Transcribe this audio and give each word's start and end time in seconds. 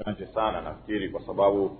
asante 0.00 0.26
sana 0.26 0.60
nafikiri 0.60 1.08
kwa 1.08 1.20
sababu 1.26 1.78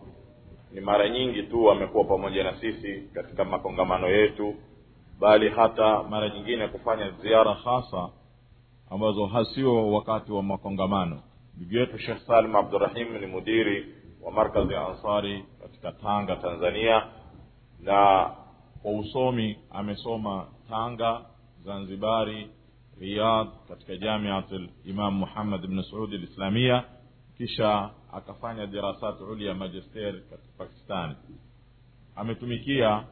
ni 0.72 0.80
mara 0.80 1.08
nyingi 1.08 1.42
tu 1.42 1.70
amekuwa 1.70 2.04
pamoja 2.04 2.44
na 2.44 2.60
sisi 2.60 3.00
katika 3.14 3.44
makongamano 3.44 4.08
yetu 4.08 4.54
bali 5.20 5.48
hata 5.48 6.02
mara 6.02 6.28
nyingine 6.28 6.68
kufanya 6.68 7.10
ziara 7.10 7.54
hasa 7.54 8.08
ambazo 8.90 9.26
hasio 9.26 9.92
wakati 9.92 10.32
wa 10.32 10.42
makongamano. 10.42 11.22
Ndugu 11.56 11.74
yetu 11.76 11.98
shekh 11.98 12.18
salim 12.26 12.56
abdurahim 12.56 13.18
ni 13.20 13.26
mudiri 13.26 13.94
wa 14.22 14.32
markazi 14.32 14.72
ya 14.72 14.86
ansari 14.88 15.44
katika 15.62 15.92
tanga 15.92 16.36
tanzania 16.36 17.06
na 17.80 18.30
kwa 18.82 18.92
usomi 18.92 19.58
amesoma 19.70 20.46
tanga 20.68 21.20
zanzibari 21.64 22.50
riyadh 23.00 23.48
katika 23.68 23.96
jamiat 23.96 24.50
limamu 24.84 25.18
muhammad 25.18 25.66
bni 25.66 25.82
saudi 25.90 26.18
lislamia 26.18 26.84
kisha 27.36 27.90
akafanya 28.12 28.66
dirasat 28.66 29.20
ulia 29.20 29.54
magister 29.54 30.12
katika 30.30 30.52
pakistani. 30.58 31.14
Ametumikia 32.16 33.04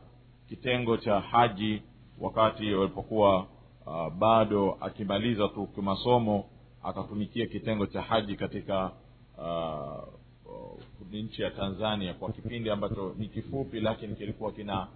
kitengo 0.49 0.97
cha 0.97 1.21
haji 1.21 1.83
wakati 2.21 2.75
walipokuwa 2.75 3.47
uh, 3.87 4.13
bado 4.19 4.79
akimaliza 4.81 5.49
tu 5.49 5.67
kimasomo 5.67 6.45
akatumikia 6.83 7.47
kitengo 7.47 7.87
cha 7.87 8.03
haji 8.03 8.37
katika 8.37 8.91
uh, 9.39 10.09
uh, 10.53 10.81
nchi 11.13 11.43
ya 11.43 11.51
tanzania 11.51 12.15
kwa 12.15 12.33
kipindi 12.33 12.71
ambacho 12.71 13.15
ni 13.19 13.29
kifupi 13.29 13.81
lakini 13.81 14.15
kilikuwa 14.17 14.53
kina 14.53 14.87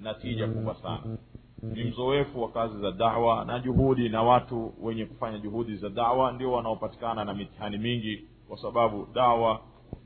natija 0.00 0.46
kubwa 0.48 0.74
sana. 0.74 1.16
Ni 1.62 1.84
mzoefu 1.84 2.42
wa 2.42 2.48
kazi 2.52 2.80
za 2.80 2.90
dawa 2.92 3.44
na 3.44 3.58
juhudi 3.58 4.08
na 4.08 4.22
watu 4.22 4.74
wenye 4.82 5.06
kufanya 5.06 5.38
juhudi 5.38 5.76
za 5.76 5.88
dawa 5.88 6.32
ndio 6.32 6.52
wanaopatikana 6.52 7.24
na 7.24 7.34
mitihani 7.34 7.78
mingi 7.78 8.24
kwa 8.52 8.60
sababu 8.60 9.06
dawa 9.14 9.60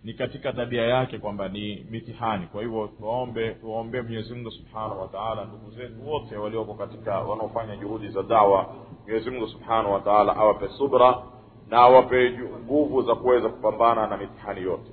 ni 0.04 0.14
katika 0.14 0.52
tabia 0.52 0.82
yake 0.82 1.18
kwamba 1.18 1.48
ni 1.48 1.86
mitihani. 1.90 2.46
Kwa 2.46 2.62
hivyo 2.62 2.86
tuwaombe 2.98 3.50
tuwaombee 3.54 4.00
mwenyezi 4.02 4.34
mungu 4.34 4.50
subhanahu 4.50 5.00
wa 5.00 5.08
taala 5.08 5.44
ndugu 5.44 5.70
zetu 5.70 6.08
wote 6.10 6.36
walioko 6.36 6.74
katika 6.74 7.20
wanaofanya 7.20 7.76
juhudi 7.76 8.08
za 8.08 8.22
dawa 8.22 8.74
mwenyezi 9.06 9.30
mungu 9.30 9.46
subhanahu 9.46 9.92
wa 9.92 10.00
taala 10.00 10.36
awape 10.36 10.68
subra 10.68 11.22
na 11.68 11.76
awape 11.76 12.38
nguvu 12.64 13.02
za 13.02 13.14
kuweza 13.14 13.48
kupambana 13.48 14.06
na 14.06 14.16
mitihani 14.16 14.62
yote. 14.62 14.90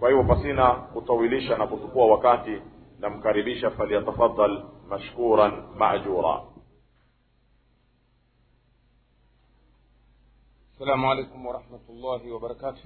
Kwa 0.00 0.08
hivyo 0.10 0.24
pasina 0.24 0.70
kutawilisha 0.70 1.58
na 1.58 1.66
kuchukua 1.66 2.06
wakati 2.06 2.58
namkaribisha 3.00 3.70
falyatafadal 3.70 4.62
mashkuran 4.88 5.52
majura 5.78 6.40
السلام 10.78 11.06
عليكم 11.06 11.46
ورحمة 11.46 11.80
الله 11.88 12.32
وبركاته. 12.32 12.82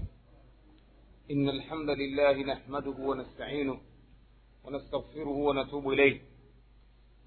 إن 1.30 1.48
الحمد 1.48 1.90
لله 1.90 2.32
نحمده 2.32 2.96
ونستعينه 2.98 3.80
ونستغفره 4.64 5.28
ونتوب 5.28 5.88
إليه. 5.88 6.20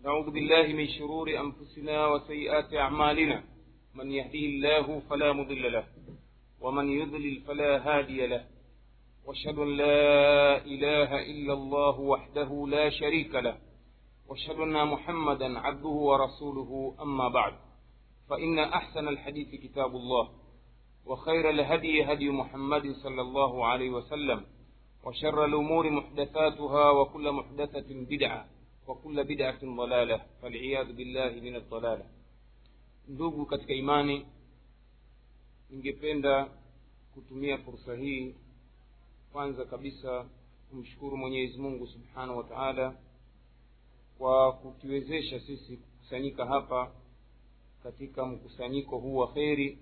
نعوذ 0.03 0.31
بالله 0.31 0.67
من 0.67 0.87
شرور 0.87 1.39
أنفسنا 1.39 2.07
وسيئات 2.07 2.73
أعمالنا. 2.73 3.43
من 3.93 4.11
يهديه 4.11 4.45
الله 4.45 4.99
فلا 4.99 5.33
مضل 5.33 5.73
له 5.73 5.85
ومن 6.61 6.89
يضلل 6.89 7.41
فلا 7.41 7.71
هادي 7.87 8.27
له. 8.27 8.45
وأشهد 9.25 9.57
أن 9.59 9.77
لا 9.77 10.65
إله 10.65 11.21
إلا 11.31 11.53
الله 11.53 11.99
وحده 11.99 12.67
لا 12.67 12.89
شريك 12.89 13.35
له. 13.35 13.57
وأشهد 14.27 14.55
أن 14.55 14.87
محمدا 14.87 15.59
عبده 15.59 15.95
ورسوله 16.09 16.95
أما 17.01 17.29
بعد. 17.29 17.53
فإن 18.29 18.59
أحسن 18.59 19.07
الحديث 19.07 19.61
كتاب 19.61 19.95
الله. 19.95 20.44
وخير 21.05 21.49
الهدي 21.49 22.03
هدي 22.03 22.29
محمد 22.29 22.91
صلى 23.03 23.21
الله 23.21 23.65
عليه 23.65 23.89
وسلم 23.89 24.45
وشر 25.03 25.45
الأمور 25.45 25.89
محدثاتها 25.89 26.89
وكل 26.89 27.31
محدثة 27.31 27.85
بدعة 27.89 28.49
وكل 28.87 29.23
بدعة 29.23 29.59
ضلالة 29.65 30.25
فالعياذ 30.41 30.93
بالله 30.93 31.29
من 31.41 31.55
الضلالة 31.55 32.05
ndugu 33.07 33.45
katika 33.45 33.73
imani 33.73 34.25
ningependa 35.69 36.49
kutumia 37.13 37.57
fursa 37.57 37.95
hii 37.95 38.35
kwanza 39.31 39.65
kabisa 39.65 40.25
kumshukuru 40.69 41.17
mwenyezi 41.17 41.57
mungu 41.57 41.87
subhanahu 41.87 42.37
wa 42.37 42.43
taala 42.43 42.95
kwa 44.17 44.53
kutuwezesha 44.53 45.39
sisi 45.39 45.77
kukusanyika 45.77 46.45
hapa 46.45 46.91
katika 47.83 48.25
mkusanyiko 48.25 48.97
huu 48.97 49.15
wa 49.15 49.33
kheri 49.33 49.79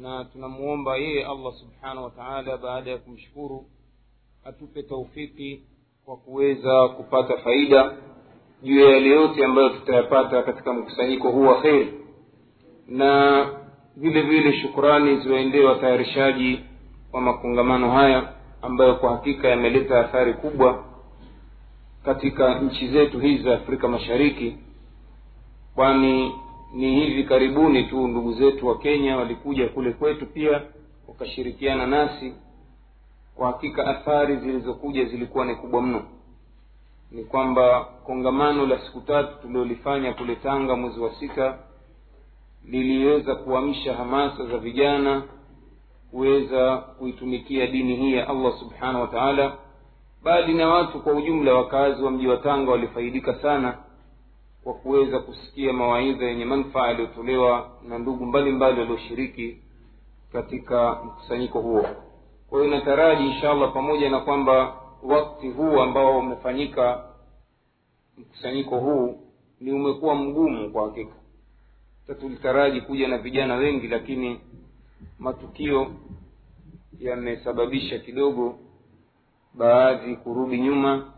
na 0.00 0.24
tunamuomba 0.24 0.96
yeye 0.96 1.24
allah 1.26 1.52
subhanahu 1.52 2.04
wa 2.04 2.10
taala 2.10 2.56
baada 2.56 2.90
ya 2.90 2.98
kumshukuru 2.98 3.66
atupe 4.44 4.82
taufiki 4.82 5.62
kwa 6.04 6.16
kuweza 6.16 6.88
kupata 6.88 7.38
faida 7.38 7.92
juu 8.62 8.80
ya 8.80 8.90
yale 8.90 9.08
yote 9.10 9.44
ambayo 9.44 9.68
tutayapata 9.68 10.42
katika 10.42 10.72
mkusanyiko 10.72 11.30
huu 11.30 11.42
wa 11.46 11.60
kheri 11.62 11.94
na 12.88 13.46
vile 13.96 14.22
vile 14.22 14.52
shukurani 14.60 15.20
ziwaendee 15.20 15.64
watayarishaji 15.64 16.60
wa 17.12 17.20
makongamano 17.20 17.90
haya 17.90 18.32
ambayo 18.62 18.94
kwa 18.94 19.10
hakika 19.10 19.48
yameleta 19.48 20.00
athari 20.00 20.34
kubwa 20.34 20.84
katika 22.04 22.58
nchi 22.60 22.88
zetu 22.88 23.20
hizi 23.20 23.42
za 23.42 23.54
afrika 23.54 23.88
mashariki 23.88 24.56
kwani 25.74 26.32
ni 26.72 27.00
hivi 27.00 27.24
karibuni 27.24 27.84
tu 27.84 28.08
ndugu 28.08 28.32
zetu 28.32 28.66
wa 28.66 28.78
kenya 28.78 29.16
walikuja 29.16 29.68
kule 29.68 29.92
kwetu 29.92 30.26
pia 30.26 30.62
wakashirikiana 31.08 31.86
nasi. 31.86 32.34
Kwa 33.34 33.46
hakika 33.46 33.86
athari 33.86 34.36
zilizokuja 34.36 35.04
zilikuwa 35.04 35.44
ni 35.44 35.54
kubwa 35.54 35.82
mno. 35.82 36.02
Ni 37.10 37.24
kwamba 37.24 37.84
kongamano 37.84 38.66
la 38.66 38.78
siku 38.78 39.00
tatu 39.00 39.42
tuliolifanya 39.42 40.12
kule 40.14 40.36
tanga 40.36 40.76
mwezi 40.76 41.00
wa 41.00 41.14
sita 41.14 41.58
liliweza 42.64 43.34
kuamsha 43.34 43.94
hamasa 43.94 44.46
za 44.46 44.58
vijana 44.58 45.22
kuweza 46.10 46.76
kuitumikia 46.76 47.66
dini 47.66 47.96
hii 47.96 48.12
ya 48.14 48.28
allah 48.28 48.58
subhanahu 48.58 49.00
wa 49.00 49.06
taala 49.06 49.52
bali 50.22 50.54
na 50.54 50.68
watu 50.68 51.00
kwa 51.02 51.12
ujumla 51.12 51.54
wakazi 51.54 52.02
wa 52.02 52.10
mji 52.10 52.26
wa 52.28 52.36
tanga 52.36 52.70
walifaidika 52.70 53.34
sana 53.34 53.78
kwa 54.64 54.74
kuweza 54.74 55.18
kusikia 55.18 55.72
mawaidha 55.72 56.26
yenye 56.26 56.44
manfaa 56.44 56.86
yaliyotolewa 56.86 57.70
na 57.88 57.98
ndugu 57.98 58.26
mbalimbali 58.26 58.80
walioshiriki 58.80 59.58
katika 60.32 60.94
mkusanyiko 61.04 61.60
huo. 61.60 61.86
Kwa 62.50 62.62
hiyo 62.62 62.76
nataraji 62.76 63.26
insha 63.26 63.50
allah 63.50 63.72
pamoja 63.72 64.10
na 64.10 64.20
kwamba 64.20 64.76
wakti 65.02 65.48
huu 65.48 65.80
ambao 65.80 66.18
umefanyika 66.18 67.04
mkusanyiko 68.18 68.78
huu 68.78 69.20
ni 69.60 69.72
umekuwa 69.72 70.14
mgumu 70.14 70.70
kwa 70.70 70.86
hakika. 70.88 71.14
Tulitaraji 72.20 72.80
kuja 72.80 73.08
na 73.08 73.18
vijana 73.18 73.54
wengi 73.54 73.88
lakini 73.88 74.40
matukio 75.18 75.90
yamesababisha 77.00 77.98
kidogo 77.98 78.58
baadhi 79.54 80.16
kurudi 80.16 80.58
nyuma. 80.60 81.12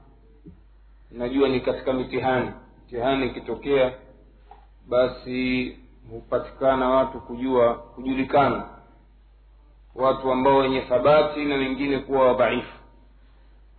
Najua 1.11 1.49
ni 1.49 1.61
katika 1.61 1.93
mitihani 1.93 2.51
mtihani 2.91 3.27
ikitokea 3.27 3.93
basi 4.89 5.79
hupatikana 6.11 6.89
watu 6.89 7.21
kujua 7.21 7.75
kujulikana. 7.75 8.65
Watu 9.95 10.33
ambao 10.33 10.57
wenye 10.57 10.81
thabati 10.81 11.45
na 11.45 11.55
wengine 11.55 11.99
kuwa 11.99 12.27
wadhaifu. 12.27 12.79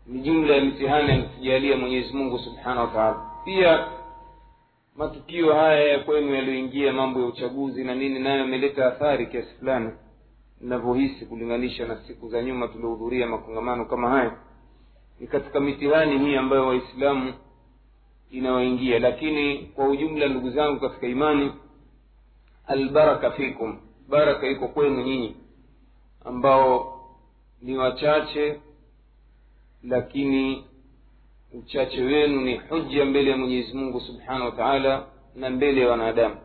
Ni 0.08 0.20
jumla 0.22 0.56
ya 0.56 0.62
mitihani 0.66 1.12
ametujalia 1.12 1.78
mwenyezi 1.78 2.14
mungu 2.14 2.40
subhanahu 2.40 2.80
wataala 2.82 3.26
pia 3.46 3.88
matukio 4.96 5.54
haya 5.54 5.84
ya 5.88 6.00
kwenu 6.00 6.36
yaliyoingia 6.36 6.94
mambo 6.94 7.20
ya 7.20 7.26
uchaguzi 7.26 7.84
na 7.84 7.96
nini 7.96 8.20
nayo 8.20 8.40
yameleta 8.40 8.88
athari 8.88 9.28
kiasi 9.28 9.56
fulani. 9.60 9.92
Inavyohisi 10.62 11.26
kulinganisha 11.26 11.86
na 11.88 11.96
siku 12.08 12.30
za 12.30 12.42
nyuma 12.44 12.68
tuliohudhuria 12.68 13.28
makongamano 13.28 13.86
kama 13.86 14.10
haya. 14.10 14.32
Ni 15.20 15.28
katika 15.28 15.60
mitihani 15.60 16.20
hii 16.20 16.36
ambayo 16.36 16.68
waislamu 16.68 17.34
inawaingia 18.32 19.00
lakini 19.00 19.58
kwa 19.58 19.88
ujumla 19.90 20.28
ndugu 20.28 20.50
zangu 20.50 20.80
katika 20.80 21.08
imani 21.08 21.52
albaraka 22.68 23.32
fikum 23.32 23.80
baraka 24.10 24.48
iko 24.48 24.68
kwenu 24.68 25.02
nyinyi 25.04 25.36
ambao 26.26 26.98
ni 27.62 27.78
wachache 27.78 28.60
lakini 29.84 30.66
uchache 31.54 32.02
wenu 32.04 32.42
ni 32.42 32.58
hujja 32.58 33.06
mbele 33.06 33.32
ya 33.32 33.38
mwenyezi 33.38 33.74
mungu 33.74 34.02
subhanahu 34.02 34.46
wa 34.46 34.52
taala 34.52 35.06
na 35.36 35.50
mbele 35.50 35.82
ya 35.82 35.90
wanadamu. 35.90 36.36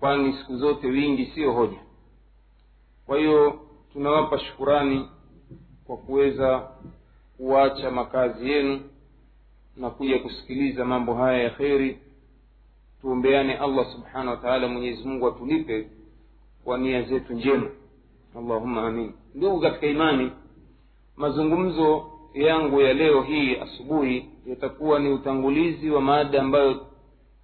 Kwani 0.00 0.32
siku 0.32 0.56
zote 0.56 0.86
wingi 0.86 1.26
siyo 1.26 1.52
hoja. 1.52 1.78
Kwa 3.06 3.18
hiyo 3.18 3.60
tunawapa 3.92 4.38
shukurani 4.38 5.08
kwa 5.86 5.96
kuweza 5.96 6.68
kuacha 7.36 7.90
makazi 7.90 8.50
yenu 8.50 8.80
na 9.76 9.90
kuja 9.90 10.18
kusikiliza 10.18 10.84
mambo 10.84 11.14
haya 11.14 11.42
ya 11.42 11.50
kheri 11.50 11.98
tuombeane 13.00 13.56
allah 13.56 13.86
subhanahu 13.92 14.28
wa 14.30 14.36
taala 14.36 14.68
mwenyezi 14.68 15.08
mungu 15.08 15.28
atulipe 15.28 15.88
kwa 16.64 16.78
nia 16.78 17.02
zetu 17.02 17.32
njema. 17.32 17.70
Allahumma 18.38 18.86
amin. 18.86 19.12
Ndugu 19.34 19.60
katika 19.60 19.86
imani 19.86 20.30
mazungumzo 21.16 22.06
yangu 22.34 22.80
ya 22.80 22.92
leo 22.94 23.22
hii 23.22 23.56
asubuhi 23.56 24.30
yatakuwa 24.46 24.98
ni 24.98 25.08
utangulizi 25.08 25.90
wa 25.90 26.00
maada 26.00 26.42
ambayo 26.42 26.86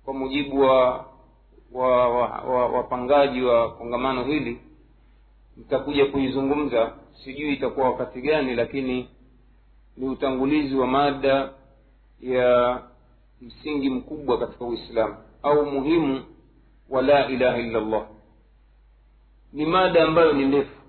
kwa 0.04 0.14
mujibu 0.14 0.60
wa 0.60 1.06
wapangaji 2.72 3.42
wa, 3.42 3.52
wa, 3.52 3.58
wa, 3.58 3.66
wa 3.66 3.70
kongamano 3.74 4.24
hili 4.24 4.60
nitakuja 5.56 6.06
kuizungumza. 6.06 6.92
Sijui 7.24 7.52
itakuwa 7.52 7.90
wakati 7.90 8.20
gani 8.20 8.54
lakini 8.54 9.08
ni 9.96 10.08
utangulizi 10.08 10.74
wa 10.76 10.86
mada 10.86 11.50
ya 12.20 12.82
msingi 13.40 13.90
mkubwa 13.90 14.38
katika 14.38 14.64
uislamu 14.64 15.16
au 15.42 15.66
muhimu 15.66 16.24
wa 16.90 17.02
la 17.02 17.28
ilaha 17.28 17.58
illa 17.58 17.80
llah 17.80 18.06
ni 19.52 19.66
mada 19.66 20.04
ambayo 20.04 20.32
ni 20.32 20.44
ndefu 20.44 20.80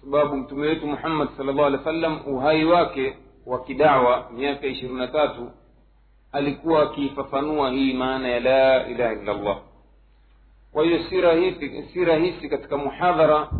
sababu 0.00 0.36
mtume 0.36 0.66
wetu 0.66 0.86
muhammad 0.86 1.28
sal 1.36 1.46
llah 1.46 1.66
alehi 1.66 1.76
wa 1.78 1.84
sallam 1.84 2.20
uhai 2.26 2.64
wake 2.64 3.16
wa 3.46 3.64
kidawa 3.64 4.30
miaka 4.30 4.66
ishirini 4.66 4.98
na 4.98 5.08
tatu 5.08 5.50
alikuwa 6.32 6.82
akiifafanua 6.82 7.70
hii 7.70 7.92
maana 7.92 8.28
ya 8.28 8.40
la 8.40 8.86
ilaha 8.88 9.12
illa 9.12 9.32
llah 9.34 9.60
kwa 10.72 10.84
hiyo 10.84 10.98
si 11.92 12.04
rahisi 12.04 12.48
katika 12.48 12.76
muhadhara 12.76 13.50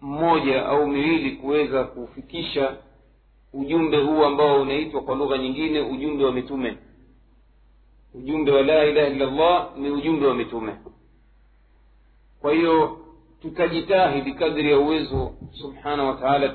mmoja 0.00 0.66
au 0.66 0.86
miwili 0.86 1.30
kuweza 1.30 1.84
kufikisha 1.84 2.76
ujumbe 3.52 3.96
huu 3.96 4.24
ambao 4.24 4.62
unaitwa 4.62 5.02
kwa 5.02 5.14
lugha 5.14 5.38
nyingine 5.38 5.80
ujumbe 5.80 6.24
wa 6.24 6.32
mitume. 6.32 6.78
Ujumbe 8.14 8.52
wa 8.52 8.62
la 8.62 8.84
ilaha 8.84 9.08
illa 9.08 9.26
llah 9.26 9.76
ni 9.76 9.90
ujumbe 9.90 10.26
wa 10.26 10.34
mitume. 10.34 10.76
Kwa 12.40 12.52
hiyo 12.52 12.98
tutajitahidi 13.42 14.34
kadri 14.34 14.70
ya 14.70 14.78
uwezo 14.78 15.34
subhanahu 15.52 16.08
wa 16.08 16.14
taala 16.14 16.54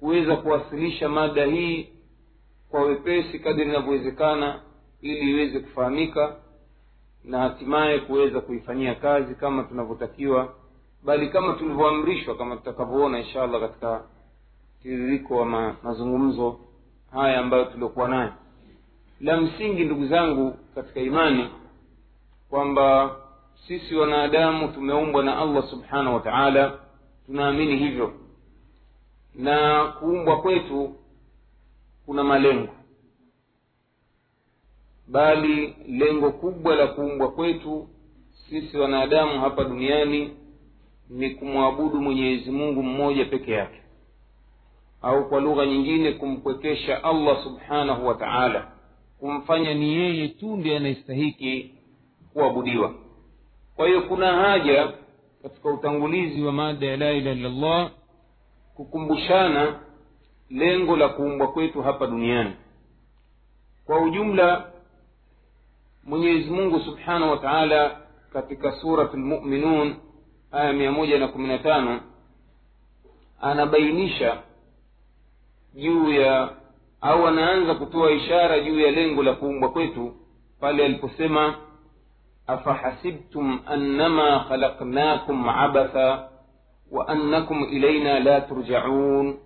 kuweza 0.00 0.36
kuwasilisha 0.36 1.08
mada 1.08 1.44
hii 1.44 1.88
kwa 2.70 2.82
wepesi 2.82 3.38
kadri 3.38 3.64
inavyowezekana 3.64 4.60
ili 5.00 5.30
iweze 5.30 5.60
kufahamika 5.60 6.36
na 7.24 7.38
hatimaye 7.38 7.98
kuweza 7.98 8.40
kuifanyia 8.40 8.94
kazi 8.94 9.34
kama 9.34 9.62
tunavyotakiwa 9.62 10.54
bali 11.04 11.28
kama 11.28 11.52
tulivyoamrishwa 11.52 12.36
kama 12.36 12.56
tutakavyoona 12.56 13.18
insha 13.18 13.42
allah 13.42 13.60
katika 13.60 14.04
tiririko 14.84 15.36
wa 15.36 15.46
ma, 15.46 15.76
mazungumzo 15.82 16.60
haya 17.12 17.38
ambayo 17.40 17.64
tuliokuwa 17.64 18.08
nayo. 18.08 18.32
La 19.20 19.36
msingi 19.36 19.84
ndugu 19.84 20.06
zangu 20.06 20.54
katika 20.74 21.00
imani 21.00 21.48
kwamba 22.50 23.16
sisi 23.66 23.94
wanadamu 23.94 24.68
tumeumbwa 24.68 25.22
na 25.24 25.38
allah 25.38 25.70
subhanahu 25.70 26.14
wa 26.14 26.20
taala 26.20 26.78
tunaamini 27.26 27.76
hivyo. 27.76 28.12
Na 29.34 29.84
kuumbwa 29.84 30.40
kwetu 30.42 30.94
kuna 32.06 32.24
malengo. 32.24 32.72
Bali 35.08 35.76
lengo 35.88 36.30
kubwa 36.32 36.74
la 36.76 36.86
kuumbwa 36.86 37.30
kwetu 37.32 37.88
sisi 38.50 38.76
wanadamu 38.78 39.40
hapa 39.40 39.64
duniani 39.64 40.36
ni 41.10 41.30
kumwabudu 41.30 42.00
mwenyezi 42.00 42.50
mungu 42.50 42.82
mmoja 42.82 43.24
peke 43.24 43.52
yake 43.52 43.83
au 45.04 45.28
kwa 45.28 45.40
lugha 45.40 45.66
nyingine 45.66 46.12
kumpwekesha 46.12 47.04
allah 47.04 47.42
subhanahu 47.44 48.06
wa 48.06 48.14
taala 48.14 48.66
kumfanya 49.20 49.74
ni 49.74 49.94
yeye 49.94 50.28
tu 50.28 50.56
ndiye 50.56 50.76
anayestahiki 50.76 51.74
kuabudiwa. 52.32 52.94
Kwa 53.76 53.86
hiyo 53.86 54.02
kuna 54.02 54.32
haja 54.32 54.92
katika 55.42 55.68
utangulizi 55.68 56.42
wa 56.42 56.52
mada 56.52 56.86
ya 56.86 56.96
la 56.96 57.12
ilaha 57.12 57.36
illallah 57.36 57.90
kukumbushana 58.74 59.80
lengo 60.50 60.96
la 60.96 61.08
kuumbwa 61.08 61.52
kwetu 61.52 61.82
hapa 61.82 62.06
duniani. 62.06 62.52
Kwa 63.86 64.00
ujumla 64.00 64.70
mwenyezi 66.04 66.50
mungu 66.50 66.80
subhanahu 66.80 67.30
wa 67.30 67.36
taala 67.38 68.00
katika 68.32 68.72
surat 68.72 69.14
lmuminun 69.14 69.94
aya 70.52 70.72
mia 70.72 70.92
moja 70.92 71.18
na 71.18 71.28
kumi 71.28 71.48
na 71.48 71.58
tano 71.58 72.00
anabainisha 73.40 74.42
juu 75.74 76.12
ya 76.12 76.48
au 77.00 77.26
anaanza 77.26 77.74
kutoa 77.74 78.10
ishara 78.12 78.60
juu 78.60 78.80
ya 78.80 78.90
lengo 78.90 79.22
la 79.22 79.32
kuumbwa 79.32 79.70
kwetu 79.70 80.14
pale 80.60 80.84
aliposema 80.84 81.54
afahasibtum 82.46 83.60
annama 83.66 84.44
khalaqnakum 84.48 85.48
abatha 85.48 86.28
wa 86.90 87.08
annakum 87.08 87.64
ilaina 87.70 88.20
la 88.20 88.40
turjaun. 88.40 89.38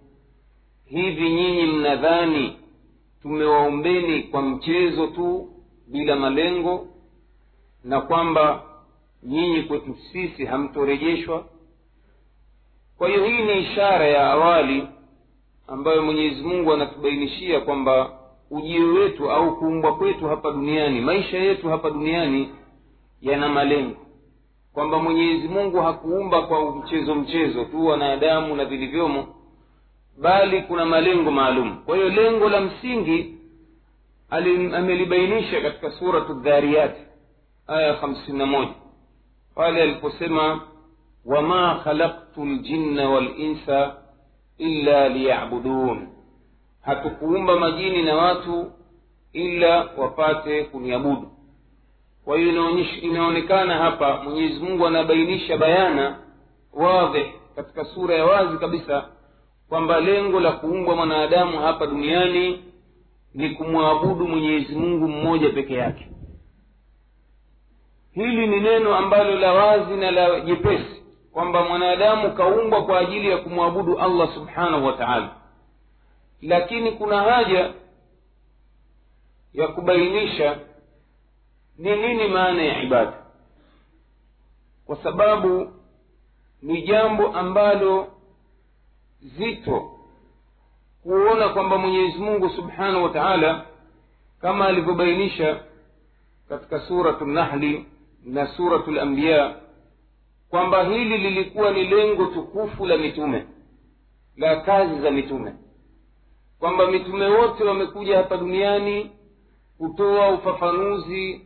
Hivi 0.85 1.31
nyinyi 1.31 1.63
mnadhani 1.67 2.57
tumewaombeni 3.23 4.23
kwa 4.23 4.43
mchezo 4.43 5.07
tu 5.07 5.49
bila 5.87 6.17
malengo 6.17 6.87
na 7.85 8.01
kwamba 8.01 8.63
nyinyi 9.23 9.63
kwetu 9.63 9.97
sisi 10.13 10.45
hamtorejeshwa? 10.45 11.45
Kwa 12.99 13.09
hiyo 13.09 13.25
hii 13.25 13.43
ni 13.43 13.59
ishara 13.59 14.07
ya 14.07 14.31
awali 14.31 14.89
ambayo 15.69 16.03
mwenyezi 16.03 16.43
mungu 16.43 16.73
anatubainishia 16.73 17.61
kwamba 17.61 18.11
ujio 18.51 18.87
wetu 18.95 19.31
au 19.31 19.57
kuumbwa 19.59 19.97
kwetu 19.97 20.27
hapa 20.29 20.51
duniani 20.51 21.01
maisha 21.01 21.39
yetu 21.39 21.69
hapa 21.69 21.91
duniani 21.91 22.49
yana 23.23 23.49
malengo. 23.49 23.97
Kwamba 24.73 24.99
mwenyezi 24.99 25.49
mungu 25.49 25.77
hakuumba 25.81 26.43
kwa 26.43 26.77
mchezo 26.77 27.15
mchezo 27.15 27.65
tu 27.65 27.87
wanadamu 27.87 28.57
na 28.57 28.65
vilivyomo 28.65 29.27
bali 30.21 30.63
kuna 30.63 30.85
malengo 30.85 31.31
maalum. 31.31 31.77
Kwa 31.87 31.97
hiyo 31.97 32.09
lengo 32.09 32.49
la 32.49 32.61
msingi 32.61 33.35
amelibainisha 34.31 35.61
katika 35.61 35.91
suratu 35.91 36.35
dhariyati 36.35 37.01
aya 37.67 37.95
hamsini 37.95 38.39
na 38.39 38.47
moja. 38.47 38.75
Pale 39.55 39.83
aliposema 39.83 40.61
wama 41.25 41.81
khalaktu 41.85 42.45
ljinna 42.47 43.09
walinsa 43.11 43.97
illa 44.59 45.09
liyabudun. 45.09 46.09
Hatukuumba 46.83 47.59
majini 47.59 48.03
na 48.03 48.17
watu 48.17 48.73
ila 49.33 49.89
wapate 49.97 50.65
kuniabudu. 50.65 51.31
Kwa 52.25 52.39
hiyo 52.39 52.71
inaonekana 53.03 53.75
hapa 53.75 54.23
mwenyezi 54.25 54.61
mungu 54.61 54.87
anabainisha 54.87 55.57
bayana 55.57 56.19
wadhih 56.73 57.27
katika 57.57 57.85
sura 57.85 58.15
ya 58.15 58.25
wazi 58.25 58.59
kabisa 58.59 59.09
kwamba 59.69 60.01
lengo 60.01 60.41
la 60.41 60.53
kuumbwa 60.53 60.97
mwanadamu 60.97 61.59
hapa 61.59 61.87
duniani 61.87 62.65
ni 63.35 63.51
kumwabudu 63.51 64.29
mwenyezi 64.29 64.75
mungu 64.75 65.09
mmoja 65.09 65.51
peke 65.51 65.75
yake. 65.75 66.09
Hili 68.13 68.47
ni 68.47 68.61
neno 68.61 68.95
ambalo 68.97 69.35
la 69.39 69.53
wazi 69.53 69.95
na 69.95 70.11
la 70.11 70.41
jepesi 70.41 70.98
kwamba 71.33 71.65
mwanadamu 71.65 72.33
kaumbwa 72.33 72.85
kwa 72.85 72.99
ajili 72.99 73.31
ya 73.31 73.39
kumwabudu 73.39 73.99
allah 73.99 74.35
subhanahu 74.35 74.87
wa 74.87 74.93
taala. 74.93 75.31
Lakini 76.43 76.93
kuna 76.93 77.23
haja 77.23 77.73
ya 79.55 79.69
kubainisha 79.69 80.59
ni 81.79 81.97
nini 81.97 82.29
maana 82.29 82.63
ya 82.63 82.83
ibada. 82.83 83.13
Kwa 84.87 84.97
sababu 84.97 85.73
ni 86.63 86.83
jambo 86.83 87.27
ambalo 87.37 88.09
zito 89.23 89.93
kuona 91.03 91.49
kwamba 91.49 91.79
mwenyezi 91.79 92.19
mungu 92.19 92.51
subhanahu 92.51 93.05
wa 93.05 93.11
taala 93.11 93.65
kama 94.41 94.67
alivyobainisha 94.67 95.61
katika 96.49 96.81
suratu 96.81 97.27
nahli 97.27 97.87
na 98.25 98.47
suratu 98.47 98.91
lambiya 98.91 99.55
kwamba 100.51 100.85
hili 100.85 101.19
lilikuwa 101.19 101.71
ni 101.71 101.85
lengo 101.85 102.27
tukufu 102.27 102.87
la 102.87 102.97
mitume 102.99 103.45
la 104.37 104.57
kazi 104.61 105.01
za 105.01 105.11
mitume. 105.11 105.53
Kwamba 106.59 106.87
mitume 106.91 107.27
wote 107.27 107.65
wamekuja 107.65 108.17
hapa 108.17 108.37
duniani 108.37 109.11
kutoa 109.79 110.29
ufafanuzi 110.31 111.41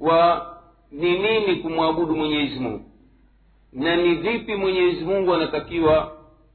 wa 0.00 0.46
ni 0.92 1.18
nini 1.18 1.56
kumwabudu 1.56 2.16
mwenyezi 2.16 2.60
mungu 2.60 2.84
na 3.72 3.96
ni 3.96 4.14
vipi 4.14 4.54
mwenyezi 4.54 5.04
mungu 5.04 5.34
anatakiwa 5.34 6.12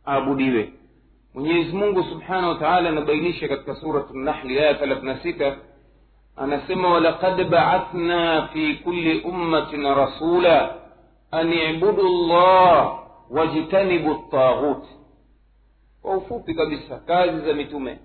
aabudiwe. 0.07 0.73
Mwenyezi 1.33 1.71
mungu 1.77 2.03
subhanahu 2.03 2.47
wa 2.49 2.55
taala 2.55 2.89
anabainisha 2.89 3.47
katika 3.47 3.75
suratu 3.75 4.17
nahli 4.17 4.59
aya 4.59 4.73
thalathina 4.73 5.19
sita 5.19 5.57
anasema 6.35 6.89
walaqad 6.93 7.43
baathna 7.49 8.47
fi 8.53 8.73
kulli 8.75 9.19
ummatin 9.19 9.83
rasula 9.83 10.75
an 11.31 11.53
ibudu 11.53 12.03
llah 12.27 12.99
wajtanibu 13.29 14.15
taghut 14.31 14.83
kwa 16.01 16.17
ufupi 16.17 16.53
kabisa 16.53 16.97
kazi 16.99 17.45
za 17.45 17.53
mitume. 17.53 17.99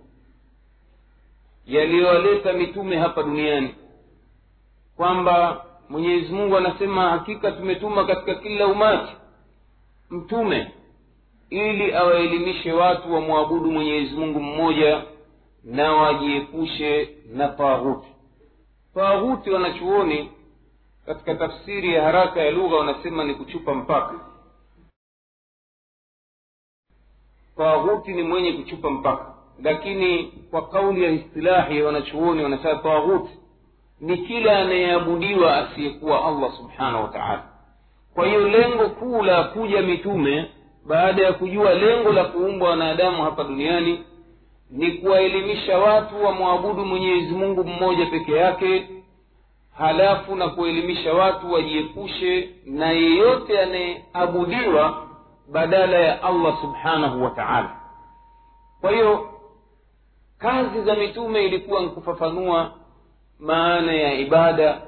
Yaliyowaleta 1.67 2.53
mitume 2.53 2.97
hapa 2.97 3.23
duniani. 3.23 3.75
Kwamba 4.97 5.65
mwenyezi 5.89 6.33
mungu 6.33 6.57
anasema 6.57 7.11
hakika 7.11 7.53
tumetuma 7.53 8.05
katika 8.05 8.35
kila 8.35 8.67
umati 8.67 9.13
mtume 10.11 10.71
ili 11.51 11.95
awaelimishe 11.95 12.73
watu 12.73 13.15
wamwabudu 13.15 13.71
mwenyezi 13.73 14.15
mungu 14.17 14.41
mmoja 14.41 15.03
na 15.65 15.93
wajiepushe 15.93 17.09
na 17.33 17.49
taghuti 17.49 18.09
taghuti 18.95 19.51
wanachuoni 19.51 20.31
katika 21.07 21.35
tafsiri 21.35 21.95
ya 21.95 22.03
haraka 22.03 22.41
ya 22.41 22.51
lugha 22.51 22.77
wanasema 22.77 23.25
ni 23.25 23.35
kuchupa 23.35 23.75
mpaka. 23.75 24.15
Taghuti 27.57 28.13
ni 28.13 28.23
mwenye 28.23 28.53
kuchupa 28.53 28.91
mpaka. 28.91 29.35
Lakini 29.63 30.25
kwa 30.51 30.69
kauli 30.69 31.05
ya 31.05 31.11
istilahi 31.11 31.83
wanachuoni 31.83 32.43
wanasema 32.43 32.75
taghuti 32.75 33.31
ni 34.01 34.19
kila 34.19 34.59
anayeabudiwa 34.59 35.57
asiyekuwa 35.57 36.25
allah 36.25 36.53
subhanahu 36.57 37.03
wa 37.03 37.09
taala. 37.09 37.43
Kwa 38.15 38.27
hiyo 38.27 38.49
lengo 38.49 38.89
kuu 38.89 39.23
la 39.23 39.45
kuja 39.45 39.83
mitume 39.83 40.51
baada 40.87 41.25
ya 41.25 41.33
kujua 41.33 41.75
lengo 41.75 42.13
la 42.13 42.25
kuumbwa 42.25 42.71
wanadamu 42.71 43.23
hapa 43.23 43.45
duniani 43.45 44.05
ni 44.71 44.93
kuwaelimisha 44.93 45.79
watu 45.79 46.25
wamwabudu 46.25 46.85
mwenyezi 46.85 47.35
mungu 47.35 47.65
mmoja 47.65 48.07
peke 48.07 48.33
yake 48.33 48.89
halafu 49.79 50.35
na 50.37 50.49
kuelimisha 50.49 51.15
watu 51.15 51.53
wajiepushe 51.53 52.51
na 52.67 52.91
yeyote 52.91 53.61
anayeabudiwa 53.63 55.07
badala 55.53 55.99
ya 55.99 56.23
allah 56.23 56.61
subhanahu 56.61 57.25
wa 57.25 57.31
taala. 57.31 57.77
Kwa 58.81 58.91
hiyo 58.91 59.31
kazi 60.39 60.83
za 60.83 60.95
mitume 60.95 61.45
ilikuwa 61.45 61.81
ni 61.81 61.89
kufafanua 61.89 62.73
maana 63.39 63.93
ya 63.93 64.15
ibada 64.15 64.81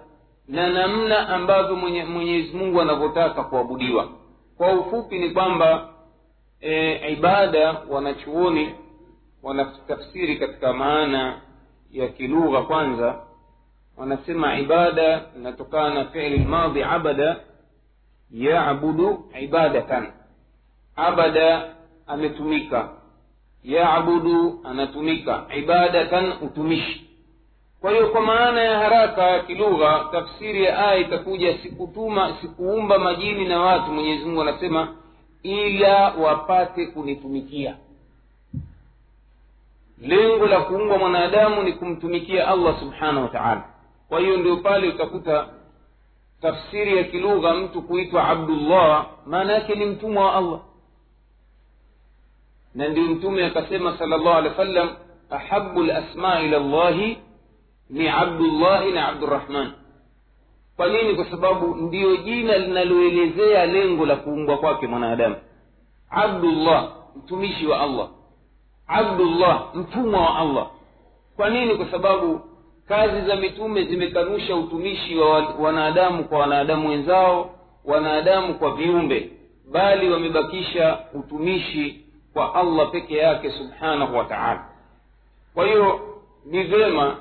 na 0.49 0.67
namna 0.71 1.29
ambavyo 1.29 1.77
mwenye, 1.77 2.05
mwenyezi 2.05 2.57
mungu 2.57 2.81
anavyotaka 2.81 3.45
kuabudiwa. 3.45 4.09
Kwa 4.57 4.73
ufupi 4.73 5.19
ni 5.19 5.31
kwamba 5.31 5.89
e, 6.61 7.13
ibada 7.13 7.83
wanachuoni 7.89 8.75
wanatafsiri 9.43 10.37
katika 10.37 10.73
maana 10.73 11.41
ya 11.91 12.09
kilugha 12.09 12.63
kwanza 12.63 13.21
wanasema 13.99 14.59
ibada 14.59 15.23
inatokana 15.37 15.95
na 15.95 16.05
fili 16.05 16.39
lmadhi 16.39 16.83
abada 16.83 17.37
yabudu 18.31 19.25
ibadatan. 19.41 20.13
Abada 20.97 21.75
ametumika 22.07 22.89
yabudu 23.65 24.61
anatumika 24.65 25.45
ibadatan 25.57 26.33
utumishi. 26.43 27.05
Kwa 27.81 27.91
hiyo 27.91 28.09
kwa 28.09 28.21
maana 28.21 28.61
ya 28.63 28.79
haraka 28.79 29.23
ya 29.23 29.41
kilugha 29.41 30.09
tafsiri 30.13 30.65
ya 30.65 30.79
aya 30.89 30.97
itakuja 30.99 31.59
sikutuma 31.59 32.37
sikuumba 32.41 32.99
majini 32.99 33.49
na 33.49 33.61
watu 33.61 33.93
mwenyezi 33.93 34.25
mungu 34.25 34.43
anasema 34.43 34.89
ila 35.43 36.09
wapate 36.11 36.87
kunitumikia. 36.87 37.77
Lengo 40.01 40.47
la 40.47 40.61
kuumbwa 40.61 40.99
mwanadamu 40.99 41.63
ni 41.63 41.73
kumtumikia 41.73 42.49
allah 42.49 42.81
subhanahu 42.81 43.23
wa 43.23 43.29
taala 43.29 43.65
kwa 44.09 44.21
hiyo 44.21 44.37
ndio 44.37 44.57
pale 44.57 44.89
utakuta 44.89 45.49
tafsiri 46.43 46.97
ya 46.97 47.05
kilugha 47.05 47.55
mtu 47.55 47.83
kuitwa 47.83 48.29
abdullah 48.29 49.07
maana 49.27 49.53
yake 49.53 49.75
ni 49.75 49.85
mtumwa 49.87 50.25
wa 50.27 50.35
allah 50.35 50.61
na 52.75 52.89
ndio 52.89 53.03
mtume 53.03 53.47
akasema 53.47 53.99
sala 53.99 54.17
llahu 54.17 54.29
alehi 54.39 54.49
wa 54.49 54.57
sallam 54.67 54.89
ahabu 55.31 55.83
lasma 55.83 56.41
ila 56.41 56.59
llahi 56.59 57.19
ni 57.91 58.09
abdullahi 58.09 58.93
na 58.93 59.09
abdurahman 59.09 59.73
kwa 60.77 60.89
nini 60.89 61.15
kwa 61.15 61.31
sababu 61.31 61.75
ndiyo 61.75 62.17
jina 62.17 62.59
linaloelezea 62.59 63.67
lengo 63.67 64.07
la 64.07 64.17
kuumbwa 64.17 64.59
kwake 64.59 64.87
mwanadamu 64.87 65.37
abdullah 66.11 66.93
mtumishi 67.17 67.67
wa 67.67 67.81
allah 67.81 68.09
abdullah 68.87 69.75
mtumwa 69.75 70.21
wa 70.21 70.37
allah 70.39 70.71
kwa 71.37 71.51
nini 71.51 71.75
kwa 71.75 71.91
sababu 71.91 72.41
kazi 72.89 73.27
za 73.27 73.37
mitume 73.37 73.85
zimekanusha 73.85 74.57
utumishi 74.57 75.17
wa 75.17 75.47
wanadamu 75.49 76.25
kwa 76.25 76.39
wanadamu 76.39 76.89
wenzao 76.89 77.51
wanadamu 77.85 78.55
kwa 78.55 78.71
viumbe 78.77 79.31
bali 79.71 80.11
wamebakisha 80.11 80.99
utumishi 81.15 82.05
kwa 82.33 82.55
allah 82.55 82.91
peke 82.91 83.17
yake 83.17 83.51
subhanahu 83.51 84.17
wa 84.17 84.25
taala. 84.25 84.69
Kwa 85.55 85.67
hiyo 85.67 86.01
ni 86.45 86.63
vema 86.63 87.17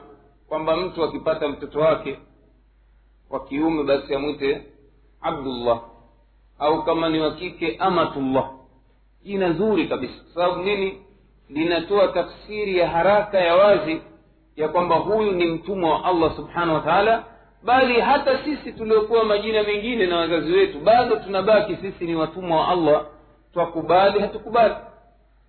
kwamba 0.50 0.78
mtu 0.78 1.04
akipata 1.04 1.48
mtoto 1.48 1.80
wake 1.80 2.20
wa 3.30 3.46
kiume 3.46 3.84
basi 3.84 4.16
amwite 4.16 4.62
abdullah 5.22 5.82
au 6.60 6.84
kama 6.86 7.10
ni 7.10 7.20
wa 7.20 7.32
kike 7.32 7.76
amatullah. 7.80 8.52
Jina 9.24 9.54
zuri 9.54 9.88
kabisa. 9.88 10.14
Kwa 10.24 10.34
sababu 10.44 10.64
nini? 10.64 11.02
Linatoa 11.50 12.08
tafsiri 12.08 12.78
ya 12.78 12.90
haraka 12.90 13.40
ya 13.40 13.56
wazi 13.56 14.02
ya 14.58 14.68
kwamba 14.68 14.96
huyu 14.96 15.32
ni 15.32 15.46
mtumwa 15.46 15.92
wa 15.92 16.06
allah 16.06 16.36
subhanahu 16.36 16.74
wa 16.74 16.80
taala 16.82 17.24
bali 17.64 18.02
hata 18.02 18.44
sisi 18.44 18.72
tuliokuwa 18.74 19.26
majina 19.26 19.64
mengine 19.64 20.06
na 20.06 20.18
wazazi 20.18 20.52
wetu 20.52 20.80
bado 20.80 21.16
tunabaki 21.16 21.76
sisi 21.76 22.06
ni 22.06 22.16
watumwa 22.16 22.58
wa 22.60 22.68
allah 22.68 23.06
twakubali 23.54 24.20
hatukubali. 24.20 24.74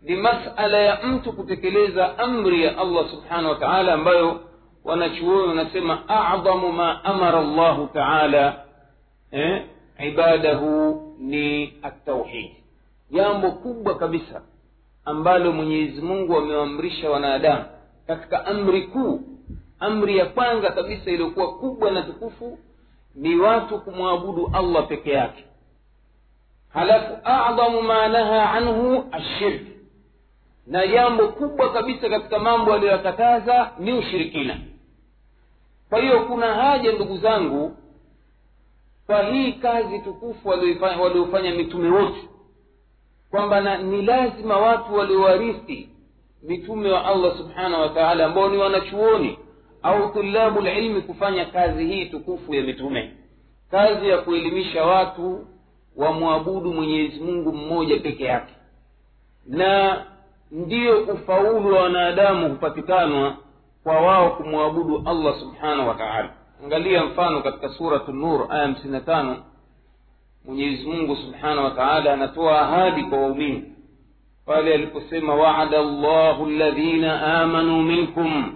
Ni 0.02 0.16
masala 0.16 0.78
ya 0.78 0.98
mtu 1.02 1.32
kutekeleza 1.32 2.18
amri 2.18 2.62
ya 2.64 2.78
allah 2.78 3.10
subhanahu 3.10 3.48
wa 3.48 3.54
taala 3.56 3.92
ambayo 3.92 4.40
wanachuoni 4.84 5.48
wanasema 5.48 6.08
adhamu 6.08 6.72
ma 6.72 7.04
amara 7.04 7.42
llahu 7.42 7.86
taala 7.86 8.64
eh, 9.30 9.62
ibadahu 10.06 11.02
ni 11.18 11.74
atauhid 11.82 12.50
jambo 13.10 13.50
kubwa 13.50 13.94
kabisa 13.98 14.42
ambalo 15.04 15.52
mwenyezi 15.52 16.00
mungu 16.00 16.36
amewaamrisha 16.36 17.10
wanadamu 17.10 17.64
katika 18.08 18.46
amri 18.46 18.82
kuu. 18.82 19.20
Amri 19.80 20.16
ya 20.18 20.26
kwanza 20.26 20.70
kabisa 20.70 21.10
iliyokuwa 21.10 21.54
kubwa 21.58 21.90
na 21.90 22.02
tukufu 22.02 22.58
ni 23.14 23.36
watu 23.36 23.78
kumwabudu 23.80 24.50
allah 24.52 24.86
peke 24.88 25.10
yake. 25.10 25.44
Halafu 26.72 27.18
adhamu 27.24 27.82
ma 27.82 28.08
naha 28.08 28.50
anhu 28.52 29.04
ashirki 29.12 29.72
na 30.66 30.86
jambo 30.86 31.28
kubwa 31.28 31.72
kabisa 31.72 32.08
katika 32.08 32.38
mambo 32.38 32.74
aliyoyakataza 32.74 33.70
ni 33.78 33.92
ushirikina. 33.92 34.60
Kwa 35.90 36.00
hiyo 36.00 36.20
kuna 36.20 36.54
haja 36.54 36.92
ndugu 36.92 37.18
zangu 37.18 37.76
kwa 39.06 39.22
hii 39.22 39.52
kazi 39.52 39.98
tukufu 39.98 40.48
waliofanya 40.48 41.54
mitume 41.54 41.88
wote 41.88 42.28
kwamba 43.30 43.76
ni 43.78 44.02
lazima 44.02 44.56
watu 44.56 44.94
waliowarithi 44.94 45.88
mitume 46.42 46.90
wa 46.90 47.04
allah 47.06 47.36
subhanahu 47.38 47.82
wa 47.82 47.88
taala 47.88 48.26
ambao 48.26 48.48
ni 48.48 48.56
wanachuoni 48.56 49.38
au 49.82 50.12
tulabu 50.12 50.60
lilmi 50.60 51.00
kufanya 51.00 51.44
kazi 51.46 51.86
hii 51.86 52.06
tukufu 52.06 52.54
ya 52.54 52.62
mitume. 52.62 53.12
Kazi 53.70 54.08
ya 54.08 54.18
kuelimisha 54.18 54.84
watu 54.84 55.46
wamwabudu 55.96 56.72
mwenyezi 56.74 57.20
mungu 57.20 57.52
mmoja 57.52 58.00
peke 58.00 58.24
yake. 58.24 58.54
Na 59.46 60.04
ndiyo 60.50 60.98
ufaulu 61.02 61.74
wa 61.74 61.82
wanadamu 61.82 62.48
hupatikanwa 62.48 63.36
kwa 63.82 64.00
wao 64.00 64.30
kumwabudu 64.30 65.02
allah 65.06 65.40
subhanahu 65.40 65.88
wa 65.88 65.94
taala. 65.94 66.30
Angalia 66.64 67.04
mfano 67.04 67.42
katika 67.42 67.68
suratu 67.68 68.12
nur 68.12 68.46
aya 68.50 68.62
hamsini 68.62 68.92
na 68.92 69.00
tano. 69.00 69.36
Mwenyezi 70.44 70.76
subhanahu 71.16 71.64
wa 71.64 71.70
anatoa 72.12 72.60
ahadi 72.60 73.04
kwa 73.04 73.18
waumini 73.18 73.64
قال 74.48 74.68
القسم 74.68 75.28
وعد 75.28 75.74
الله 75.74 76.46
الذين 76.46 77.04
آمنوا 77.04 77.82
منكم 77.82 78.52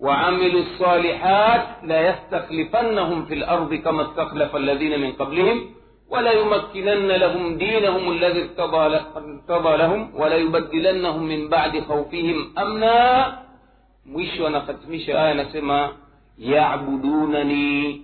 وعملوا 0.00 0.60
الصالحات 0.62 1.66
لا 1.84 2.08
يستخلفنهم 2.10 3.24
في 3.24 3.34
الأرض 3.34 3.74
كما 3.74 4.02
استخلف 4.02 4.56
الذين 4.56 5.00
من 5.00 5.12
قبلهم 5.12 5.70
ولا 6.10 6.32
يمكنن 6.32 7.08
لهم 7.08 7.58
دينهم 7.58 8.12
الذي 8.12 8.42
ارتضى 8.42 9.76
لهم 9.76 10.10
ولا 10.14 10.36
يبدلنهم 10.36 11.22
من 11.22 11.48
بعد 11.48 11.80
خوفهم 11.80 12.52
أمنا. 12.58 13.38
مش 14.06 14.40
ونختمش 14.40 15.10
آية 15.10 15.32
نسمى 15.32 15.88
يعبدونني 16.38 18.02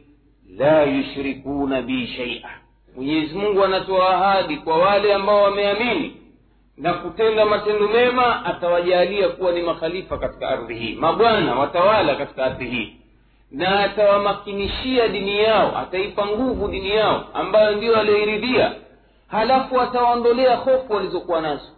لا 0.58 0.84
يشركون 0.84 1.80
بي 1.80 2.06
شيئا. 2.06 2.50
ويزمون 2.96 3.58
ونتوى 3.58 4.08
هذه 4.08 4.58
ووالي 4.66 5.14
أما 5.14 5.46
وميامين 5.46 6.19
na 6.80 6.94
kutenda 6.94 7.44
matendo 7.46 7.88
mema 7.88 8.44
atawajalia 8.44 9.28
kuwa 9.28 9.52
ni 9.52 9.62
makhalifa 9.62 10.18
katika 10.18 10.48
ardhi 10.48 10.74
hii 10.74 10.94
mabwana 10.94 11.54
watawala 11.54 12.14
katika 12.16 12.44
ardhi 12.44 12.64
hii. 12.68 12.96
Na 13.50 13.80
atawamakinishia 13.80 15.08
dini 15.08 15.38
yao 15.38 15.78
ataipa 15.78 16.26
nguvu 16.26 16.68
dini 16.68 16.90
yao 16.90 17.24
ambayo 17.34 17.76
ndio 17.76 17.96
aliyoiridhia. 18.00 18.74
Halafu 19.28 19.80
atawaondolea 19.80 20.56
hofu 20.56 20.92
walizokuwa 20.92 21.40
nazo. 21.40 21.70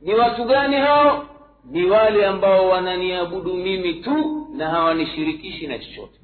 Ni 0.00 0.14
watu 0.14 0.44
gani 0.44 0.76
hao? 0.76 1.24
Ni 1.64 1.84
wale 1.84 2.26
ambao 2.26 2.68
wananiabudu 2.68 3.54
mimi 3.54 3.94
tu 3.94 4.46
na 4.56 4.70
hawanishirikishi 4.70 5.66
na 5.66 5.78
chochote. 5.78 6.18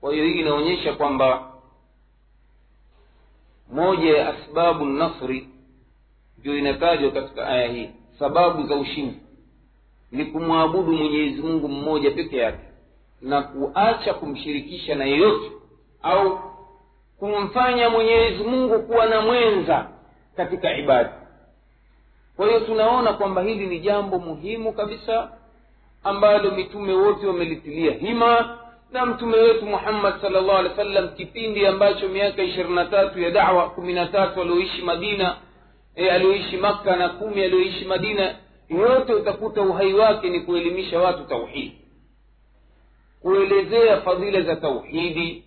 Kwa 0.00 0.12
hiyo 0.12 0.24
hii 0.24 0.40
inaonyesha 0.40 0.92
kwamba 0.92 1.52
moja 3.72 4.18
ya 4.18 4.28
asbabu 4.28 4.84
nasri 4.84 5.48
ndio 6.42 6.58
inatajwa 6.58 7.10
katika 7.10 7.46
aya 7.46 7.68
hii. 7.68 7.90
Sababu 8.18 8.66
za 8.66 8.74
ushindi. 8.76 9.16
Ni 10.12 10.24
kumwabudu 10.24 10.92
mwenyezi 10.92 11.42
mungu 11.42 11.68
mmoja 11.68 12.10
peke 12.10 12.36
yake 12.36 12.64
na 13.20 13.42
kuacha 13.42 14.14
kumshirikisha 14.14 14.94
na 14.94 15.04
yeyote 15.04 15.50
au 16.02 16.40
kumfanya 17.18 17.90
mwenyezi 17.90 18.44
mungu 18.44 18.78
kuwa 18.82 19.06
na 19.06 19.20
mwenza 19.20 19.88
katika 20.36 20.76
ibada. 20.78 21.12
Kwa 22.36 22.46
hiyo 22.46 22.60
tunaona 22.60 23.12
kwamba 23.12 23.42
hili 23.42 23.66
ni 23.66 23.80
jambo 23.80 24.18
muhimu 24.18 24.72
kabisa 24.72 25.32
ambalo 26.04 26.50
mitume 26.50 26.92
wote 26.92 27.26
wamelitilia 27.26 27.92
hima 27.92 28.58
na 28.92 29.06
mtume 29.06 29.36
wetu 29.36 29.66
muhammad 29.66 30.20
salllah 30.20 30.58
alih 30.58 30.70
wa 30.70 30.76
sallam 30.76 31.08
kipindi 31.08 31.66
ambacho 31.66 32.08
miaka 32.08 32.42
ishirini 32.42 32.74
na 32.74 32.84
tatu 32.84 33.20
ya 33.20 33.30
dawa 33.30 33.70
kumi 33.70 33.92
na 33.92 34.06
tatu 34.06 34.40
alioishi 34.40 34.82
madina 34.82 35.36
e, 35.96 36.08
aliyoishi 36.10 36.56
makka 36.56 36.96
na 36.96 37.08
kumi 37.08 37.42
aliyoishi 37.42 37.84
madina 37.84 38.34
yote 38.68 39.14
utakuta 39.14 39.62
uhai 39.62 39.92
wake 39.94 40.30
ni 40.30 40.40
kuelimisha 40.40 40.98
watu 40.98 41.24
tauhidi 41.24 41.78
kuelezea 43.22 44.00
fadhila 44.00 44.40
za 44.40 44.56
tauhidi 44.56 45.44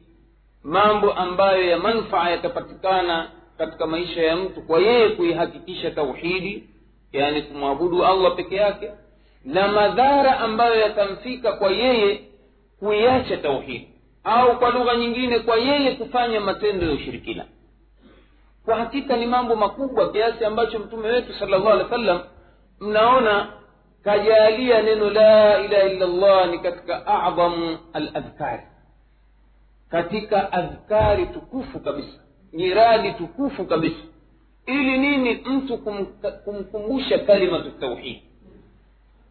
mambo 0.63 1.13
ambayo 1.13 1.69
ya 1.69 1.77
manfaa 1.79 2.29
yatapatikana 2.29 3.31
katika 3.57 3.87
maisha 3.87 4.21
ya 4.23 4.35
mtu 4.35 4.61
kwa 4.61 4.79
yeye 4.79 5.09
kuihakikisha 5.09 5.91
tauhidi 5.91 6.63
yaani 7.13 7.41
kumwabudu 7.41 8.05
allah 8.05 8.35
peke 8.35 8.55
yake 8.55 8.91
na 9.45 9.67
madhara 9.67 10.39
ambayo 10.39 10.79
yatamfika 10.79 11.53
kwa 11.53 11.71
yeye 11.71 12.21
kuiacha 12.79 13.37
tauhidi 13.37 13.87
au 14.23 14.59
kwa 14.59 14.69
lugha 14.69 14.95
nyingine 14.95 15.39
kwa 15.39 15.55
yeye 15.57 15.91
kufanya 15.91 16.39
matendo 16.39 16.85
ya 16.85 16.91
ushirikina 16.91 17.45
kwa 18.65 18.75
hakika 18.75 19.17
ni 19.17 19.25
mambo 19.25 19.55
makubwa 19.55 20.11
kiasi 20.11 20.45
ambacho 20.45 20.79
mtume 20.79 21.07
wetu 21.07 21.33
sala 21.33 21.57
llahu 21.57 21.69
alehi 21.69 21.83
wa 21.83 21.89
sallam 21.89 22.21
mnaona 22.79 23.47
kajalia 24.03 24.81
neno 24.81 25.09
la 25.09 25.59
ilaha 25.59 25.83
illa 25.83 26.05
llah 26.05 26.47
ni 26.49 26.59
katika 26.59 27.07
adhamu 27.07 27.77
aladhkari 27.93 28.63
katika 29.89 30.51
adhkari 30.51 31.25
tukufu 31.25 31.79
kabisa 31.79 32.19
nyiradi 32.53 33.13
tukufu 33.13 33.65
kabisa 33.65 34.03
ili 34.65 34.97
nini 34.97 35.33
mtu 35.45 35.77
kum, 35.77 36.05
kumkumbusha 36.45 37.19
kalimatu 37.19 37.71
tauhid 37.71 38.21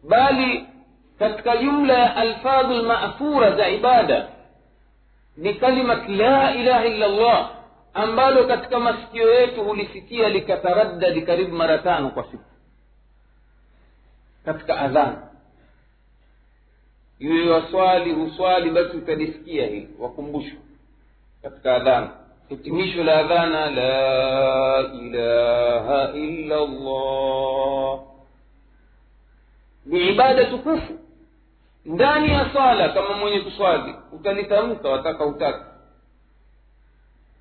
bali 0.09 0.65
katika 1.19 1.57
jumla 1.57 1.93
ya 1.93 2.15
alfadhu 2.15 2.73
lmathura 2.73 3.55
za 3.55 3.69
ibada 3.69 4.27
ni 5.37 5.53
kalimat 5.53 6.09
la 6.09 6.55
ilaha 6.55 6.85
illa 6.85 7.07
llah 7.07 7.49
ambalo 7.95 8.47
katika 8.47 8.79
masikio 8.79 9.33
yetu 9.33 9.63
hulisikia 9.63 10.29
likataraddadi 10.29 11.21
karibu 11.21 11.55
mara 11.55 11.77
tano 11.77 12.09
kwa 12.09 12.23
siku. 12.23 12.43
Katika 14.45 14.77
adhana 14.79 15.21
iwe 17.19 17.49
waswali 17.51 18.11
huswali 18.13 18.69
basi 18.71 18.97
utalisikia 18.97 19.65
hili 19.67 19.89
wakumbushwa 19.99 20.57
katika 21.41 21.75
adhana 21.75 22.09
hitimisho 22.49 23.03
la 23.03 23.17
adhana 23.17 23.71
la 23.71 24.79
ilaha 24.93 26.11
illa 26.13 26.55
llah 26.55 27.99
ni 29.85 30.09
ibada 30.09 30.45
tukufu. 30.45 30.99
Ndani 31.85 32.29
ya 32.31 32.49
swala 32.53 32.89
kama 32.89 33.17
mwenye 33.17 33.39
kuswali 33.39 33.95
utalitamka 34.11 34.89
wataka 34.89 35.23
hutaka 35.23 35.74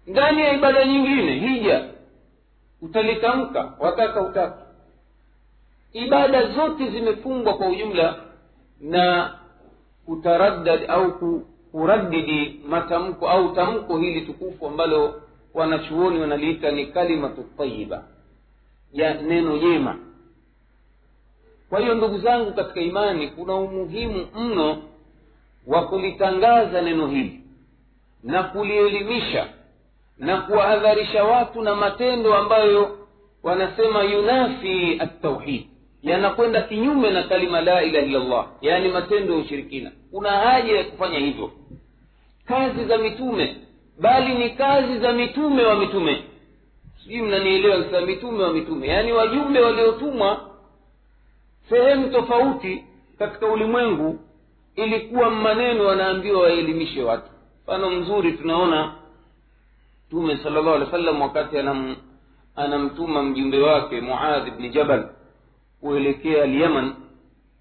ndani 0.06 0.40
ya 0.42 0.52
ibada 0.52 0.84
nyingine 0.86 1.34
hija. 1.38 1.84
Utalitamka 2.82 3.72
wataka 3.78 4.20
hutaka 4.20 4.58
ibada 5.92 6.46
zote 6.52 6.90
zimefungwa 6.90 7.54
kwa 7.56 7.68
ujumla 7.68 8.16
na 8.80 9.34
kutaraddad 10.06 10.84
au 10.88 11.18
kuradidi 11.72 12.60
matamko 12.68 13.28
au 13.28 13.54
tamko 13.54 13.98
hili 13.98 14.20
tukufu 14.20 14.66
ambalo 14.66 15.22
wanachuoni 15.54 16.18
wanaliita 16.20 16.70
ni 16.70 16.86
kalimatu 16.86 17.42
tayiba 17.58 18.04
ya 18.92 19.14
neno 19.14 19.58
jema. 19.58 19.96
Kwa 21.68 21.80
hiyo 21.80 21.94
ndugu 21.94 22.18
zangu 22.18 22.52
katika 22.52 22.80
imani 22.80 23.28
kuna 23.28 23.54
umuhimu 23.54 24.26
mno 24.34 24.82
wa 25.66 25.86
kulitangaza 25.88 26.82
neno 26.82 27.06
hili 27.06 27.40
na 28.22 28.42
kulielimisha 28.42 29.48
na 30.18 30.40
kuwahadharisha 30.40 31.24
watu 31.24 31.62
na 31.62 31.74
matendo 31.74 32.34
ambayo 32.34 32.98
wanasema 33.42 34.02
yunafi 34.02 34.96
atauhid 34.98 35.66
yanakwenda 36.02 36.62
kinyume 36.62 37.10
na 37.10 37.22
kalima 37.22 37.60
la 37.60 37.82
ilaha 37.82 38.06
illallah 38.06 38.46
yaani 38.60 38.88
matendo 38.88 39.32
ya 39.32 39.38
ushirikina. 39.38 39.92
Kuna 40.10 40.30
haja 40.30 40.76
ya 40.76 40.84
kufanya 40.84 41.18
hivyo. 41.18 41.50
Kazi 42.46 42.84
za 42.84 42.98
mitume 42.98 43.56
bali 44.00 44.34
ni 44.34 44.50
kazi 44.50 44.98
za 44.98 45.12
mitume 45.12 45.62
wa 45.64 45.74
mitume. 45.76 46.24
Sijui 47.02 47.22
mnanielewa 47.22 47.84
sasa 47.84 48.00
mitume 48.00 48.42
wa 48.44 48.52
mitume. 48.52 48.86
Yaani 48.88 49.12
wajumbe 49.12 49.60
waliotumwa 49.60 50.40
sehemu 51.68 52.08
tofauti 52.10 52.84
katika 53.18 53.46
ulimwengu 53.46 54.18
ilikuwa 54.76 55.30
maneno 55.30 55.84
wanaambiwa 55.84 56.42
waelimishe 56.42 57.02
watu. 57.02 57.30
Mfano 57.62 57.90
mzuri 57.90 58.32
tunaona 58.32 58.94
mtume 60.14 60.36
sala 60.36 60.60
llahu 60.60 60.68
alehi 60.74 60.84
wa 60.84 60.90
sallam 60.90 61.20
wakati 61.22 61.58
anam, 61.58 61.96
anamtuma 62.56 63.22
mjumbe 63.22 63.58
wake 63.62 64.00
muadhi 64.00 64.50
bni 64.50 64.68
jabal 64.70 65.08
kuelekea 65.80 66.42
alyaman 66.44 66.94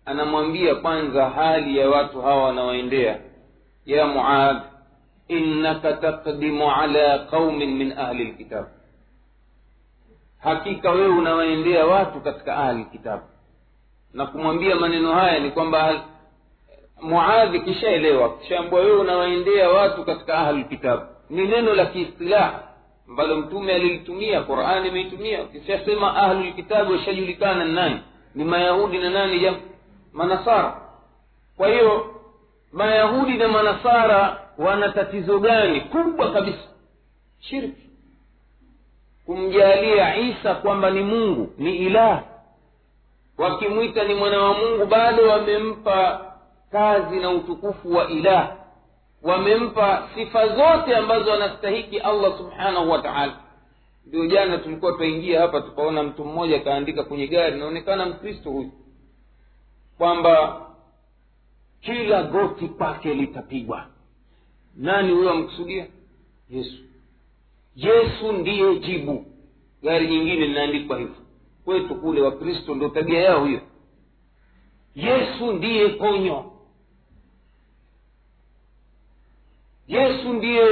anamwambia 0.05 0.75
kwanza 0.75 1.29
hali 1.29 1.77
ya 1.77 1.89
watu 1.89 2.21
hawa 2.21 2.43
wanawaendea 2.43 3.19
ya 3.85 4.07
muadh 4.07 4.57
innaka 5.27 5.93
taqdimu 5.93 6.71
ala 6.71 7.19
qaumin 7.19 7.75
min 7.77 7.91
ahli 7.97 8.23
lkitab 8.23 8.65
hakika 10.39 10.91
wewe 10.91 11.07
unawaendea 11.17 11.85
watu 11.85 12.21
katika 12.21 12.57
ahli 12.57 12.85
kitabu 12.85 13.23
na 14.13 14.25
kumwambia 14.25 14.75
maneno 14.75 15.13
haya 15.13 15.39
ni 15.39 15.51
kwamba 15.51 16.01
muadhi 17.01 17.59
kishaelewa 17.59 18.37
kishaambua 18.37 18.79
wewe 18.79 18.97
unawaendea 18.99 19.69
watu 19.69 20.05
katika 20.05 20.37
ahli 20.37 20.63
kitabu 20.63 21.03
ni 21.29 21.47
neno 21.47 21.75
la 21.75 21.85
kiistilahi 21.85 22.55
ambalo 23.09 23.35
mtume 23.37 23.73
alilitumia 23.73 24.41
qurani 24.41 24.87
imeitumia 24.87 25.43
ukishasema 25.43 26.15
ahlulkitabu 26.15 26.91
washajulikana 26.91 27.65
nani? 27.65 27.99
Ni 28.35 28.43
mayahudi 28.43 28.97
na 28.97 29.09
nani 29.09 29.39
ja 29.39 29.53
manasara. 30.13 30.81
Kwa 31.57 31.67
hiyo 31.67 32.15
mayahudi 32.71 33.37
na 33.37 33.47
manasara 33.47 34.39
wana 34.57 34.89
tatizo 34.89 35.39
gani? 35.39 35.81
Kubwa 35.81 36.31
kabisa. 36.31 36.67
Shirki. 37.39 37.89
Kumjalia 39.25 40.17
isa 40.17 40.55
kwamba 40.55 40.89
ni 40.89 41.01
mungu 41.01 41.53
ni 41.57 41.75
ilah. 41.75 42.23
Wakimwita 43.37 44.03
ni 44.03 44.13
mwana 44.15 44.37
wa 44.41 44.53
mungu 44.53 44.85
bado 44.85 45.27
wamempa 45.29 46.25
kazi 46.71 47.19
na 47.19 47.29
utukufu 47.29 47.93
wa 47.95 48.07
ilah 48.09 48.51
wamempa 49.23 50.09
sifa 50.15 50.47
zote 50.47 50.95
ambazo 50.95 51.33
anastahiki 51.33 51.99
allah 51.99 52.37
subhanahu 52.37 52.89
wa 52.91 53.01
taala. 53.01 53.39
Ndio 54.05 54.25
jana 54.27 54.57
tulikuwa 54.57 54.91
twaingia 54.93 55.41
hapa 55.41 55.61
tukaona 55.61 56.03
mtu 56.03 56.25
mmoja 56.25 56.57
akaandika 56.57 57.03
kwenye 57.03 57.27
gari 57.27 57.59
naonekana 57.59 58.05
mkristo 58.05 58.49
huyu 58.51 58.71
kwamba 59.97 60.61
kila 61.81 62.23
goti 62.23 62.67
kwake 62.67 63.13
litapigwa. 63.13 63.87
Nani 64.75 65.11
huyo 65.13 65.29
amkusudia? 65.31 65.87
Yesu. 66.49 66.83
Yesu 67.75 68.31
ndiye 68.31 68.75
jibu. 68.79 69.25
Gari 69.83 70.07
nyingine 70.07 70.45
linaandikwa 70.47 70.97
hivyo. 70.99 71.15
Kwetu 71.65 71.95
kule 71.95 72.21
wakristo 72.21 72.75
ndio 72.75 72.89
tabia 72.89 73.21
yao 73.21 73.45
hiyo. 73.45 73.61
Yesu 74.95 75.51
ndiye 75.53 75.89
ponyo 75.89 76.52
yesu 79.87 80.33
ndiye 80.33 80.63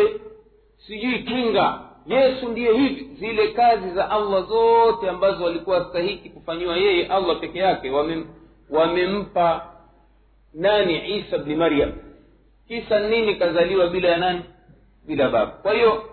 sijui 0.87 1.19
kinga. 1.19 1.79
Yesu 2.07 2.49
ndiye 2.49 2.73
hivi 2.73 3.15
zile 3.15 3.47
kazi 3.47 3.89
za 3.91 4.09
allah 4.09 4.43
zote 4.47 5.09
ambazo 5.09 5.43
walikuwa 5.43 5.85
stahiki 5.89 6.29
kufanyiwa 6.29 6.77
yeye 6.77 7.07
allah 7.07 7.39
peke 7.39 7.59
yake. 7.59 7.89
Wamem, 7.89 8.25
wamempa 8.69 9.65
nani? 10.53 11.17
Isa 11.17 11.37
bni 11.37 11.55
maryam. 11.55 11.91
Kisa 12.67 12.99
nini 12.99 13.35
kazaliwa 13.35 13.87
bila 13.87 14.09
ya 14.09 14.17
nani? 14.17 14.41
Bila 15.07 15.29
baba. 15.29 15.51
Kwa 15.51 15.73
hiyo 15.73 16.03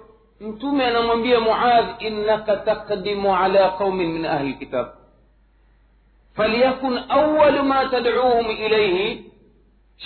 mtume 0.40 0.84
anamwambia 0.86 1.40
muadh 1.40 2.02
innaka 2.02 2.56
taqdimu 2.56 3.36
ala 3.36 3.70
qaumin 3.70 4.12
min 4.12 4.24
ahli 4.26 4.50
lkitab 4.50 4.86
falyakun 6.36 6.98
awalu 7.08 7.62
ma 7.62 7.86
tadcuuhum 7.86 8.50
ilaihi 8.50 9.24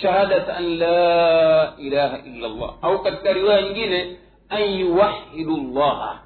shahadat 0.01 0.49
an 0.49 0.77
la 0.77 1.73
ilaha 1.77 2.17
illa 2.25 2.47
llah 2.49 2.73
au 2.81 3.03
katika 3.03 3.33
riwaya 3.33 3.61
nyingine 3.61 4.17
an 4.49 4.61
yuwahidu 4.63 5.57
llaha 5.57 6.19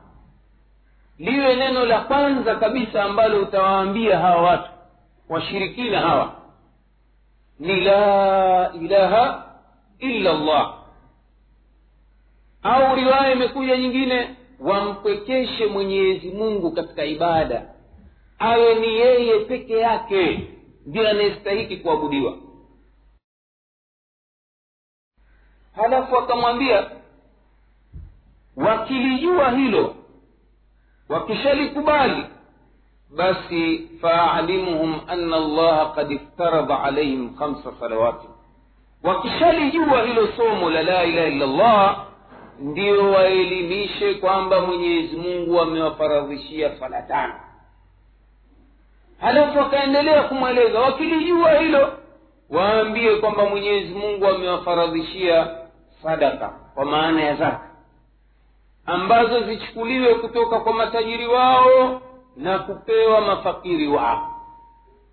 liwe 1.20 1.56
neno 1.56 1.86
la 1.86 2.00
kwanza 2.02 2.56
kabisa 2.56 3.04
ambalo 3.04 3.42
utawaambia 3.42 4.18
hawa 4.20 4.42
watu 4.42 4.70
washirikina 5.30 6.00
hawa 6.00 6.34
ni 7.60 7.80
la 7.82 8.72
ilaha 8.82 9.46
illa 10.00 10.34
llah 10.34 10.74
au 12.64 12.96
riwaya 12.96 13.32
imekuja 13.34 13.78
nyingine 13.78 14.36
wampwekeshe 14.60 15.66
mwenyezi 15.66 16.32
mungu 16.32 16.72
katika 16.72 17.06
ibada 17.06 17.70
awe 18.40 18.76
ni 18.76 18.88
yeye 18.88 19.40
peke 19.40 19.74
yake 19.78 20.50
ndiyo 20.86 21.10
anayestahiki 21.10 21.78
kuabudiwa 21.78 22.38
halafu 25.78 26.18
akamwambia 26.18 26.86
wakilijua 28.56 29.52
hilo 29.52 29.96
wakishalikubali 31.10 32.26
basi 33.18 33.90
faalimuhum 34.02 35.00
ana 35.08 35.36
allaha 35.36 35.86
kad 35.86 36.12
iftaradha 36.12 36.84
alaihim 36.84 37.36
khamsa 37.36 37.72
salawati 37.80 38.28
wakishalijua 39.04 40.04
hilo 40.04 40.28
somo 40.38 40.70
la 40.70 40.84
la 40.84 41.04
ilaha 41.06 41.28
illa 41.28 41.46
llah 41.46 42.06
ndio 42.60 43.12
waelimishe 43.12 44.14
kwamba 44.14 44.62
mwenyezi 44.62 45.16
mungu 45.16 45.62
amewafaradhishia 45.62 46.78
swala 46.78 47.02
tano 47.02 47.34
halafu 49.20 49.58
wakaendelea 49.60 50.24
kumweleza 50.24 50.80
wakilijua 50.80 51.60
hilo 51.60 51.94
waambie 52.50 53.16
kwamba 53.16 53.46
mwenyezi 53.50 53.94
mungu 53.94 54.28
amewafaradhishia 54.28 55.48
sadaka 56.04 56.48
kwa 56.50 56.86
maana 56.86 57.22
ya 57.22 57.36
zaka 57.36 57.70
ambazo 58.86 59.44
zichukuliwe 59.44 60.16
kutoka 60.16 60.60
kwa 60.60 60.74
matajiri 60.74 61.28
wao 61.28 62.02
na 62.38 62.60
kupewa 62.60 63.22
mafakiri 63.22 63.88
wao. 63.88 64.34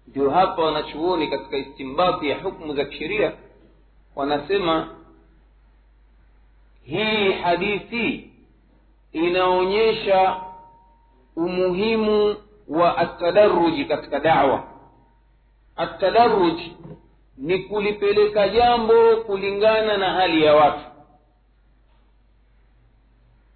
Ndio 0.09 0.31
hapa 0.31 0.63
wanachuoni 0.63 1.29
katika 1.29 1.57
istimbati 1.57 2.29
ya 2.29 2.39
hukmu 2.43 2.75
za 2.75 2.85
kisheria 2.85 3.33
wanasema 4.17 4.89
hii 6.83 7.33
hadithi 7.33 8.31
inaonyesha 9.13 10.41
umuhimu 11.37 12.37
wa 12.69 12.97
atadaruji 12.99 13.85
katika 13.85 14.21
dawa. 14.21 14.65
Atadaruj 15.77 16.61
ni 17.39 17.59
kulipeleka 17.59 18.49
jambo 18.49 19.17
kulingana 19.17 19.97
na 19.97 20.13
hali 20.13 20.45
ya 20.45 20.55
watu. 20.55 20.85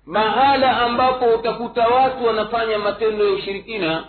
Mahala 0.06 0.76
ambapo 0.80 1.24
utakuta 1.34 1.88
watu 1.88 2.24
wanafanya 2.24 2.78
matendo 2.78 3.24
ya 3.28 3.32
ushirikina 3.34 4.08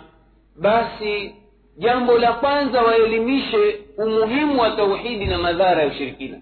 basi 0.56 1.34
jambo 1.78 2.18
la 2.18 2.32
kwanza 2.32 2.82
waelimishe 2.82 3.80
umuhimu 3.98 4.60
wa 4.60 4.70
tauhidi 4.70 5.26
na 5.26 5.38
madhara 5.38 5.82
ya 5.82 5.88
ushirikina. 5.88 6.40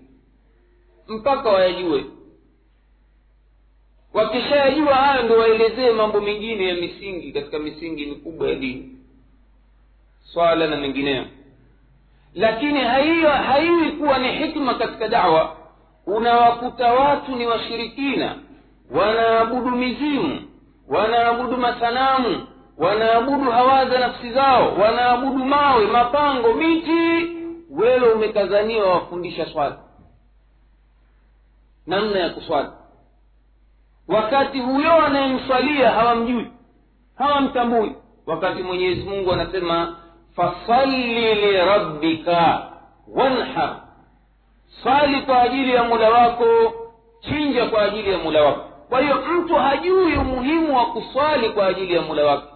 Mpaka 1.08 1.48
wayajue. 1.50 2.04
Wakishayajua 4.12 4.94
hayo 4.94 5.22
ndo 5.22 5.38
waelezee 5.38 5.90
mambo 5.90 6.20
mengine 6.20 6.68
ya 6.68 6.74
misingi 6.74 7.32
katika 7.32 7.58
misingi 7.58 8.06
mikubwa 8.06 8.48
ya 8.48 8.54
dini. 8.54 8.96
Swala 10.32 10.66
na 10.66 10.76
mengineyo 10.76 11.24
lakini 12.34 12.80
haiyo 12.80 13.30
haiwi 13.30 13.92
kuwa 13.92 14.18
ni 14.18 14.32
hikma 14.32 14.74
katika 14.74 15.08
dawa. 15.08 15.56
Unawakuta 16.06 16.92
watu 16.92 17.36
ni 17.36 17.46
washirikina 17.46 18.34
wanaabudu 18.90 19.70
mizimu 19.70 20.42
wanaabudu 20.88 21.56
masanamu 21.56 22.46
wanaabudu 22.78 23.50
hawaza 23.50 23.98
nafsi 23.98 24.32
zao 24.32 24.74
wanaabudu 24.74 25.44
mawe 25.44 25.86
mapango 25.86 26.54
miti. 26.54 27.34
Wewe 27.70 28.12
umekazaniwa 28.12 28.94
wafundisha 28.94 29.46
swala. 29.46 29.76
Namna 31.86 32.18
ya 32.18 32.30
kuswali. 32.30 32.68
Wakati 34.08 34.58
huyo 34.60 34.92
anayemswalia 35.06 35.90
hawamjui 35.90 36.46
hawamtambui. 37.18 37.92
Wakati 38.26 38.62
mwenyezi 38.62 39.00
mungu 39.02 39.32
anasema 39.32 39.96
fasalli 40.38 41.34
lirabbika 41.34 42.62
wanhar. 43.14 43.80
Swali 44.82 45.20
kwa 45.22 45.42
ajili 45.42 45.74
ya 45.74 45.84
mula 45.84 46.10
wako 46.10 46.46
chinja 47.20 47.66
kwa 47.66 47.82
ajili 47.82 48.12
ya 48.12 48.18
mula 48.18 48.42
wako. 48.42 48.64
Kwa 48.88 49.00
hiyo 49.00 49.14
mtu 49.16 49.54
hajui 49.54 50.16
umuhimu 50.16 50.76
wa 50.76 50.86
kuswali 50.86 51.50
kwa 51.50 51.66
ajili 51.66 51.94
ya 51.94 52.02
mula 52.02 52.24
wake 52.24 52.46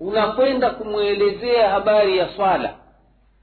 unakwenda 0.00 0.70
kumwelezea 0.70 1.70
habari 1.70 2.18
ya 2.18 2.28
swala. 2.28 2.74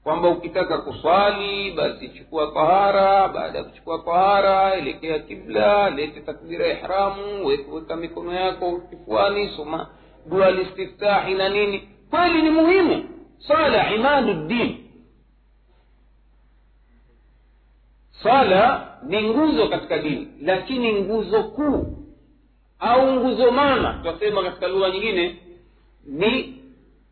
Kwamba 0.04 0.28
ukitaka 0.28 0.78
kuswali 0.78 1.70
basi 1.70 2.08
chukua 2.08 2.46
tahara 2.46 3.28
baada 3.28 3.58
ya 3.58 3.64
kuchukua 3.64 3.98
tahara 3.98 4.74
elekea 4.74 5.18
kibla 5.18 5.90
lete 5.90 6.20
takbira 6.20 6.66
ihramu 6.66 7.46
weka 7.46 7.96
mikono 7.96 8.32
yako 8.34 8.80
kifuani 8.90 9.48
soma 9.56 9.86
dua 10.26 10.50
listiftahi 10.50 11.34
na 11.34 11.48
nini 11.48 11.88
kweli 12.10 12.42
ni 12.42 12.50
muhimu. 12.50 13.04
Swala 13.38 13.94
imadu 13.94 14.34
din 14.34 14.76
swala 18.22 18.88
ni 19.02 19.22
nguzo 19.30 19.68
katika 19.68 19.98
dini 19.98 20.28
lakini 20.42 20.92
nguzo 20.92 21.42
kuu 21.44 21.86
au 22.78 23.12
nguzo 23.12 23.50
mama 23.50 23.92
tutasema 23.92 24.42
katika 24.42 24.68
lugha 24.68 24.90
nyingine 24.90 25.36
ni 26.06 26.58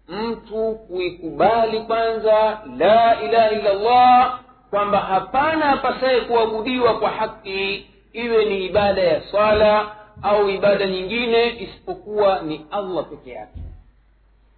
mtu 0.08 0.74
kuikubali 0.88 1.80
kwanza 1.80 2.60
la 2.78 3.22
ilaha 3.22 3.50
illa 3.50 3.72
llah 3.74 4.40
kwamba 4.70 4.98
hapana 4.98 5.70
apasaye 5.70 6.20
kuabudiwa 6.20 6.98
kwa 6.98 7.10
haki 7.10 7.86
iwe 8.12 8.44
ni 8.44 8.66
ibada 8.66 9.02
ya 9.02 9.20
swala 9.30 9.96
au 10.22 10.48
ibada 10.50 10.86
nyingine 10.86 11.60
isipokuwa 11.62 12.42
ni 12.42 12.66
allah 12.70 13.04
peke 13.10 13.30
yake 13.30 13.58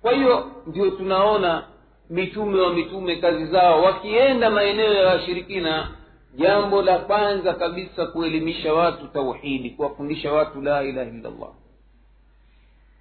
kwa 0.05 0.13
hiyo 0.13 0.47
ndio 0.67 0.91
tunaona 0.91 1.67
mitume 2.11 2.61
wa 2.61 2.73
mitume 2.73 3.17
kazi 3.17 3.47
zao 3.47 3.83
wakienda 3.83 4.51
maeneo 4.51 4.93
ya 4.95 5.07
washirikina 5.09 5.89
jambo 6.35 6.83
la 6.83 6.99
kwanza 6.99 7.55
kabisa 7.55 8.07
kuelimisha 8.07 8.75
watu 8.75 9.07
tauhidi 9.07 9.71
kuwafundisha 9.71 10.33
watu 10.33 10.63
la 10.63 10.83
ilaha 10.83 11.11
illa 11.11 11.31
llah 11.31 11.53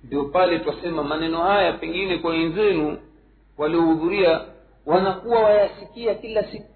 ndio 0.04 0.24
pale 0.26 0.60
twasema 0.60 1.04
maneno 1.04 1.38
haya 1.44 1.74
pengine 1.74 2.18
kwa 2.18 2.32
wenzenu 2.32 2.98
waliohudhuria 3.58 4.42
wanakuwa 4.86 5.40
wayasikia 5.44 6.16
kila 6.16 6.44
siku. 6.44 6.70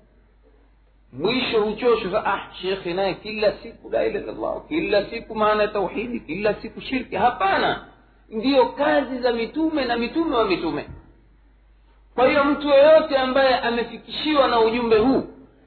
Mwisho 1.14 1.62
huchosho 1.64 2.18
ah 2.18 2.42
shekhe 2.62 2.94
naye 2.94 3.14
kila 3.14 3.54
siku 3.64 3.90
la 3.90 4.06
ilaha 4.06 4.26
illallah 4.26 4.68
kila 4.68 5.10
siku 5.10 5.36
maana 5.36 5.62
ya 5.64 5.68
tauhidi 5.68 6.20
kila 6.20 6.54
siku 6.54 6.82
shirki. 6.82 7.16
Hapana 7.16 7.86
ndiyo 8.30 8.66
kazi 8.66 9.20
za 9.20 9.34
mitume 9.34 9.86
na 9.86 9.98
mitume 9.98 10.36
wa 10.36 10.46
mitume. 10.46 10.90
Kwa 12.16 12.28
hiyo 12.28 12.44
mtu 12.44 12.68
yeyote 12.70 13.18
ambaye 13.18 13.56
amefikishiwa 13.60 14.48
na 14.48 14.60
ujumbe 14.60 14.98
huu 14.98 15.24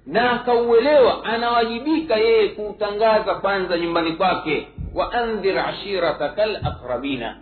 na 0.07 0.31
akauelewa 0.33 1.25
anawajibika 1.25 2.17
yeye 2.17 2.49
kuutangaza 2.49 3.35
kwanza 3.35 3.79
nyumbani 3.79 4.13
kwake. 4.13 4.69
Waandhir 4.95 5.59
ashirataka 5.59 6.47
laqrabina 6.47 7.37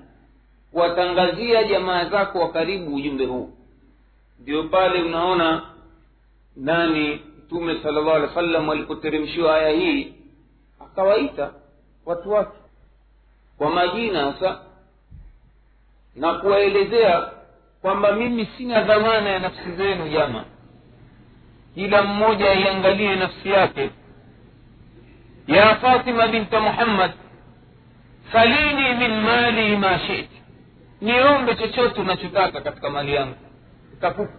watangazia 0.73 1.65
jamaa 1.65 2.05
zako 2.05 2.39
wa 2.39 2.51
karibu 2.53 2.95
ujumbe 2.95 3.27
huu. 3.27 3.51
Ndio 4.41 4.63
pale 4.65 5.03
unaona 5.03 5.63
nani 6.57 7.21
mtume 7.39 7.77
sala 7.83 8.01
llahu 8.01 8.11
alih 8.11 8.29
wa 8.29 8.35
sallam 8.35 8.71
aya 9.51 9.71
hii 9.71 10.15
akawaita 10.81 11.51
watu 12.07 12.31
wake. 12.33 12.59
Kwa 13.59 13.71
majina 13.71 14.33
hasa 14.33 14.61
na 16.19 16.35
kuwaelezea 16.35 17.31
kwamba 17.83 18.13
mimi 18.13 18.49
sina 18.57 18.83
dhamana 18.85 19.31
ya 19.31 19.39
nafsi 19.39 19.73
zenu 19.77 20.09
jama 20.09 20.45
kila 21.75 22.03
mmoja 22.03 22.51
aiangalie 22.51 23.17
nafsi 23.17 23.49
yake. 23.51 23.91
Ya 25.47 25.77
fatima 25.77 26.29
binta 26.29 26.61
muhammad 26.61 27.11
salini 28.33 28.95
min 28.99 29.21
mali 29.21 29.77
ma 29.77 29.99
shiti. 29.99 30.43
Niombe 31.01 31.55
chochote 31.55 32.01
unachotaka 32.01 32.61
katika 32.61 32.91
mali 32.91 33.15
yangu. 33.15 33.35
Utakupa 33.93 34.33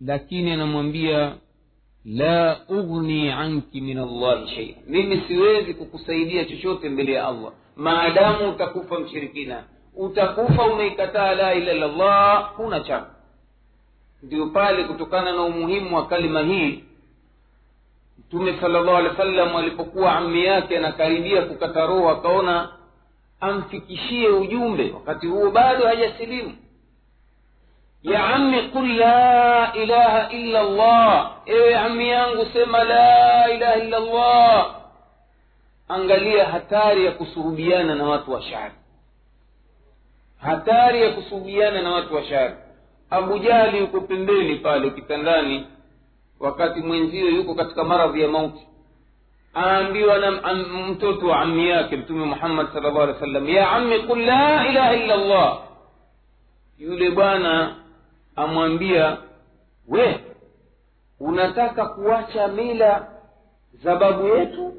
lakini 0.00 0.50
anamwambia 0.50 1.34
la 2.04 2.60
ughni 2.68 3.30
anki 3.30 3.80
min 3.80 3.98
allahi 3.98 4.48
shei 4.54 4.76
mimi 4.86 5.22
siwezi 5.28 5.74
kukusaidia 5.74 6.44
chochote 6.44 6.88
mbele 6.88 7.12
ya 7.12 7.28
allah. 7.28 7.52
Maadamu 7.76 8.50
utakufa 8.50 9.00
mshirikina 9.00 9.64
utakufa 9.96 10.62
umeikataa 10.62 11.34
la 11.34 11.54
ila 11.54 11.72
illallah 11.72 12.52
huna 12.56 12.80
chako 12.80 13.10
ndio 14.22 14.46
pale 14.46 14.84
kutokana 14.84 15.32
na 15.32 15.42
umuhimu 15.42 15.96
wa 15.96 16.06
kalima 16.06 16.40
hii 16.40 16.84
mtume 18.18 18.60
sala 18.60 18.80
llahu 18.80 18.96
alehi 18.96 19.10
wa 19.10 19.16
sallam 19.16 19.56
alipokuwa 19.56 20.16
ami 20.16 20.44
yake 20.44 20.78
anakaribia 20.78 21.42
kukata 21.42 21.86
roho 21.86 22.10
akaona 22.10 22.68
amfikishie 23.40 24.28
ujumbe. 24.28 24.90
Wakati 24.94 25.26
huo 25.26 25.50
bado 25.50 25.86
hajasilimu. 25.86 26.56
Ya 28.02 28.24
ami 28.26 28.62
qul 28.62 28.96
la 28.96 29.72
ilaha 29.74 30.30
illa 30.30 30.62
llah 30.62 31.32
ewe 31.46 31.76
ami 31.78 32.08
yangu 32.08 32.46
sema 32.52 32.84
la 32.84 33.50
ilaha 33.50 33.76
illa 33.76 33.98
llah 34.00 34.74
angalia 35.88 36.46
hatari 36.46 37.04
ya 37.04 37.12
kusuhubiana 37.12 37.94
na 37.94 38.04
watu 38.04 38.32
wa 38.32 38.42
shari 38.42 38.74
hatari 40.44 41.02
ya 41.02 41.10
kusugiana 41.10 41.82
na 41.82 41.90
watu 41.90 42.14
wa 42.14 42.24
shari 42.24 42.54
abu 43.10 43.38
jahli 43.38 43.78
yuko 43.78 44.00
pembeni 44.00 44.56
pale 44.56 44.90
kitandani 44.90 45.66
wakati 46.40 46.80
mwenzio 46.80 47.28
yuko 47.30 47.54
katika 47.54 47.84
maradhi 47.84 48.20
ya 48.22 48.28
mauti. 48.28 48.66
Aambiwa 49.56 50.18
na 50.18 50.30
mtoto 50.90 51.26
wa 51.26 51.40
ammi 51.40 51.68
yake 51.68 51.96
mtume 51.96 52.24
muhammad 52.24 52.72
sal 52.72 52.82
llahu 52.82 53.00
alih 53.00 53.14
wa 53.14 53.20
sallam 53.20 53.48
ya 53.48 53.70
ammi 53.70 53.98
qul 53.98 54.24
la 54.26 54.68
ilaha 54.68 54.94
illa 54.94 55.16
llah 55.16 55.58
yule 56.78 57.10
bwana 57.10 57.76
amwambia 58.36 59.16
we 59.88 60.20
unataka 61.20 61.86
kuacha 61.86 62.48
mila 62.48 63.06
za 63.72 63.96
babu 63.96 64.26
yetu 64.28 64.74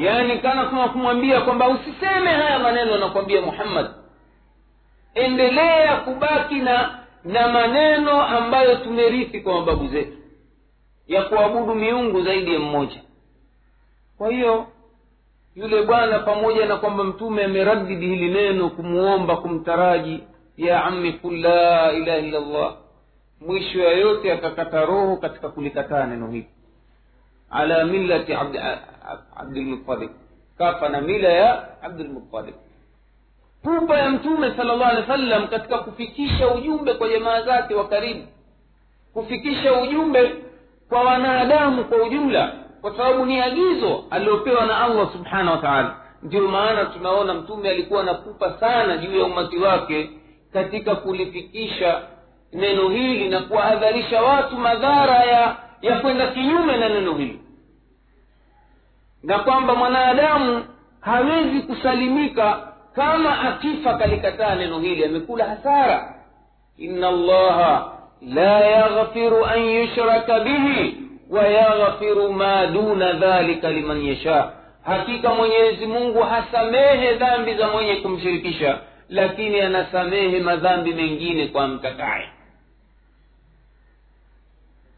yaani 0.00 0.38
kana 0.38 0.64
kama 0.64 0.88
kumwambia 0.88 1.40
kwamba 1.40 1.68
usiseme 1.68 2.30
haya 2.30 2.58
maneno 2.58 2.94
anakwambia 2.94 3.40
muhammad. 3.40 3.86
Endelea 5.14 5.96
kubaki 5.96 6.54
na 6.54 6.98
na 7.24 7.48
maneno 7.48 8.22
ambayo 8.22 8.76
tumerithi 8.76 9.40
kwa 9.40 9.54
mababu 9.54 9.86
zetu. 9.88 10.16
Ya 11.06 11.22
kuabudu 11.22 11.74
miungu 11.74 12.22
zaidi 12.22 12.54
ya 12.54 12.58
mmoja. 12.60 13.00
Kwa 14.18 14.30
hiyo 14.30 14.66
yule 15.54 15.82
bwana 15.82 16.18
pamoja 16.18 16.66
na 16.66 16.76
kwamba 16.76 17.04
mtume 17.04 17.44
ameradidi 17.44 18.06
hili 18.06 18.28
neno 18.34 18.70
kumwomba 18.70 19.36
kumtaraji 19.36 20.24
ya 20.56 20.84
ammi 20.84 21.12
kul 21.12 21.40
la 21.40 21.92
ilaha 21.92 22.18
illa 22.18 22.40
llah 22.40 22.74
mwisho 23.40 23.78
ya 23.78 23.90
yote 23.92 24.32
akakata 24.32 24.84
roho 24.84 25.16
katika 25.16 25.48
kulikataa 25.48 26.06
neno 26.06 26.26
hili 26.30 26.46
ala 27.50 27.84
millati 27.84 28.34
abdilmutalib 29.36 30.10
kafa 30.58 30.88
na 30.88 31.00
mila 31.00 31.28
ya 31.28 31.82
abdulmutalib 31.82 32.54
pupa 33.62 33.98
ya 33.98 34.10
mtume 34.10 34.50
sala 34.56 34.76
llahu 34.76 34.90
alehi 34.90 35.10
wa 35.10 35.16
sallam 35.16 35.48
katika 35.48 35.78
kufikisha 35.78 36.48
ujumbe 36.54 36.94
kwa 36.94 37.08
jamaa 37.08 37.42
zake 37.42 37.74
wa 37.74 37.88
karibu. 37.88 38.26
Kufikisha 39.14 39.80
ujumbe 39.80 40.34
kwa 40.88 41.02
wanadamu 41.02 41.84
kwa 41.84 42.02
ujumla 42.02 42.52
kwa 42.80 42.96
sababu 42.96 43.26
ni 43.26 43.40
agizo 43.40 44.04
aliopewa 44.10 44.66
na 44.66 44.80
allah 44.84 45.12
subhanahu 45.12 45.50
wa 45.56 45.62
taala. 45.62 45.96
Ndio 46.22 46.48
maana 46.48 46.84
tunaona 46.84 47.34
mtume 47.34 47.70
alikuwa 47.70 48.02
na 48.02 48.14
pupa 48.14 48.58
sana 48.60 48.96
juu 48.96 49.18
ya 49.18 49.24
umati 49.24 49.58
wake 49.58 50.10
katika 50.52 50.94
kulifikisha 50.96 52.02
neno 52.52 52.88
hili 52.88 53.28
na 53.28 53.40
kuwahadharisha 53.40 54.22
watu 54.22 54.56
madhara 54.56 55.24
ya 55.24 55.56
ya 55.82 56.00
kwenda 56.00 56.26
kinyume 56.26 56.76
na 56.76 56.88
neno 56.88 57.14
hili. 57.14 57.40
Na 59.22 59.38
kwamba 59.38 59.74
mwanadamu 59.74 60.64
hawezi 61.00 61.60
kusalimika 61.60 62.72
kama 62.94 63.40
akifa 63.40 63.94
kalikataa 63.98 64.54
neno 64.54 64.78
hili 64.80 65.04
amekula 65.04 65.44
hasara. 65.44 66.14
Inna 66.78 67.08
allaha 67.08 67.92
la 68.34 68.60
yaghfiru 68.60 69.44
an 69.44 69.60
yushraka 69.64 70.40
bihi 70.40 70.96
wa 71.30 71.42
yaghfiru 71.48 72.32
ma 72.32 72.66
duna 72.66 73.12
dhalika 73.12 73.70
liman 73.70 74.04
yasha. 74.06 74.52
Hakika 74.84 75.34
mwenyezi 75.34 75.86
mungu 75.86 76.22
hasamehe 76.22 77.14
dhambi 77.14 77.54
za 77.54 77.68
mwenye 77.68 77.96
kumshirikisha 77.96 78.78
lakini 79.08 79.60
anasamehe 79.60 80.38
madhambi 80.40 80.92
mengine 80.94 81.46
kwa 81.46 81.68
mtakaye 81.68 82.28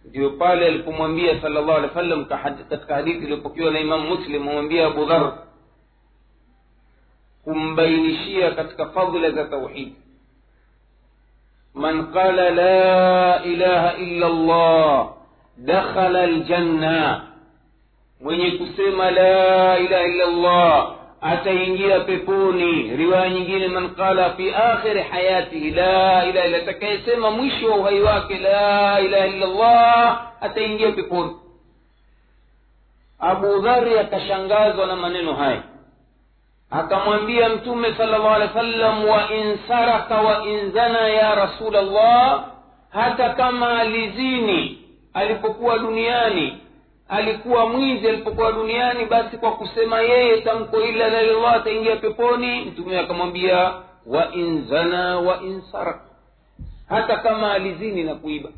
ndio 0.04 0.30
pale 0.30 0.66
alipomwambia 0.66 1.40
sala 1.40 1.60
llahu 1.60 1.72
alehi 1.72 1.86
wa 1.88 1.94
sallam 2.02 2.24
katika 2.70 2.94
hadithi 2.94 3.18
iliyopokewa 3.18 3.70
na 3.70 3.80
imamu 3.80 4.08
muslim 4.16 4.48
amwambia 4.48 4.86
abu 4.86 5.04
dhar 5.04 5.32
kumbainishia 7.44 8.50
katika 8.50 8.86
fadhila 8.86 9.30
za 9.30 9.44
tauhidi 9.44 9.96
man 11.74 12.12
qala 12.12 12.50
la 12.50 13.44
ilaha 13.44 13.96
illa 13.96 14.28
llah 14.28 15.08
dakhala 15.58 16.26
ljanna 16.26 17.26
mwenye 18.20 18.50
kusema 18.50 19.10
la 19.10 19.78
ilaha 19.78 20.04
illa 20.06 20.26
ataingia 21.22 22.00
peponi 22.00 22.96
riwaya 22.96 23.30
nyingine 23.30 23.68
man 23.68 23.94
qala 23.94 24.30
fi 24.30 24.50
akhiri 24.54 25.00
hayatihi 25.02 25.70
la 25.70 26.24
ilaha 26.26 26.46
illa 26.46 26.58
atakayesema 26.58 27.30
mwisho 27.30 27.70
wa 27.70 27.76
uhai 27.76 28.00
wake 28.00 28.38
la 28.38 29.00
ilaha 29.00 29.26
illa 29.26 29.46
llah 29.46 30.26
ataingia 30.40 30.92
peponi 30.92 31.36
abu 33.18 33.58
dhari 33.60 33.98
akashangazwa 33.98 34.86
na 34.86 34.96
maneno 34.96 35.34
haya 35.34 35.62
akamwambia 36.70 37.48
mtume 37.48 37.94
sala 37.94 38.18
llahu 38.18 38.28
alehi 38.34 38.48
wa 38.56 38.62
sallam 38.62 39.04
wa 39.08 39.32
in 39.32 39.58
saraka 39.68 40.20
wa 40.20 40.46
ya 41.08 41.34
rasul 41.34 41.72
llah 41.72 42.44
hata 42.90 43.28
kama 43.30 43.80
alizini 43.80 44.78
alipokuwa 45.14 45.78
duniani 45.78 46.61
alikuwa 47.12 47.66
mwizi 47.68 48.08
alipokuwa 48.08 48.52
duniani 48.52 49.04
basi 49.04 49.36
kwa 49.38 49.52
kusema 49.52 50.00
yeye 50.00 50.40
tamko 50.40 50.80
ila 50.80 51.08
la 51.08 51.54
ataingia 51.54 51.96
peponi 51.96 52.60
mtume 52.60 52.98
akamwambia 52.98 53.72
wainzana 54.06 55.38
in 55.44 55.62
zana 55.72 56.00
hata 56.88 57.16
kama 57.16 57.52
alizini 57.52 58.04
na 58.04 58.14
kuiba. 58.14 58.48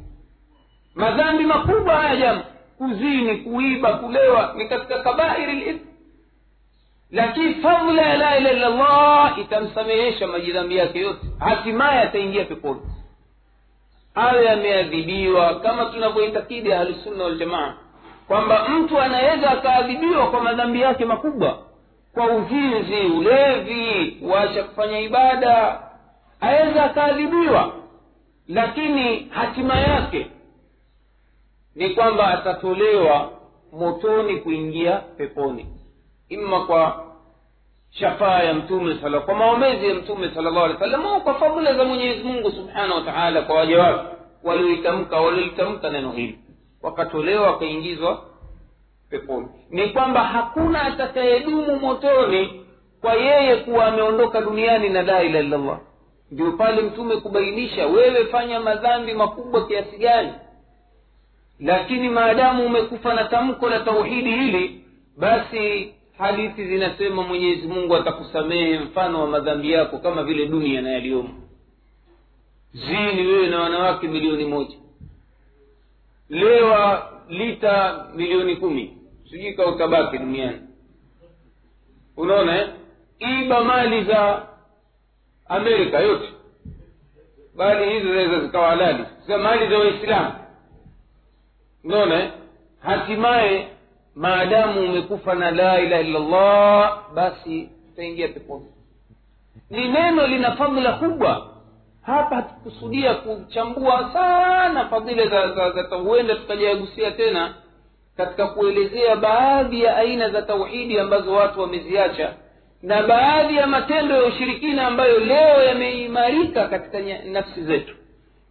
Madhambi 0.95 1.45
makubwa 1.45 1.97
haya 1.97 2.17
jama 2.17 2.45
kuzini 2.79 3.37
kuiba 3.37 3.93
kulewa 3.93 4.55
ni 4.57 4.69
katika 4.69 4.99
kabairi 4.99 5.53
lithmi 5.53 5.87
lakini 7.11 7.55
fadhla 7.55 8.03
ya 8.03 8.17
la 8.17 8.39
ilaha 8.39 8.55
illallah 8.55 9.39
itamsamehesha 9.39 10.27
majidhambi 10.27 10.77
yake 10.77 10.99
yote. 10.99 11.27
Hatimaye 11.39 12.01
ataingia 12.01 12.45
peponi. 12.45 12.81
Awe 14.15 14.51
ameadhibiwa 14.51 15.61
kama 15.61 15.85
tunavyoitakidi 15.85 16.73
ahlusunna 16.73 17.25
waljamaa 17.25 17.75
kwamba 18.29 18.69
mtu 18.69 19.01
anaweza 19.01 19.51
akaadhibiwa 19.51 20.31
kwa 20.31 20.41
madhambi 20.41 20.81
yake 20.81 21.05
makubwa 21.05 21.59
kwa 22.15 22.27
uzinzi 22.27 22.97
ulevi 23.19 24.11
kuacha 24.11 24.63
kufanya 24.65 25.01
ibada 25.01 25.81
aweza 26.41 26.85
akaadhibiwa. 26.85 27.73
Lakini 28.49 29.29
hatima 29.31 29.75
yake 29.81 30.27
ni 31.75 31.91
kwamba 31.91 32.27
atatolewa 32.29 33.31
motoni 33.73 34.37
kuingia 34.37 34.97
peponi. 34.97 35.67
Imma 36.29 36.67
kwa 36.67 37.05
shafaa 37.91 38.43
ya 38.43 38.55
mtume 38.55 38.99
sala 39.01 39.21
kwa 39.21 39.35
maombezi 39.35 39.89
ya 39.89 39.95
mtume 39.95 40.31
sal 40.35 40.45
llahu 40.45 40.61
alih 40.61 40.75
wasallam 40.75 41.07
au 41.07 41.21
kwa 41.21 41.35
fadhila 41.35 41.75
za 41.75 41.85
mwenyezi 41.85 42.25
mungu 42.25 42.51
subhanahu 42.51 42.95
wa 42.95 43.13
taala 43.13 43.43
kwa 43.43 43.57
waja 43.57 43.83
wake. 43.83 44.07
Walioitamka 44.45 45.21
waliolitamka 45.21 45.91
neno 45.91 46.13
hili 46.13 46.39
wakatolewa 46.85 47.47
wakaingizwa 47.47 48.25
peponi. 49.11 49.47
Ni 49.71 49.89
kwamba 49.89 50.25
hakuna 50.25 50.83
atakayedumu 50.83 51.77
motoni 51.81 52.65
kwa 53.01 53.15
yeye 53.15 53.57
kuwa 53.57 53.85
ameondoka 53.87 54.41
duniani 54.41 54.89
na 54.89 55.03
la 55.03 55.23
ilaha 55.23 55.45
illallah. 55.45 55.79
Ndio 56.31 56.53
pale 56.53 56.83
mtume 56.83 57.17
kubainisha 57.17 57.87
wewe 57.87 58.25
fanya 58.27 58.61
madhambi 58.61 59.15
makubwa 59.15 59.67
kiasi 59.67 59.97
gani. 59.99 60.33
Lakini 61.61 62.09
maadamu 62.09 62.67
umekufa 62.67 63.15
na 63.15 63.25
tamko 63.25 63.69
la 63.69 63.81
tauhidi 63.81 64.31
hili 64.31 64.85
basi 65.17 65.95
hadithi 66.19 66.65
zinasema 66.65 67.23
mwenyezi 67.23 67.67
mungu 67.67 67.97
atakusamehe 67.97 68.79
mfano 68.79 69.21
wa 69.21 69.27
madhambi 69.27 69.73
yako 69.73 69.99
kama 69.99 70.23
vile 70.23 70.47
dunia 70.47 70.83
na 70.83 70.91
yaliyomo. 70.91 71.35
Zini 72.73 73.27
wewe 73.27 73.47
na 73.47 73.61
wanawake 73.61 74.09
milioni 74.09 74.45
moja 74.45 74.77
lewa 76.29 77.11
lita 77.29 78.07
milioni 78.15 78.57
kumi. 78.57 78.99
Sijui 79.31 79.53
ka 79.55 80.19
duniani. 80.19 80.61
Unaona 82.17 82.57
eh? 82.61 82.69
iba 83.19 83.65
mali 83.65 84.05
za 84.05 84.47
amerika 85.47 85.99
yote. 85.99 86.29
Bali 87.57 87.93
hizo 87.93 88.09
zaweza 88.15 88.41
zikawa 88.41 88.69
halali. 88.71 89.05
Za 89.29 89.39
mali 89.39 89.69
za 89.69 89.79
waislamu. 89.79 90.33
Unaona 91.85 92.23
eh? 92.25 92.31
hatimaye 92.81 93.69
maadamu 94.15 94.81
umekufa 94.81 95.35
na 95.35 95.51
la 95.51 95.81
ilaha 95.81 96.03
illallah 96.03 97.03
basi 97.15 97.69
utaingia 97.93 98.29
peponi. 98.29 98.67
Ni 99.71 99.89
neno 99.89 100.27
lina 100.27 100.57
fadhila 100.57 100.93
kubwa 100.93 101.54
hapa 102.07 102.37
hatukusudia 102.37 103.15
kuchambua 103.15 104.11
sana 104.13 104.89
fadhila 104.89 105.27
za, 105.27 105.53
za, 105.55 105.83
za 105.89 105.97
huenda 105.97 106.35
tukajagusia 106.37 107.11
tena 107.11 107.55
katika 108.17 108.47
kuelezea 108.47 109.17
baadhi 109.17 109.83
ya 109.83 109.97
aina 109.97 110.31
za 110.31 110.43
tauhidi 110.43 110.99
ambazo 110.99 111.33
watu 111.33 111.61
wameziacha 111.61 112.35
na 112.83 113.03
baadhi 113.03 113.57
ya 113.57 113.67
matendo 113.67 114.15
ya 114.15 114.25
ushirikina 114.25 114.87
ambayo 114.87 115.19
leo 115.19 115.63
yameimarika 115.65 116.69
katika 116.69 117.01
nafsi 117.25 117.65
zetu 117.65 117.95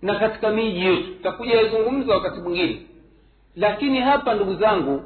na 0.02 0.16
katika 0.16 0.50
miji 0.50 0.86
yetu. 0.86 1.04
Tutakuja 1.13 1.56
yazungumza 1.62 2.13
wakati 2.13 2.39
mwingine. 2.39 2.82
Lakini 3.56 4.00
hapa 4.02 4.34
ndugu 4.34 4.56
zangu 4.56 5.04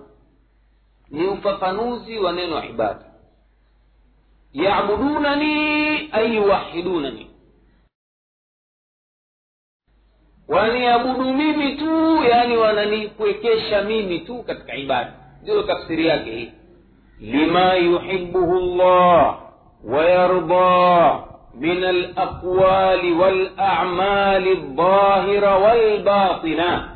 ni 1.09 1.27
ufafanuzi 1.27 2.17
wa 2.17 2.33
neno 2.33 2.63
ibada. 2.65 3.05
Yabudunani 4.53 5.53
ai 6.11 6.35
yuwahidunani 6.35 7.26
waniabudu 10.49 11.33
mimi 11.33 11.75
tu 11.75 12.23
yani 12.29 12.57
wananikwekesha 12.57 13.81
mimi 13.81 14.19
tu 14.19 14.43
katika 14.43 14.75
ibada. 14.75 15.13
Ndiyo 15.41 15.63
tafsiri 15.63 16.07
yake 16.07 16.31
hii. 16.31 16.51
Lima 17.19 17.73
yuhibuhu 17.75 18.59
llah 18.59 19.37
wayarda 19.83 21.19
min 21.59 21.83
alaqwali 21.83 23.11
walamali 23.13 24.55
ldhahira 24.55 25.55
walbatina. 25.55 26.89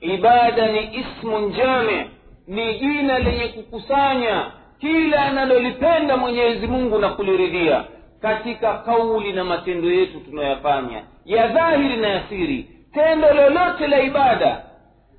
Ibada 0.00 0.72
ni 0.72 0.80
ismun 0.96 1.52
jami 1.52 2.04
ni 2.48 2.78
jina 2.78 3.18
lenye 3.18 3.48
kukusanya 3.48 4.46
kila 4.80 5.22
analolipenda 5.24 6.16
mwenyezi 6.16 6.66
mungu 6.66 6.98
na 6.98 7.08
kuliridhia 7.08 7.84
katika 8.22 8.78
kauli 8.78 9.32
na 9.32 9.44
matendo 9.44 9.90
yetu 9.90 10.20
tunayoyafanya 10.20 11.02
ya 11.24 11.48
dhahiri 11.48 11.96
na 11.96 12.08
ya 12.08 12.22
siri 12.28 12.68
tendo 12.94 13.34
lolote 13.34 13.86
la 13.86 14.00
ibada 14.02 14.64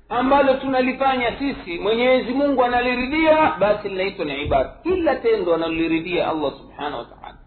ambalo 0.08 0.54
tunalifanya 0.54 1.38
sisi 1.38 1.78
mwenyezi 1.78 2.32
mungu 2.32 2.64
analiridhia 2.64 3.52
basi 3.58 3.88
linaitwa 3.88 4.24
ni 4.24 4.42
ibada. 4.42 4.72
Kila 4.82 5.14
tendo 5.16 5.54
analoliridhia 5.54 6.28
allah 6.30 6.52
subhanahu 6.52 6.96
wa 6.98 7.04
taala. 7.04 7.38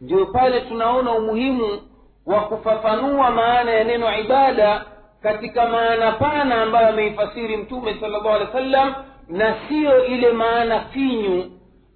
Ndio 0.00 0.26
pale 0.26 0.60
tunaona 0.60 1.12
umuhimu 1.12 1.82
wa 2.26 2.40
kufafanua 2.40 3.30
maana 3.30 3.70
ya 3.70 3.84
neno 3.84 4.18
ibada 4.18 4.84
katika 5.22 5.68
maana 5.68 6.12
pana 6.12 6.62
ambayo 6.62 6.88
ameifasiri 6.88 7.56
mtume 7.56 7.94
sala 8.00 8.18
llahu 8.18 8.28
alehi 8.28 8.44
wa 8.50 8.52
sallam 8.52 8.94
na 9.28 9.54
siyo 9.68 10.04
ile 10.06 10.32
maana 10.32 10.80
finyu 10.80 11.50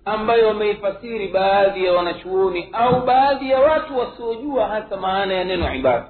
ambayo 0.05 0.49
wameifasiri 0.49 1.29
baadhi 1.29 1.85
ya 1.85 1.93
wanachuoni 1.93 2.69
au 2.73 3.01
baadhi 3.07 3.51
ya 3.51 3.61
watu 3.61 3.99
wasiojua 3.99 4.67
hasa 4.67 4.97
maana 4.97 5.35
ya 5.35 5.45
neno 5.45 5.75
ibada 5.75 6.07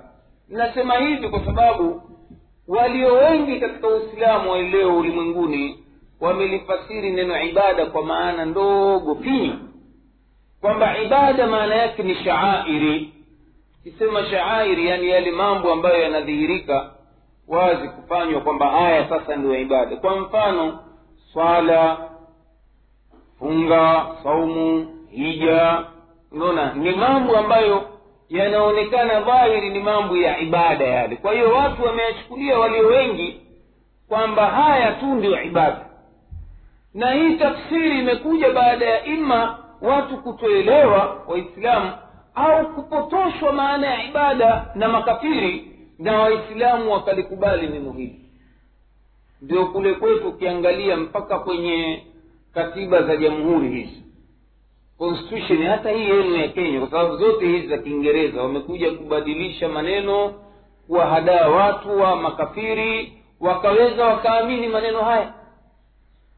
nasema 0.49 0.95
hivi 0.95 1.29
kwa 1.29 1.45
sababu 1.45 2.03
walio 2.69 3.15
wengi 3.15 3.61
katika 3.61 3.89
uislamu 3.89 4.51
wa 4.51 4.57
ulimwenguni 4.97 5.85
wamelifasiri 6.21 7.11
neno 7.11 7.43
ibada 7.43 7.87
kwa 7.87 8.03
maana 8.03 8.45
ndogo 8.45 9.15
finyu 9.15 9.59
kwamba 10.61 10.99
ibada 10.99 11.47
maana 11.47 11.75
yake 11.75 12.03
ni 12.03 12.15
shaairi. 12.15 13.13
Kisema 13.83 14.25
shaairi 14.27 14.87
yani 14.87 15.09
yale 15.09 15.31
mambo 15.31 15.73
ambayo 15.73 16.03
yanadhihirika 16.03 16.91
wazi 17.49 17.89
kufanywa 17.89 18.41
kwamba 18.41 18.71
haya 18.71 19.09
sasa 19.09 19.37
ndio 19.37 19.61
ibada. 19.61 19.97
Kwa 19.97 20.21
mfano 20.21 20.79
swala 21.33 22.09
funga 23.39 24.07
saumu 24.23 24.95
hija 25.11 25.85
unaona 26.33 26.73
ni 26.75 26.91
mambo 26.91 27.37
ambayo 27.37 27.98
yanaonekana 28.31 29.21
dhahiri 29.21 29.71
ni 29.71 29.81
mambo 29.81 30.17
ya 30.17 30.39
ibada 30.41 30.85
yale. 30.85 31.17
Kwa 31.17 31.33
hiyo 31.33 31.53
watu 31.55 31.83
wameyachukulia 31.85 32.59
walio 32.59 32.87
wengi 32.87 33.41
kwamba 34.09 34.47
haya 34.47 34.93
tu 34.93 35.07
ndio 35.07 35.43
ibada. 35.43 35.85
Na 36.95 37.11
hii 37.13 37.35
tafsiri 37.37 37.99
imekuja 37.99 38.51
baada 38.51 38.87
ya 38.87 39.05
ima 39.05 39.59
watu 39.83 40.17
kutoelewa 40.17 41.23
waislamu 41.29 41.93
au 42.35 42.75
kupotoshwa 42.75 43.53
maana 43.53 43.87
ya 43.87 44.05
ibada 44.05 44.67
na 44.75 44.89
makafiri 44.89 45.73
na 45.99 46.19
waislamu 46.21 46.93
wakalikubali 46.93 47.67
neno 47.67 47.93
hili. 47.93 48.21
Ndio 49.43 49.67
kule 49.67 49.95
kwetu 49.95 50.29
ukiangalia 50.29 50.97
mpaka 50.97 51.39
kwenye 51.39 52.03
katiba 52.55 53.03
za 53.03 53.17
jamhuri 53.17 53.69
hizi 53.69 54.03
constitution 54.99 55.63
hata 55.67 55.91
hii 55.91 56.09
yenu 56.09 56.37
ya 56.37 56.49
kenya 56.49 56.81
kwa 56.81 56.91
sababu 56.91 57.17
zote 57.17 57.47
hizi 57.49 57.67
za 57.69 57.79
kiingereza 57.79 58.43
wamekuja 58.43 58.91
kubadilisha 58.91 59.69
maneno 59.69 60.35
kuwahadaa 60.87 61.49
watu 61.49 62.01
wa 62.01 62.17
makafiri 62.17 63.23
wakaweza 63.41 64.05
wakaamini 64.05 64.69
maneno 64.69 65.03
haya. 65.03 65.35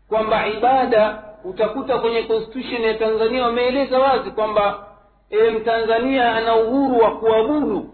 Kwamba 0.09 0.49
ibada 0.49 1.23
utakuta 1.44 1.99
kwenye 1.99 2.23
constitution 2.23 2.83
ya 2.83 2.94
tanzania 2.94 3.44
wameeleza 3.44 3.99
wazi 3.99 4.31
kwamba 4.31 4.87
e, 5.31 5.51
mtanzania 5.51 6.35
ana 6.37 6.57
uhuru 6.57 6.99
wa 6.99 7.16
kuabudu 7.18 7.90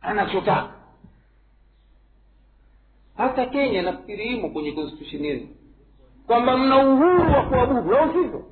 anachotaka. 0.00 0.68
Hata 3.16 3.46
kenya 3.46 3.82
nafikiri 3.82 4.24
imo 4.24 4.48
kwenye 4.48 4.72
constitution 4.72 5.24
yenu 5.24 5.48
kwamba 6.26 6.56
mna 6.56 6.78
uhuru 6.88 7.32
wa 7.32 7.42
kuabudu 7.42 7.96
au 7.96 8.12
sivyo 8.12 8.44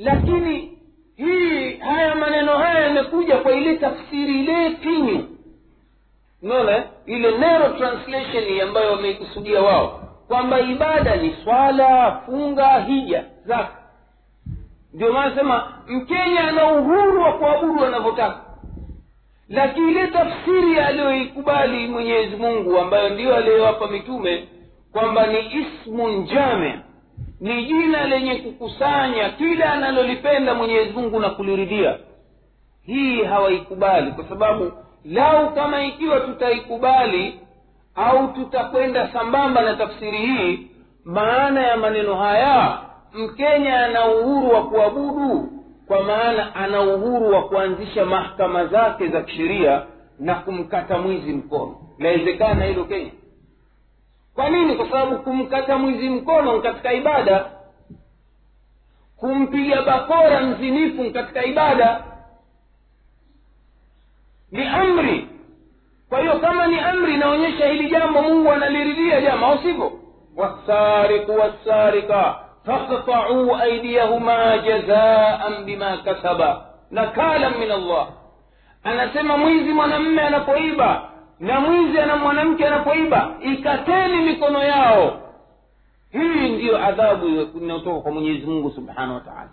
lakini 0.00 0.78
hii 1.16 1.76
haya 1.76 2.14
maneno 2.14 2.52
haya 2.58 2.80
yamekuja 2.80 3.36
kwa 3.36 3.52
ile 3.52 3.76
tafsiri 3.76 4.40
ile 4.40 4.70
finyu 4.70 5.28
unaona 6.42 6.84
ile 7.06 7.38
narrow 7.38 7.76
translation 7.78 8.60
ambayo 8.60 8.90
wameikusudia 8.92 9.60
wao 9.62 10.00
kwamba 10.28 10.60
ibada 10.60 11.16
ni 11.16 11.36
swala 11.44 12.20
funga 12.26 12.80
hija 12.80 13.24
zaka. 13.44 13.76
Ndio 14.94 15.12
maana 15.12 15.36
sema 15.36 15.72
mkenya 15.88 16.48
ana 16.48 16.72
uhuru 16.72 17.22
wa 17.22 17.32
kuabudu 17.32 17.84
anavyotaka. 17.84 18.40
Lakini 19.48 19.90
ile 19.90 20.06
tafsiri 20.06 20.80
aliyoikubali 20.80 21.88
mwenyezi 21.88 22.36
mungu 22.36 22.78
ambayo 22.78 23.08
ndiyo 23.08 23.36
aliyowapa 23.36 23.86
mitume 23.86 24.48
kwamba 24.92 25.26
ni 25.26 25.38
ismun 25.60 26.24
jami 26.26 26.72
ni 27.40 27.64
jina 27.64 28.06
lenye 28.06 28.34
kukusanya 28.34 29.28
kila 29.30 29.72
analolipenda 29.72 30.54
mwenyezi 30.54 30.92
mungu 30.92 31.20
na 31.20 31.30
kuliridhia. 31.30 31.98
Hii 32.86 33.22
hawaikubali 33.24 34.12
kwa 34.12 34.24
sababu 34.28 34.72
lau 35.04 35.54
kama 35.54 35.84
ikiwa 35.84 36.20
tutaikubali 36.20 37.40
au 37.94 38.28
tutakwenda 38.28 39.12
sambamba 39.12 39.62
na 39.62 39.74
tafsiri 39.76 40.18
hii 40.18 40.70
maana 41.04 41.62
ya 41.66 41.76
maneno 41.76 42.14
haya 42.14 42.78
mkenya 43.12 43.84
ana 43.84 44.06
uhuru 44.08 44.54
wa 44.54 44.62
kuabudu 44.64 45.52
kwa 45.86 46.02
maana 46.02 46.54
ana 46.54 46.80
uhuru 46.80 47.30
wa 47.34 47.42
kuanzisha 47.48 48.04
mahkama 48.04 48.66
zake 48.66 49.08
za 49.08 49.22
kisheria 49.22 49.82
na 50.18 50.34
kumkata 50.34 50.98
mwizi 50.98 51.32
mkono. 51.32 51.76
Inawezekana 51.98 52.64
hilo 52.64 52.84
kenya 52.84 53.10
kwa 54.40 54.48
nini? 54.50 54.74
Kwa 54.74 54.90
sababu 54.90 55.18
kumkata 55.18 55.78
mwizi 55.78 56.08
mkono 56.08 56.60
katika 56.60 56.92
ibada 56.92 57.44
kumpiga 59.16 59.82
bakora 59.82 60.40
mzinifu 60.40 61.10
katika 61.12 61.44
ibada 61.44 62.04
ni 64.52 64.66
amri. 64.66 65.28
Kwa 66.08 66.20
hiyo 66.20 66.38
kama 66.38 66.66
ni 66.66 66.80
amri 66.80 67.14
inaonyesha 67.14 67.66
hili 67.68 67.90
jambo 67.90 68.22
mungu 68.22 68.50
analiridhia 68.52 69.20
jama 69.20 69.46
au 69.46 69.58
sivyo? 69.58 69.92
Wasariku 70.36 71.32
wasarika 71.32 72.38
faktauu 72.66 73.56
aidiyahuma 73.56 74.58
jazaan 74.58 75.64
bima 75.64 75.96
kasaba 75.96 76.64
nakalan 76.90 77.58
min 77.58 77.70
allah 77.70 78.08
anasema 78.84 79.36
mwizi 79.36 79.72
mwanamme 79.72 80.22
anapoiba 80.22 81.09
na 81.40 81.60
mwizi 81.60 81.98
ana 81.98 82.16
mwanamke 82.16 82.66
anapoiba 82.66 83.34
ikateni 83.40 84.16
mikono 84.22 84.64
yao. 84.64 85.20
Hii 86.12 86.48
ndiyo 86.48 86.84
adhabu 86.84 87.26
inayotoka 87.60 88.00
kwa 88.00 88.12
mwenyezi 88.12 88.46
mungu 88.46 88.70
subhanahu 88.70 89.14
wa 89.14 89.20
taala. 89.20 89.48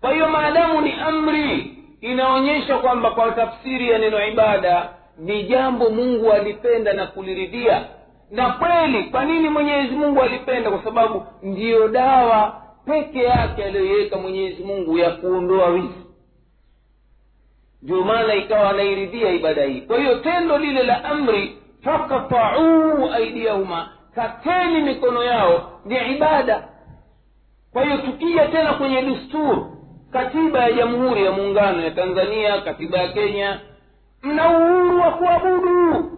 Kwa 0.00 0.12
hiyo 0.12 0.28
maadamu 0.28 0.80
ni 0.80 0.92
amri 0.92 1.78
inaonyesha 2.00 2.78
kwamba 2.78 3.10
kwa 3.10 3.30
tafsiri 3.32 3.90
ya 3.90 3.98
neno 3.98 4.26
ibada 4.26 4.88
ni 5.18 5.42
jambo 5.42 5.90
mungu 5.90 6.32
alipenda 6.32 6.92
na 6.92 7.06
kuliridhia. 7.06 7.84
Na 8.30 8.50
kweli 8.50 9.04
kwa 9.04 9.24
nini 9.24 9.48
mwenyezi 9.48 9.94
mungu 9.94 10.22
alipenda? 10.22 10.70
Kwa 10.70 10.84
sababu 10.84 11.22
ndiyo 11.42 11.88
dawa 11.88 12.62
peke 12.86 13.22
yake 13.22 13.64
aliyoiweka 13.64 14.16
mwenyezi 14.16 14.64
mungu 14.64 14.98
ya 14.98 15.10
kuondoa 15.10 15.66
wizi 15.68 16.07
ndio 17.82 18.02
maana 18.04 18.34
ikawa 18.34 18.70
anairidhia 18.70 19.30
ibada 19.32 19.64
hii. 19.64 19.80
Kwa 19.80 19.98
hiyo 19.98 20.14
tendo 20.18 20.58
lile 20.58 20.82
la 20.82 21.04
amri 21.04 21.58
fakatauu 21.84 23.10
aidiyahuma 23.12 23.88
kateni 24.14 24.80
mikono 24.80 25.24
yao 25.24 25.80
ni 25.84 26.14
ibada. 26.16 26.68
Kwa 27.72 27.84
hiyo 27.84 27.96
tukija 27.96 28.48
tena 28.48 28.74
kwenye 28.74 29.02
dusturi 29.02 29.60
katiba 30.12 30.58
ya 30.60 30.72
jamhuri 30.72 31.24
ya 31.24 31.32
muungano 31.32 31.82
ya 31.82 31.90
tanzania 31.90 32.60
katiba 32.60 32.98
ya 32.98 33.08
kenya 33.08 33.60
mna 34.22 34.50
uhuru 34.50 35.00
wa 35.00 35.10
kuabudu. 35.10 36.10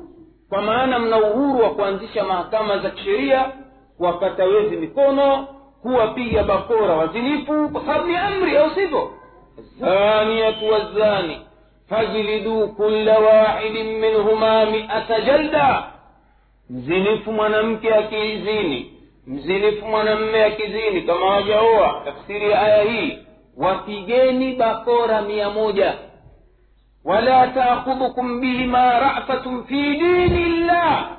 Kwa 0.48 0.62
maana 0.62 0.98
mna 0.98 1.16
uhuru 1.18 1.64
wa 1.64 1.70
kuanzisha 1.74 2.24
mahakama 2.24 2.78
za 2.78 2.90
kisheria 2.90 3.52
kuwakata 3.96 4.44
wezi 4.44 4.76
mikono 4.76 5.48
kuwapiga 5.82 6.42
bakora 6.44 6.94
wazinifu 6.94 7.68
kwa 7.68 7.80
sababu 7.80 8.06
ni 8.06 8.16
amri 8.16 8.56
au 8.56 8.70
sivyo? 8.70 9.10
Zaniatu 9.80 10.68
wazani 10.72 11.40
fajliduu 11.90 12.68
kulla 12.68 13.18
wahidin 13.18 13.98
minhuma 13.98 14.66
miata 14.66 15.20
jalda 15.20 15.84
mzinifu 16.70 17.32
mwanamke 17.32 17.94
akizini 17.94 18.92
mzinifu 19.26 19.86
mwanamme 19.86 20.44
akizini 20.44 21.02
kama 21.02 21.26
wajaoa 21.26 22.02
tafsiri 22.04 22.50
ya 22.50 22.62
aya 22.62 22.82
hii 22.82 23.18
wapigeni 23.56 24.52
bakora 24.54 25.22
mia 25.22 25.50
moja 25.50 25.94
wala 27.04 27.46
taakhudhukum 27.48 28.40
bihima 28.40 28.98
rafatun 29.00 29.64
fi 29.64 29.82
dini 29.96 30.48
llah 30.48 31.10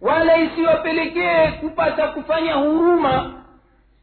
wala 0.00 0.36
isiwapelekee 0.36 1.46
kupata 1.60 2.08
kufanya 2.08 2.54
huruma 2.54 3.32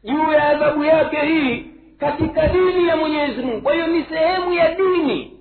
juu 0.04 0.32
ya 0.32 0.48
adhabu 0.48 0.84
yake 0.84 1.16
hii 1.16 1.66
katika 1.98 2.46
dini 2.46 2.88
ya 2.88 2.96
mwenyezi 2.96 3.42
mungu 3.42 3.60
kwa 3.62 3.74
hiyo 3.74 3.86
ni 3.86 4.04
sehemu 4.04 4.52
ya 4.52 4.74
dini 4.74 5.37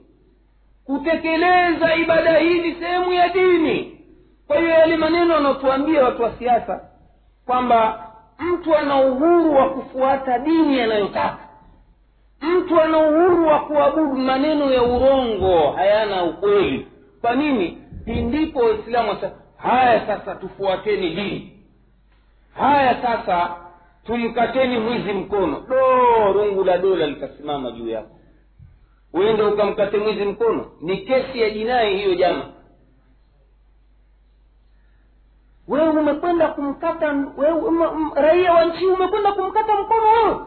kutekeleza 0.88 1.96
ibada 1.96 2.38
hii 2.40 2.62
ni 2.62 2.76
sehemu 2.76 3.14
ya 3.14 3.30
dini. 3.30 4.00
Kwa 4.48 4.58
hiyo 4.58 4.70
yale 4.70 4.98
maneno 4.98 5.36
anaotuambia 5.38 6.04
watu 6.04 6.24
wa 6.24 6.32
siasa 6.32 6.82
kwamba 7.46 8.08
mtu 8.40 8.76
ana 8.76 9.02
uhuru 9.02 9.56
wa 9.56 9.70
kufuata 9.70 10.40
dini 10.40 10.82
anayotaka. 10.82 11.38
Mtu 12.42 12.82
ana 12.82 12.98
uhuru 12.98 13.48
wa 13.48 13.60
kuabudu 13.60 14.16
maneno 14.18 14.72
ya 14.74 14.84
urongo 14.84 15.72
hayana 15.72 16.24
ukweli. 16.24 16.88
Kwa 17.22 17.36
nini? 17.36 17.78
Pindipo 18.06 18.60
waislamu 18.60 19.10
wasa 19.10 19.32
haya 19.58 20.08
sasa 20.08 20.36
tufuateni 20.36 21.10
dini. 21.10 21.64
Haya 22.54 23.02
sasa 23.02 23.56
tumkateni 24.06 24.78
mwizi 24.80 25.14
mkono. 25.14 25.60
Do 25.70 26.34
rungu 26.34 26.64
la 26.64 26.78
dola 26.78 27.08
litasimama 27.08 27.72
juu 27.72 27.90
yako 27.90 28.17
uende 29.14 29.44
ukamkate 29.44 29.98
mwizi 29.98 30.26
mkono. 30.26 30.72
Ni 30.82 30.98
kesi 30.98 31.40
ya 31.42 31.50
jinai 31.50 31.98
hiyo 31.98 32.16
jama 32.16 32.54
wewe 35.68 35.90
umekwenda 35.90 36.48
kumkata 36.48 37.12
um, 37.12 37.34
um, 37.38 38.12
raia 38.16 38.54
wa 38.54 38.66
nchi 38.66 38.86
umekwenda 38.88 39.32
kumkata 39.32 39.74
mkono 39.82 40.12
wewe. 40.12 40.46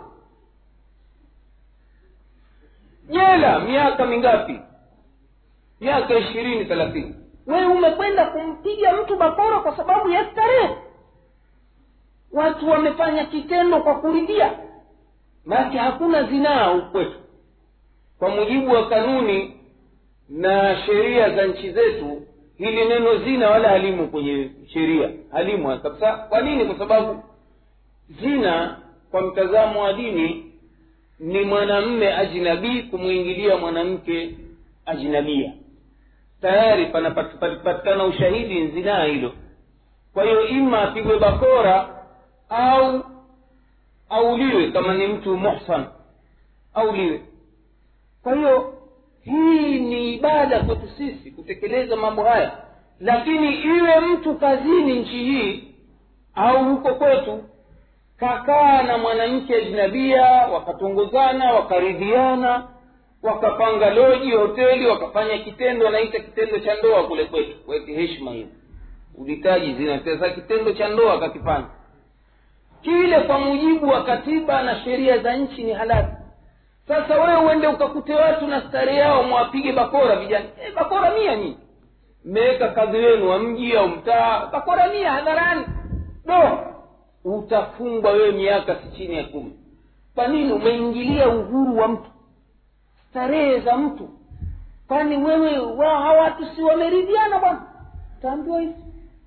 Jela 3.08 3.58
miaka 3.60 4.06
mingapi? 4.06 4.60
Miaka 5.80 6.14
ishirini 6.18 6.64
thelathini. 6.64 7.14
Wewe 7.46 7.66
umekwenda 7.66 8.26
kumpiga 8.26 8.92
mtu 8.96 9.16
bakora 9.16 9.60
kwa 9.60 9.76
sababu 9.76 10.08
ya 10.08 10.30
starehe. 10.32 10.76
Watu 12.32 12.68
wamefanya 12.70 13.24
kitendo 13.24 13.80
kwa 13.80 13.94
kuridhia. 14.00 14.58
Maake 15.44 15.78
hakuna 15.78 16.22
zinaa 16.22 16.70
ukwetu 16.72 16.90
kwetu 16.92 17.20
kwa 18.20 18.28
mujibu 18.28 18.70
wa 18.72 18.88
kanuni 18.88 19.54
na 20.28 20.76
sheria 20.86 21.30
za 21.36 21.46
nchi 21.46 21.72
zetu 21.72 22.22
hili 22.58 22.84
neno 22.84 23.16
zina 23.16 23.50
wala 23.50 23.68
halimu 23.68 24.08
kwenye 24.08 24.50
sheria. 24.72 25.10
Halimu 25.32 25.78
kabisa 25.80 26.12
kwa 26.12 26.40
nini? 26.40 26.64
Kwa 26.64 26.78
sababu 26.78 27.22
zina 28.20 28.76
kwa 29.10 29.20
mtazamo 29.22 29.82
wa 29.82 29.92
dini 29.92 30.52
ni 31.20 31.40
mwanamme 31.40 32.12
ajnabii 32.14 32.82
kumwingilia 32.82 33.56
mwanamke 33.56 34.34
ajnabia. 34.86 35.52
Tayari 36.40 36.86
panapatikana 36.86 38.04
ushahidi 38.04 38.66
zinaa 38.68 39.04
hilo. 39.04 39.32
Kwa 40.14 40.24
hiyo 40.24 40.46
ima 40.48 40.82
apigwe 40.82 41.18
bakora 41.18 42.04
au 42.48 43.04
auliwe 44.10 44.70
kama 44.72 44.94
ni 44.94 45.06
mtu 45.06 45.36
muhsan 45.36 45.84
auliwe 46.74 47.20
kwa 48.22 48.34
hiyo 48.34 48.74
hii 49.22 49.78
ni 49.80 50.14
ibada 50.14 50.60
kwetu 50.60 50.88
sisi 50.98 51.30
kutekeleza 51.30 51.96
mambo 51.96 52.22
haya. 52.22 52.52
Lakini 53.00 53.54
iwe 53.54 54.00
mtu 54.00 54.34
kazini 54.34 54.98
nchi 55.00 55.24
hii 55.24 55.74
au 56.34 56.64
huko 56.64 56.94
kwetu 56.94 57.44
kakaa 58.16 58.82
na 58.82 58.98
mwanamke 58.98 59.54
ajnabia 59.56 60.22
wakatongozana 60.24 61.52
wakaridhiana 61.52 62.68
wakapanga 63.22 63.90
loji 63.90 64.30
hoteli 64.32 64.86
wakafanya 64.86 65.38
kitendo 65.38 65.88
anaita 65.88 66.18
kitendo 66.20 66.58
cha 66.58 66.74
ndoa 66.74 67.02
kule 67.06 67.24
kwetu. 67.24 67.56
Weke 67.66 67.92
heshima 67.94 68.30
hiyo. 68.30 68.46
Ulitaji 69.18 69.74
zinatesa 69.74 70.30
kitendo 70.30 70.72
cha 70.72 70.88
ndoa 70.88 71.14
akakifanya 71.14 71.66
kile 72.82 73.20
kwa 73.20 73.38
mujibu 73.38 73.88
wa 73.88 74.04
katiba 74.04 74.62
na 74.62 74.80
sheria 74.84 75.18
za 75.18 75.36
nchi 75.36 75.62
ni 75.62 75.72
halali 75.72 76.08
sasa 76.90 77.20
wewe 77.20 77.36
uende 77.46 77.66
ukakute 77.66 78.14
watu 78.14 78.46
na 78.46 78.60
starehe 78.68 78.98
yao 78.98 79.22
mwapige 79.22 79.72
bakora 79.72 80.16
vijana. 80.16 80.44
E, 80.44 80.72
bakora 80.76 81.10
mia 81.10 81.36
nyinyi 81.36 81.56
mmeweka 82.24 82.68
kazi 82.68 82.96
wenu 82.96 83.28
wa 83.30 83.38
mji 83.38 83.76
au 83.76 83.88
mtaa 83.88 84.46
bakora 84.46 84.88
mia 84.88 85.12
hadharani. 85.12 85.64
Do 86.26 86.58
utafungwa 87.24 88.10
wewe 88.12 88.32
miaka 88.32 88.74
si 88.76 88.96
chini 88.96 89.16
ya 89.16 89.24
kumi. 89.24 89.52
Kwa 90.14 90.26
nini 90.28 90.52
umeingilia 90.52 91.28
uhuru 91.28 91.78
wa 91.78 91.88
mtu? 91.88 92.10
Starehe 93.10 93.60
za 93.60 93.76
mtu. 93.76 94.08
Kwani 94.88 95.16
wewe 95.16 95.54
hawa 95.78 96.12
watu 96.12 96.46
si 96.46 96.62
wameridhiana 96.62 97.38
bwana? 97.38 97.62
Utaambiwa 98.18 98.60
hivi. 98.60 98.74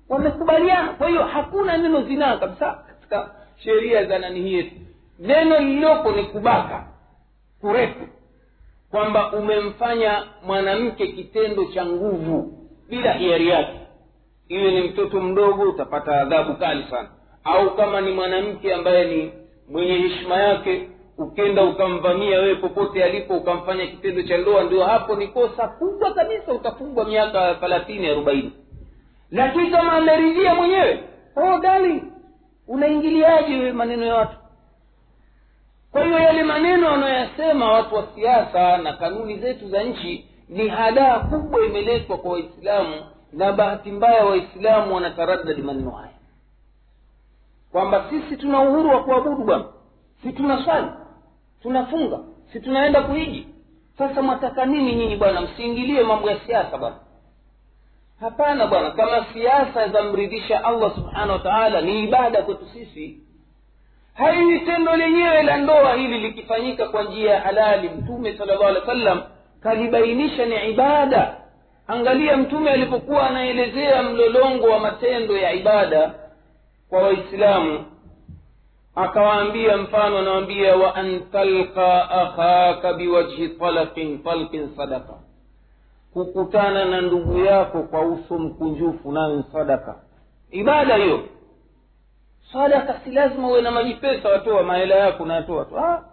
Wamekubaliana. 0.08 0.88
Kwa 0.92 1.08
hiyo 1.08 1.24
hakuna 1.24 1.76
neno 1.76 2.02
zinaa 2.02 2.36
kabisa 2.36 2.78
katika 2.86 3.30
sheria 3.56 4.04
za 4.04 4.18
nani 4.18 4.40
hii 4.40 4.54
yetu. 4.54 4.74
Neno 5.18 5.58
lililopo 5.58 6.10
ni 6.12 6.24
kubaka 6.24 6.84
kurefu 7.64 8.06
kwamba 8.90 9.32
umemfanya 9.32 10.22
mwanamke 10.46 11.06
kitendo 11.06 11.64
cha 11.64 11.86
nguvu 11.86 12.52
bila 12.88 13.12
hiari 13.12 13.48
yake. 13.48 13.80
Iwe 14.48 14.70
ni 14.70 14.88
mtoto 14.88 15.20
mdogo 15.20 15.62
utapata 15.62 16.20
adhabu 16.20 16.54
kali 16.54 16.84
sana. 16.90 17.08
Au 17.44 17.76
kama 17.76 18.00
ni 18.00 18.12
mwanamke 18.12 18.74
ambaye 18.74 19.04
ni 19.04 19.32
mwenye 19.70 19.94
heshima 19.94 20.36
yake 20.36 20.88
ukenda 21.18 21.62
ukamvamia 21.64 22.38
wewe 22.40 22.54
popote 22.54 23.04
alipo 23.04 23.36
ukamfanya 23.36 23.86
kitendo 23.86 24.22
cha 24.22 24.36
ndoa 24.38 24.64
ndio 24.64 24.84
hapo 24.84 25.14
ni 25.16 25.28
kosa 25.28 25.68
kubwa 25.68 26.14
kabisa 26.14 26.52
utafungwa 26.52 27.04
miaka 27.04 27.54
thalathini 27.54 28.06
arobaini. 28.06 28.52
Lakini 29.30 29.70
kama 29.70 29.92
ameridhia 29.92 30.54
mwenyewe 30.54 31.04
oh 31.36 31.58
darling 31.58 32.02
unaingiliaje 32.68 33.72
maneno 33.72 34.06
ya 34.06 34.14
watu 34.14 34.36
kwa 35.94 36.04
hiyo 36.04 36.18
yale 36.18 36.42
maneno 36.42 36.86
wanayoyasema 36.86 37.72
watu 37.72 37.94
wa 37.94 38.06
siasa 38.14 38.76
na 38.76 38.92
kanuni 38.92 39.38
zetu 39.38 39.68
za 39.68 39.82
nchi 39.82 40.28
ni 40.48 40.68
hadaa 40.68 41.18
kubwa 41.20 41.66
imeletwa 41.66 42.18
kwa 42.18 42.32
waislamu 42.32 42.94
na 43.32 43.52
bahati 43.52 43.90
mbaya 43.90 44.24
waislamu 44.24 44.94
wanataradadi 44.94 45.62
maneno 45.62 45.90
haya. 45.90 46.12
Kwamba 47.72 48.04
sisi 48.10 48.36
tuna 48.36 48.60
uhuru 48.60 48.90
wa 48.90 49.04
kuabudu 49.04 49.44
bwana. 49.44 49.64
Si 50.22 50.32
tuna 50.32 50.64
swali 50.64 50.86
tunafunga 51.62 52.18
si 52.52 52.60
tunaenda 52.60 53.02
kuhiji. 53.02 53.46
Sasa 53.98 54.22
mwataka 54.22 54.64
nini 54.66 54.94
nyinyi 54.94 55.16
bwana? 55.16 55.40
Msiingilie 55.40 56.02
mambo 56.02 56.30
ya 56.30 56.40
siasa 56.46 56.78
bwana. 56.78 56.96
Hapana 58.20 58.66
bwana 58.66 58.90
kama 58.90 59.26
siasa 59.32 59.88
zamridhisha 59.88 60.64
allah 60.64 60.94
subhanahu 60.94 61.30
wa 61.32 61.38
taala 61.38 61.80
ni 61.80 62.04
ibada 62.04 62.42
kwetu 62.42 62.66
sisi 62.72 63.18
haiwi 64.14 64.60
tendo 64.60 64.96
lenyewe 64.96 65.42
la 65.42 65.56
ndoa 65.56 65.94
hili 65.94 66.18
likifanyika 66.18 66.88
kwa 66.88 67.02
njia 67.02 67.30
ya 67.34 67.40
halali 67.40 67.88
mtume 67.88 68.38
sala 68.38 68.52
llahu 68.54 68.64
alih 68.66 68.80
wa 68.80 68.86
sallam 68.86 69.22
kalibainisha 69.62 70.46
ni 70.46 70.70
ibada. 70.70 71.36
Angalia 71.86 72.36
mtume 72.36 72.70
alipokuwa 72.70 73.30
anaelezea 73.30 74.02
mlolongo 74.02 74.66
wa 74.66 74.78
matendo 74.78 75.36
ya 75.36 75.52
ibada 75.52 76.14
kwa 76.88 77.02
waislamu 77.02 77.84
akawaambia 78.94 79.76
mfano 79.76 80.18
anawaambia 80.18 80.76
wa 80.76 80.94
an 80.94 81.20
talqa 81.32 82.10
akhaka 82.10 82.92
biwajhi 82.92 83.48
talakin 83.48 84.22
talqin 84.22 84.68
sadaka 84.76 85.12
kukutana 86.12 86.84
na 86.84 87.00
ndugu 87.00 87.44
yako 87.44 87.82
kwa 87.82 88.00
uso 88.00 88.38
mkunjufu 88.38 89.12
nayo 89.12 89.44
sadaka 89.52 89.94
ibada 90.50 90.96
hiyo 90.96 91.20
sadaka 92.54 93.00
si 93.04 93.10
lazima 93.10 93.48
uwe 93.48 93.62
na 93.62 93.70
majipesa 93.70 94.28
watoa 94.28 94.62
mahela 94.62 94.94
yako 94.94 95.22
unayatoa 95.22 95.64
tu. 95.64 95.78
Ah, 95.78 96.04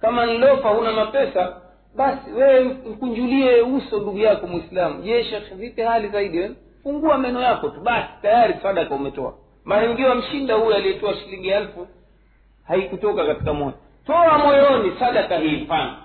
kama 0.00 0.26
nlofa 0.26 0.68
huna 0.68 0.92
mapesa 0.92 1.56
basi 1.96 2.30
wewe 2.32 2.60
mkunjulie 2.64 3.62
uso 3.62 3.96
ndugu 4.00 4.18
yako 4.18 4.46
mwislamu 4.46 5.02
je 5.02 5.24
shekh 5.24 5.54
vipi 5.54 5.82
hali 5.82 6.08
zaidi? 6.08 6.38
We 6.38 6.50
fungua 6.82 7.18
meno 7.18 7.40
yako 7.42 7.68
tu 7.68 7.80
basi 7.80 8.08
tayari 8.22 8.54
sadaka 8.62 8.94
umetoa. 8.94 9.34
Mara 9.64 9.86
nyingine 9.86 10.08
wamshinda 10.08 10.54
huyo 10.54 10.76
aliyetoa 10.76 11.14
shilingi 11.14 11.48
elfu 11.48 11.86
haikutoka 12.64 13.26
katika 13.26 13.52
moyo. 13.52 13.72
Toa 14.06 14.38
moyoni 14.38 14.92
sadaka 14.98 15.38
hii 15.38 15.56
mfano. 15.64 15.96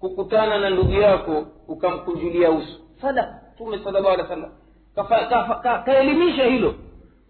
Kukutana 0.00 0.58
na 0.58 0.70
ndugu 0.70 0.92
yako 0.92 1.46
ukamkunjulia 1.68 2.50
uso. 2.50 2.78
Sadaka 3.00 3.40
tume 3.58 3.78
sallallahu 3.78 4.08
alaihi 4.14 4.22
wasallam 4.32 5.84
kaelimisha 5.84 6.44
hilo 6.44 6.74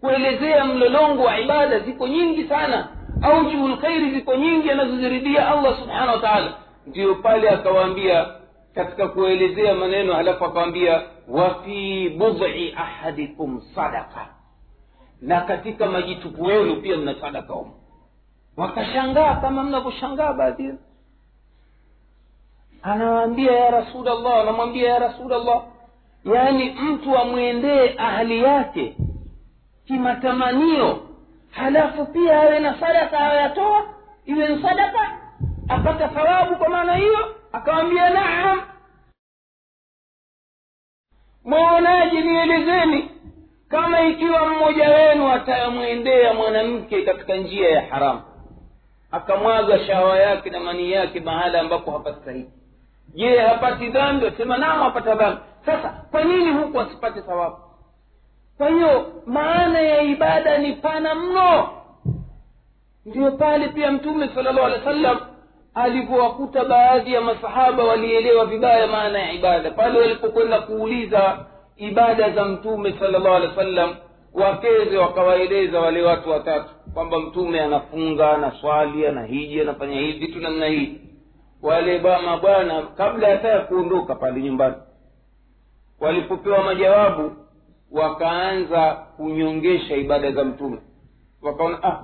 kuelezea 0.01 0.65
mlolongo 0.65 1.23
wa 1.23 1.39
ibada 1.39 1.79
ziko 1.79 2.07
nyingi 2.07 2.43
sana. 2.43 2.87
Aujuhu 3.21 3.67
lkhairi 3.67 4.11
ziko 4.11 4.35
nyingi 4.35 4.71
anazoziridhia 4.71 5.47
allah 5.51 5.79
subhanahu 5.79 6.11
wa 6.11 6.19
taala. 6.19 6.53
Ndiyo 6.87 7.15
pale 7.15 7.49
akawaambia 7.49 8.25
katika 8.75 9.07
kuelezea 9.07 9.73
maneno 9.75 10.13
halafu 10.13 10.45
akawambia 10.45 11.01
wafi 11.27 12.09
budhi 12.17 12.73
ahadikum 12.77 13.61
sadaka 13.75 14.27
na 15.21 15.41
katika 15.41 15.85
majitupu 15.85 16.49
yenu 16.49 16.75
pia 16.75 16.97
mna 16.97 17.15
sadaka 17.21 17.53
humo 17.53 17.73
wakashangaa 18.57 19.35
kama 19.35 19.63
mnavyoshangaa 19.63 20.33
baadhi 20.33 20.63
yenu. 20.63 20.77
Anawaambia 22.83 23.51
ya 23.51 23.71
rasulllah 23.71 24.39
anamwambia 24.41 24.89
ya 24.89 24.99
rasulllah 24.99 25.63
yaani 26.33 26.69
mtu 26.71 27.17
amwendee 27.17 27.95
ahli 27.97 28.43
yake 28.43 28.95
kimatamanio. 29.87 31.07
Halafu 31.51 32.05
pia 32.05 32.41
awe 32.41 32.59
na 32.59 32.79
sadaka 32.79 33.19
ayatoa 33.19 33.85
iwe 34.25 34.47
ni 34.49 34.61
sadaka 34.61 35.19
apata 35.69 36.07
thawabu 36.07 36.55
kwa 36.55 36.69
maana 36.69 36.95
hiyo 36.95 37.35
akawambia 37.51 38.09
naam. 38.09 38.61
Mwaonaje 41.43 42.21
nielezeni 42.21 43.09
kama 43.69 44.01
ikiwa 44.01 44.47
mmoja 44.49 44.89
wenu 44.89 45.31
atayamwendea 45.31 46.33
mwanamke 46.33 47.01
katika 47.01 47.35
njia 47.35 47.69
ya 47.69 47.81
haramu 47.81 48.21
akamwaga 49.11 49.79
shawa 49.85 50.19
yake 50.19 50.49
na 50.49 50.59
manii 50.59 50.91
yake 50.91 51.19
mahala 51.19 51.59
ambapo 51.59 51.91
hapastahiki 51.91 52.51
je 53.15 53.37
hapati 53.39 53.89
dhambi? 53.89 54.27
Asema 54.27 54.57
naam 54.57 54.81
apata 54.83 55.15
dhambi. 55.15 55.41
Sasa 55.65 55.89
kwa 56.11 56.23
nini 56.23 56.51
huku 56.51 56.79
asipate 56.81 57.21
thawabu 57.21 57.57
kwa 58.57 58.69
hiyo 58.69 59.11
maana 59.25 59.79
ya 59.81 60.01
ibada 60.01 60.57
ni 60.57 60.73
pana 60.73 61.15
mno. 61.15 61.69
Ndiyo 63.05 63.31
pale 63.31 63.67
pia 63.69 63.91
mtume 63.91 64.29
sala 64.35 64.51
llahu 64.51 64.65
alehi 64.65 64.79
wa 64.85 64.93
sallam 64.93 65.17
alivyowakuta 65.73 66.65
baadhi 66.65 67.13
ya 67.13 67.21
masahaba 67.21 67.83
walielewa 67.83 68.45
vibaya 68.45 68.87
maana 68.87 69.19
ya 69.19 69.31
ibada. 69.31 69.71
Pale 69.71 69.99
walipokwenda 69.99 70.61
kuuliza 70.61 71.45
ibada 71.77 72.29
za 72.31 72.45
mtume 72.45 72.93
sala 72.99 73.19
llahu 73.19 73.35
alehi 73.35 73.49
wa 73.57 73.63
sallam 73.63 73.95
wakeze 74.33 74.97
wakawaeleza 74.97 75.79
wale 75.79 76.03
watu 76.03 76.29
watatu 76.29 76.69
kwamba 76.93 77.19
mtume 77.19 77.61
anafunga 77.61 78.31
anaswali 78.31 79.07
anahiji 79.07 79.61
anafanya 79.61 79.99
hivi 79.99 80.19
vitu 80.25 80.39
namna 80.39 80.65
hii. 80.65 81.01
Wale 81.61 81.99
mabwana 81.99 82.81
kabla 82.81 83.29
hata 83.29 83.47
ya 83.47 83.59
kuondoka 83.59 84.15
pale 84.15 84.41
nyumbani 84.41 84.75
walipopewa 85.99 86.63
majawabu 86.63 87.31
wakaanza 87.91 88.91
kunyongesha 89.17 89.95
ibada 89.95 90.31
za 90.31 90.43
mtume. 90.43 90.77
Wakaona 91.41 91.83
ah 91.83 92.03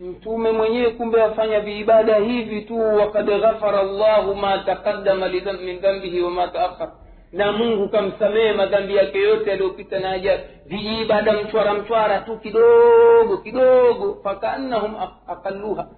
mtume 0.00 0.50
mwenyewe 0.52 0.90
kumbe 0.90 1.22
afanya 1.22 1.60
viibada 1.60 2.16
hivi 2.16 2.60
tu 2.62 2.78
wakad 2.80 3.26
ghafara 3.40 3.82
llahu 3.82 4.34
ma 4.34 4.58
taqaddama 4.58 5.28
min 5.28 5.78
dhambihi 5.80 6.20
wama 6.20 6.48
taakhar 6.48 6.92
na 7.32 7.52
mungu 7.52 7.88
kamsamehe 7.88 8.52
madhambi 8.52 8.96
yake 8.96 9.18
yote 9.18 9.50
yaliyopita 9.50 9.98
na 10.00 10.10
aja 10.10 10.40
viibada 10.66 11.32
mchwara 11.32 11.74
mchwara 11.74 12.18
tu 12.20 12.38
kidogo 12.38 13.36
kidogo 13.42 14.20
fakaannahum 14.24 14.96
aqalluha. 15.26 15.88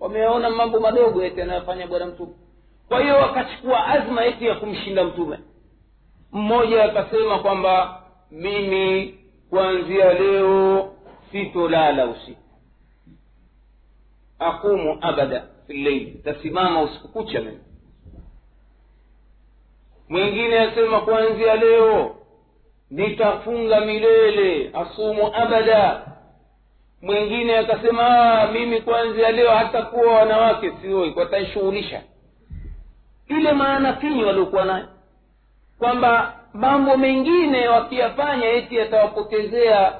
Wameona 0.00 0.50
mambo 0.50 0.80
madogo 0.80 1.24
eti 1.24 1.42
anayofanya 1.42 1.86
bwana 1.86 2.06
mtume. 2.06 2.32
Kwa 2.88 3.00
hiyo 3.00 3.14
wakachukua 3.16 3.86
azma 3.86 4.24
eti 4.24 4.46
ya 4.46 4.54
kumshinda 4.54 5.04
mtume. 5.04 5.38
Mmoja 6.32 6.84
akasema 6.84 7.38
kwamba 7.38 8.01
mimi 8.32 9.14
kuanzia 9.50 10.12
leo 10.12 10.92
sitolala 11.32 12.06
usiku. 12.06 12.40
Aqumu 14.38 14.98
abada 15.00 15.44
fi 15.66 15.72
lleili 15.72 16.10
tasimama 16.24 16.82
usiku 16.82 17.08
kucha 17.08 17.40
mimi. 17.40 17.58
Mwingine 20.08 20.60
asema 20.60 21.00
kuanzia 21.00 21.56
leo 21.56 22.16
nitafunga 22.90 23.80
milele 23.80 24.70
asumu 24.74 25.34
abada. 25.36 26.06
Mwingine 27.02 27.58
akasema 27.58 28.46
mimi 28.52 28.80
kuanzia 28.80 29.30
leo 29.32 29.50
hata 29.50 29.82
kuwa 29.82 30.14
wanawake 30.16 30.72
sioi 30.82 31.12
watanishughulisha 31.16 32.02
ile 33.28 33.52
maana 33.52 33.96
finyi 33.96 34.24
waliokuwa 34.24 34.64
nayo. 34.64 34.88
Kwamba 35.78 36.41
mambo 36.54 36.96
mengine 36.96 37.68
wakiyafanya 37.68 38.46
eti 38.50 38.76
yatawapotezea 38.76 39.92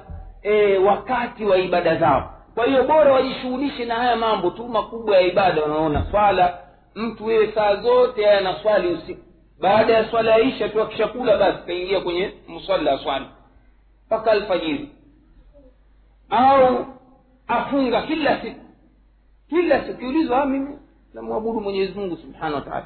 e, 0.42 0.78
wakati 0.78 1.44
wa 1.44 1.58
ibada 1.58 1.96
zao. 1.96 2.34
Kwa 2.54 2.66
hiyo 2.66 2.84
bora 2.84 3.12
wajishughulishe 3.12 3.84
na 3.84 3.94
haya 3.94 4.16
mambo 4.16 4.50
tu 4.50 4.68
makubwa 4.68 5.16
ya 5.16 5.22
ibada 5.22 5.62
wanaona 5.62 6.06
swala 6.10 6.58
mtu 6.94 7.24
wewe 7.26 7.52
saa 7.52 7.76
zote 7.76 8.24
haya 8.24 8.40
na 8.40 8.54
swali 8.62 8.88
usiku. 8.88 9.20
Baada 9.60 9.92
ya 9.92 10.10
swala 10.10 10.30
ya 10.30 10.38
isha 10.40 10.68
tu 10.68 10.82
akishakula 10.82 11.36
basi 11.36 11.66
kaingia 11.66 12.00
kwenye 12.00 12.32
mswala 12.48 12.90
ya 12.90 12.98
swali 12.98 13.24
mpaka 14.06 14.30
alfajiri. 14.30 14.88
Au 16.30 16.86
afunga 17.48 18.02
kila 18.02 18.40
siku. 18.40 18.60
Kila 19.48 19.84
siku 19.84 19.98
kiulizwa 19.98 20.46
mimi 20.46 20.78
namwabudu 21.14 21.60
mwenyezi 21.60 21.98
mungu 21.98 22.16
subhanahu 22.16 22.70
wa 22.70 22.82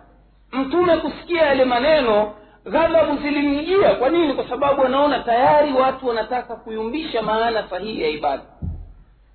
mtume 0.53 0.97
kusikia 0.97 1.43
yale 1.43 1.65
maneno 1.65 2.33
ghadhabu 2.71 3.17
zilimjia 3.23 3.95
kwa 3.95 4.09
nini? 4.09 4.35
Kwa 4.35 4.49
sababu 4.49 4.83
anaona 4.85 5.19
tayari 5.19 5.73
watu 5.73 6.07
wanataka 6.09 6.57
kuyumbisha 6.57 7.23
maana 7.23 7.69
sahihi 7.71 8.03
ya 8.03 8.09
ibada. 8.09 8.43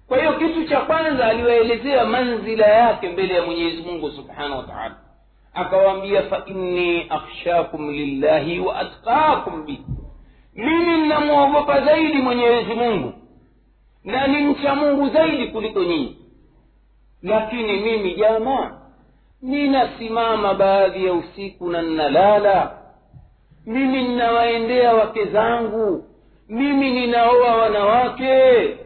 Kwa 0.08 0.18
hiyo 0.18 0.34
kitu 0.34 0.64
cha 0.70 0.82
kwanza 0.82 1.26
aliwaelezea 1.26 2.06
manzila 2.06 2.66
yake 2.68 3.10
mbele 3.10 3.34
ya 3.34 3.42
mwenyezi 3.46 3.82
mungu 3.82 4.12
subhanahu 4.12 4.58
wa 4.58 4.64
taala. 4.64 4.96
Akawaambia 5.54 6.24
fainni 6.24 7.06
akhshakum 7.10 7.92
lillahi 7.92 8.60
wa 8.60 8.80
atqakum 8.80 9.66
bi. 9.66 9.82
Mimi 10.56 10.98
ninamwogopa 10.98 11.82
zaidi 11.82 12.18
mwenyezi 12.18 12.74
mungu 12.74 13.14
na 14.04 14.28
ni 14.28 14.38
mcha 14.44 14.76
mungu 14.76 15.10
zaidi 15.10 15.48
kuliko 15.48 15.84
nyinyi. 15.84 16.18
Lakini 17.24 17.74
mimi 17.78 18.14
jamaa 18.16 18.72
ninasimama 19.42 20.54
baadhi 20.54 21.06
ya 21.06 21.14
usiku 21.14 21.70
na 21.70 21.82
ninalala 21.82 22.78
mimi 23.66 24.02
ninawaendea 24.08 24.94
wake 24.94 25.26
zangu. 25.26 26.06
Mimi 26.50 26.92
ninaoa 26.92 27.56
wanawake. 27.56 28.78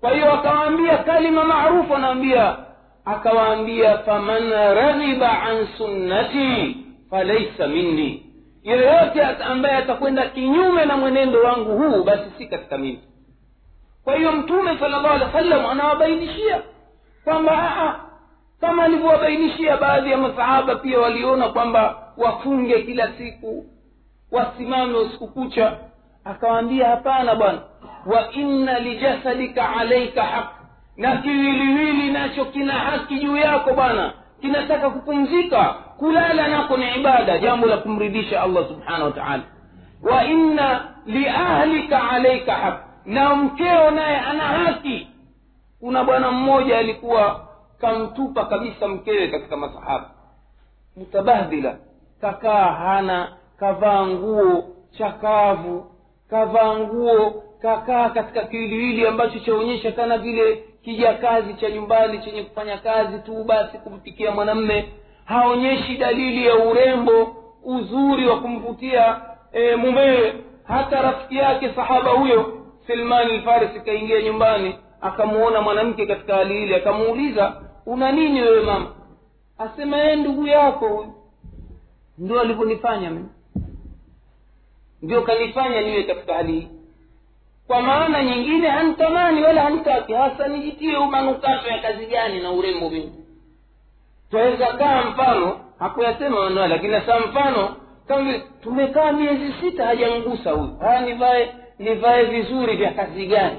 Kwa 0.00 0.10
hiyo 0.14 0.32
akawaambia 0.32 0.98
kalima 0.98 1.44
maarufu 1.44 1.94
anaambia 1.94 2.56
akawaambia 3.04 3.98
faman 3.98 4.50
raghiba 4.50 5.42
an 5.42 5.66
sunnati 5.78 6.76
falaisa 7.10 7.66
minni. 7.66 8.24
Yeyote 8.62 9.22
ambaye 9.24 9.76
atakwenda 9.76 10.28
kinyume 10.28 10.84
na 10.84 10.96
mwenendo 10.96 11.42
wangu 11.42 11.78
huu 11.78 12.02
basi 12.04 12.24
si 12.38 12.46
katika 12.46 12.78
mimi. 12.78 13.00
Kwa 14.04 14.16
hiyo 14.16 14.32
mtume 14.32 14.78
sala 14.78 14.98
llahu 14.98 15.14
alehi 15.14 15.24
wa 15.24 15.32
sallam 15.32 15.66
anawabainishia 15.66 16.62
kwamba 17.24 18.00
kama 18.60 18.84
alivyowabainishia 18.84 19.76
baadhi 19.76 20.10
ya 20.10 20.16
masahaba 20.16 20.74
pia 20.74 20.98
waliona 21.00 21.48
kwamba 21.48 22.12
wafunge 22.16 22.82
kila 22.82 23.12
siku 23.18 23.66
wasimame 24.32 24.94
usiku 24.98 25.28
kucha 25.28 25.76
akawaambia 26.24 26.88
hapana 26.88 27.34
bwana 27.34 27.60
wa 28.06 28.32
inna 28.32 28.78
lijasadika 28.78 29.76
alaika 29.76 30.22
haq. 30.22 30.48
Na 30.96 31.16
kiwiliwili 31.16 32.10
nacho 32.12 32.44
kina 32.44 32.72
haki 32.72 33.18
juu 33.18 33.36
yako 33.36 33.72
bwana 33.74 34.12
kinataka 34.40 34.90
kupumzika 34.90 35.64
kulala 35.98 36.48
nako 36.48 36.76
ni 36.76 36.94
ibada 36.94 37.38
jambo 37.38 37.66
la 37.66 37.76
kumridhisha 37.76 38.42
allah 38.42 38.68
subhanahu 38.68 39.04
wa 39.04 39.10
taala. 39.10 39.42
Wa 40.02 40.24
inna 40.24 40.88
liahlika 41.06 42.10
alaika 42.10 42.54
haq 42.54 42.80
na 43.06 43.34
mkeo 43.36 43.90
naye 43.90 44.16
ana 44.16 44.42
haki. 44.44 45.08
Kuna 45.80 46.04
bwana 46.04 46.30
mmoja 46.30 46.78
alikuwa 46.78 47.48
kamtupa 47.80 48.44
kabisa 48.44 48.88
mkewe 48.88 49.28
katika 49.28 49.56
masahaba. 49.56 50.10
Mutabahdila 50.96 51.76
kakaa 52.20 52.72
hana 52.72 53.28
kavaa 53.60 54.06
nguo 54.06 54.64
chakavu 54.98 55.86
kavaa 56.30 56.74
nguo 56.78 57.42
kakaa 57.62 58.08
katika 58.10 58.42
kiwiliwili 58.42 59.06
ambacho 59.06 59.38
chaonyesha 59.38 59.92
kana 59.92 60.18
vile 60.18 60.64
kijakazi 60.82 61.54
cha 61.54 61.70
nyumbani 61.70 62.18
chenye 62.18 62.42
kufanya 62.42 62.78
kazi 62.78 63.18
tu 63.18 63.44
basi 63.44 63.78
kumpikia 63.78 64.30
mwanamme. 64.30 64.88
Haonyeshi 65.24 65.96
dalili 65.96 66.46
ya 66.46 66.54
urembo 66.58 67.36
uzuri 67.64 68.28
wa 68.28 68.40
kumvutia 68.40 69.20
e, 69.52 69.76
mumewe 69.76 70.34
hata 70.64 71.02
rafiki 71.02 71.36
yake 71.36 71.72
sahaba 71.74 72.10
huyo 72.10 72.58
silmani 72.86 73.36
lfarisi 73.36 73.80
kaingia 73.80 74.22
nyumbani 74.22 74.78
akamuona 75.00 75.60
mwanamke 75.60 76.06
katika 76.06 76.34
hali 76.34 76.62
ile 76.62 76.76
akamuuliza 76.76 77.60
una 77.86 78.12
nini 78.12 78.40
wewe 78.42 78.62
mama? 78.62 78.86
Asema 79.58 79.96
yeye 79.96 80.16
ndugu 80.16 80.46
yako 80.46 81.06
ndio 82.18 82.40
alivyonifanya 82.40 83.10
mimi 83.10 83.28
ndio 85.02 85.22
kanifanya 85.22 85.80
niwe 85.80 86.02
katika 86.02 86.34
hali 86.34 86.52
hii. 86.52 86.68
Kwa 87.66 87.82
maana 87.82 88.24
nyingine 88.24 88.68
hantamani 88.68 89.42
wala 89.42 89.62
hantaki 89.62 90.12
hasa 90.12 90.48
nijitie 90.48 90.98
manukato 90.98 91.68
ya 91.68 91.78
kazi 91.78 92.06
gani 92.06 92.40
na 92.40 92.50
urembo 92.52 92.90
mimi. 92.90 93.12
Twaweza 94.30 94.66
kaa 94.66 95.02
mfano 95.02 95.60
hakuyasema 95.78 96.40
maneno 96.40 96.66
lakini 96.66 96.92
nasaa 96.92 97.18
mfano 97.20 97.76
kama 98.08 98.22
vile 98.22 98.42
tumekaa 98.62 99.12
miezi 99.12 99.52
sita 99.60 99.86
hajangusa 99.86 100.50
huyu. 100.50 100.76
Haya 100.80 101.00
nivae 101.00 101.54
nivae 101.78 102.24
vizuri 102.24 102.76
vya 102.76 102.90
kazi 102.92 103.26
gani? 103.26 103.56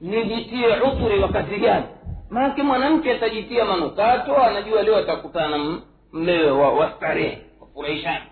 Nijitie 0.00 0.66
uturi 0.80 1.18
wa 1.18 1.28
kazi 1.28 1.56
gani? 1.56 1.84
Maanake 2.30 2.62
mwanamke 2.62 3.12
atajitia 3.12 3.64
manukato 3.64 4.36
anajua 4.36 4.82
leo 4.82 4.96
atakutana 4.96 5.78
mmewe 6.12 6.50
wa, 6.50 6.72
wa 6.72 6.90
starehe 6.92 7.38
wafurahishana 7.60 8.26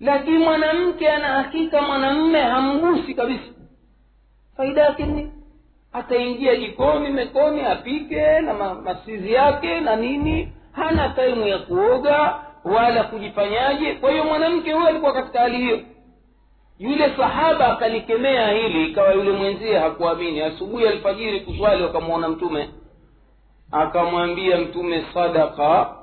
lakini 0.00 0.38
mwanamke 0.38 1.10
ana 1.10 1.28
hakika 1.28 1.82
mwanamme 1.82 2.40
hamgusi 2.42 3.14
kabisa. 3.14 3.52
Faida 4.56 4.80
yake 4.82 5.06
ni 5.06 5.32
ataingia 5.92 6.56
jikoni 6.56 7.08
mekoni 7.08 7.60
apike 7.62 8.40
na 8.40 8.54
ma, 8.54 8.74
masizi 8.74 9.32
yake 9.32 9.80
na 9.80 9.96
nini? 9.96 10.52
Hana 10.72 11.08
taimu 11.08 11.46
ya 11.46 11.58
kuoga 11.58 12.34
wala 12.64 13.04
kujifanyaje. 13.04 13.94
Kwa 13.94 14.10
hiyo 14.10 14.24
mwanamke 14.24 14.72
huyo 14.72 14.86
alikuwa 14.86 15.12
katika 15.12 15.40
hali 15.40 15.56
hiyo. 15.56 15.80
Yule 16.78 17.16
sahaba 17.16 17.72
akalikemea 17.72 18.52
hili 18.52 18.86
ikawa 18.86 19.12
yule 19.12 19.30
mwenzie 19.32 19.78
hakuamini. 19.78 20.40
Asubuhi 20.42 20.86
alfajiri 20.88 21.40
kuswali 21.40 21.82
wakamwona 21.82 22.28
mtume. 22.28 22.70
Akamwambia 23.72 24.56
mtume 24.58 25.04
sadaka 25.14 25.94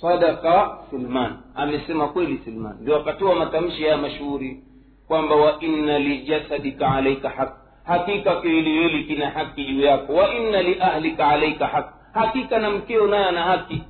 sadaka 0.00 0.78
silman 0.90 1.36
amesema 1.54 2.08
kweli 2.08 2.40
silman 2.44 2.76
ndio 2.80 2.96
akatoa 2.96 3.34
matamshi 3.34 3.82
haya 3.82 3.96
mashuhuri 3.96 4.60
kwamba 5.08 5.34
wa 5.36 5.60
inna 5.60 5.98
lijasadika 5.98 6.92
alaika 6.92 7.28
haq. 7.28 7.52
Hakika 7.84 8.40
kiwiliwili 8.40 9.04
kina 9.04 9.30
haki 9.30 9.64
juu 9.64 9.80
yako. 9.80 10.14
Wa 10.14 10.34
inna 10.34 10.62
liahlika 10.62 11.28
alaika 11.28 11.66
haq. 11.66 11.86
Hakika 12.14 12.58
na 12.58 12.70
mkeo 12.70 13.06
naye 13.06 13.24
ana 13.24 13.42
haki. 13.42 13.82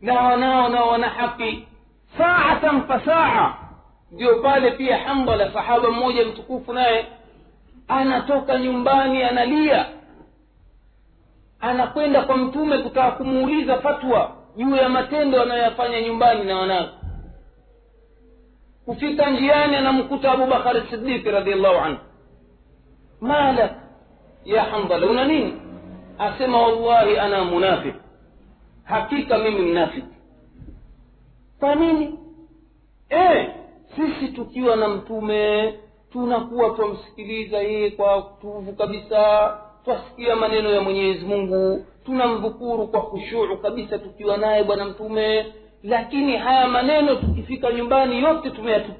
Na 0.00 0.14
wanao 0.20 0.68
nao 0.68 0.88
wana 0.88 1.08
haki. 1.08 1.68
Saatan 2.18 2.82
fasaa 2.82 3.54
ndio 4.12 4.34
pale 4.42 4.70
pia 4.70 4.98
hambala 4.98 5.52
sahaba 5.52 5.90
mmoja 5.90 6.24
mtukufu 6.26 6.72
naye 6.72 7.06
anatoka 7.88 8.58
nyumbani 8.58 9.22
analia. 9.22 9.86
Anakwenda 11.60 12.22
kwa 12.22 12.36
mtume 12.36 12.78
kutaka 12.78 13.10
kumuuliza 13.10 13.78
fatwa 13.78 14.35
juu 14.56 14.76
ya 14.76 14.88
matendo 14.88 15.42
anayoyafanya 15.42 16.00
nyumbani 16.00 16.44
na 16.44 16.58
wanawe 16.58 16.88
kufika 18.84 19.30
njiani 19.30 19.76
anamkuta 19.76 20.32
abubakari 20.32 20.82
sidiki 20.90 21.30
radiallahu 21.30 21.76
anhu. 21.76 21.98
Malak 23.20 23.72
ya 24.44 24.64
handala 24.64 25.06
una 25.06 25.24
nini? 25.24 25.54
Asema 26.18 26.62
wallahi 26.62 27.18
ana 27.18 27.44
munafik 27.44 27.94
hakika 28.84 29.38
mimi 29.38 29.60
mnafiki. 29.62 30.16
Kwa 31.60 31.74
nini? 31.74 32.18
E, 33.10 33.50
sisi 33.96 34.28
tukiwa 34.32 34.76
na 34.76 34.88
mtume 34.88 35.74
tunakuwa 36.12 36.70
twamsikiliza 36.70 37.58
yeye 37.58 37.90
kwa 37.90 38.22
tuvu 38.40 38.72
kabisa 38.72 39.50
twasikia 39.84 40.36
maneno 40.36 40.70
ya 40.70 40.80
mwenyezi 40.80 41.24
mungu 41.24 41.86
tunamdhukuru 42.06 42.86
kwa 42.86 43.00
khushuu 43.02 43.56
kabisa 43.56 43.98
tukiwa 43.98 44.36
naye 44.36 44.64
bwana 44.64 44.84
mtume 44.84 45.52
lakini 45.82 46.36
haya 46.36 46.68
maneno 46.68 47.14
tukifika 47.14 47.72
nyumbani 47.72 48.22
yote 48.22 48.50
tumeyatupa 48.50 48.98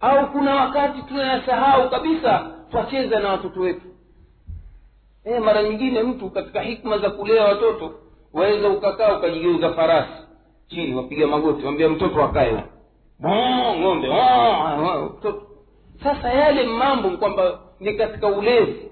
au 0.00 0.30
kuna 0.32 0.54
wakati 0.56 1.02
tunayasahau 1.02 1.90
kabisa 1.90 2.50
twacheza 2.70 3.20
na 3.20 3.28
watoto 3.30 3.60
wetu. 3.60 3.86
E, 5.24 5.38
mara 5.38 5.62
nyingine 5.62 6.02
mtu 6.02 6.30
katika 6.30 6.60
hikma 6.60 6.98
za 6.98 7.10
kulea 7.10 7.44
watoto 7.44 7.94
waweza 8.32 8.68
ukakaa 8.68 9.18
ukajigeuza 9.18 9.72
farasi 9.72 10.12
chini 10.68 10.94
wapiga 10.94 11.26
magoti 11.26 11.66
wambia 11.66 11.88
mtoto 11.88 12.22
akae 12.24 12.64
ng'ombe 13.80 14.08
mtoto 15.18 15.42
sasa 16.02 16.32
yale 16.32 16.66
mambo 16.66 17.10
kwamba 17.10 17.58
ni 17.80 17.94
katika 17.94 18.26
ulezi 18.26 18.88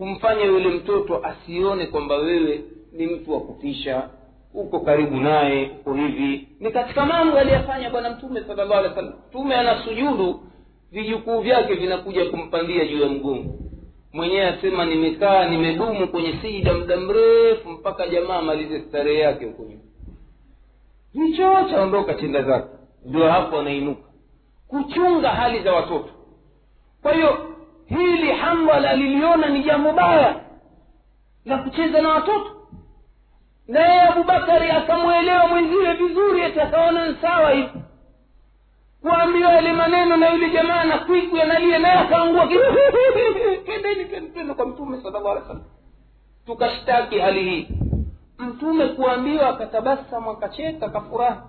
kumfanya 0.00 0.44
yule 0.44 0.68
mtoto 0.68 1.20
asione 1.26 1.86
kwamba 1.86 2.16
wewe 2.16 2.64
ni 2.92 3.06
mtu 3.06 3.32
wa 3.32 3.40
kutisha 3.40 4.08
uko 4.54 4.80
karibu 4.80 5.16
naye 5.16 5.70
uko 5.80 5.94
hivi. 5.94 6.48
Ni 6.60 6.70
katika 6.70 7.06
mambo 7.06 7.36
aliyafanya 7.38 7.90
bwana 7.90 8.10
mtume 8.10 8.40
alehi 8.40 8.72
wa 8.72 8.94
sallam 8.94 9.12
mtume 9.28 9.54
ana 9.54 9.84
sujudu 9.84 10.40
vijukuu 10.92 11.40
vyake 11.40 11.74
vinakuja 11.74 12.24
kumpandia 12.30 12.84
juu 12.86 13.00
ya 13.02 13.08
mgongo. 13.08 13.54
Mwenyewe 14.12 14.46
asema 14.46 14.84
nimekaa 14.84 15.48
nimedumu 15.48 16.08
kwenye 16.08 16.32
sijida 16.42 16.74
muda 16.74 16.96
mrefu 16.96 17.70
mpaka 17.70 18.08
jamaa 18.08 18.36
amalize 18.36 18.80
starehe 18.80 19.18
yake 19.20 19.44
huko 19.44 19.62
nyuma. 19.62 19.82
Hicho 21.12 21.70
chaondoka 21.70 22.14
chenda 22.14 22.42
zake. 22.42 22.68
Ndio 23.06 23.30
hapo 23.30 23.58
anainuka. 23.58 24.08
Kuchunga 24.68 25.28
hali 25.30 25.62
za 25.62 25.72
watoto. 25.72 26.10
Kwa 27.02 27.12
hiyo 27.14 27.49
hili 27.90 28.32
hamwala 28.32 28.92
liliona 28.96 29.48
ni 29.48 29.62
jambo 29.62 29.92
baya 29.92 30.40
la 31.44 31.58
kucheza 31.58 32.02
na 32.02 32.08
watoto. 32.08 32.56
Naye 33.68 34.00
abubakari 34.00 34.70
akamwelewa 34.70 35.46
mwenziwe 35.48 35.94
vizuri 35.94 36.44
ati 36.44 36.60
akaona 36.60 37.16
sawa 37.20 37.50
hivi. 37.50 37.82
Kuambiwa 39.02 39.52
yale 39.52 39.72
maneno 39.72 40.16
na 40.16 40.28
yule 40.30 40.50
jamaa 40.50 40.84
na 40.84 40.98
kwiku 40.98 41.36
analia 41.36 41.78
naye 41.78 41.98
akaangua 41.98 42.48
kendeni 43.66 44.04
kendeni 44.10 44.54
kwa 44.54 44.66
mtume 44.66 45.02
sala 45.02 45.10
llahu 45.18 45.28
alih 45.28 45.42
wasallam. 45.42 45.64
Tukashtaki 46.46 47.18
hali 47.18 47.50
hii. 47.50 47.68
Mtume 48.38 48.88
kuambiwa 48.88 49.48
akatabasamu 49.48 50.30
akacheka 50.30 50.86
akafurahi. 50.86 51.40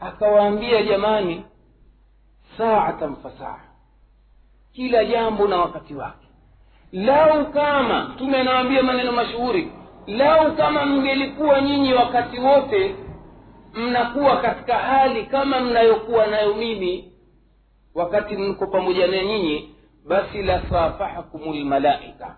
Akawaambia 0.00 0.82
jamani 0.82 1.44
saatan 2.58 3.16
fasaa 3.16 3.75
kila 4.76 5.04
jambo 5.04 5.48
na 5.48 5.56
wakati 5.56 5.94
wake. 5.94 6.26
Lau 6.92 7.52
kama 7.52 8.04
mtume 8.04 8.38
anawaambia 8.38 8.82
maneno 8.82 9.12
mashuhuri 9.12 9.72
lau 10.06 10.56
kama 10.56 10.86
mngelikuwa 10.86 11.60
nyinyi 11.60 11.94
wakati 11.94 12.38
wote 12.38 12.94
mnakuwa 13.74 14.36
katika 14.36 14.74
hali 14.74 15.22
kama 15.26 15.60
mnayokuwa 15.60 16.26
nayo 16.26 16.54
mimi 16.54 17.12
wakati 17.94 18.36
mko 18.36 18.66
pamoja 18.66 19.06
na 19.06 19.24
nyinyi 19.24 19.74
basi 20.08 20.42
lasafahakum 20.42 21.54
lmalaika 21.54 22.36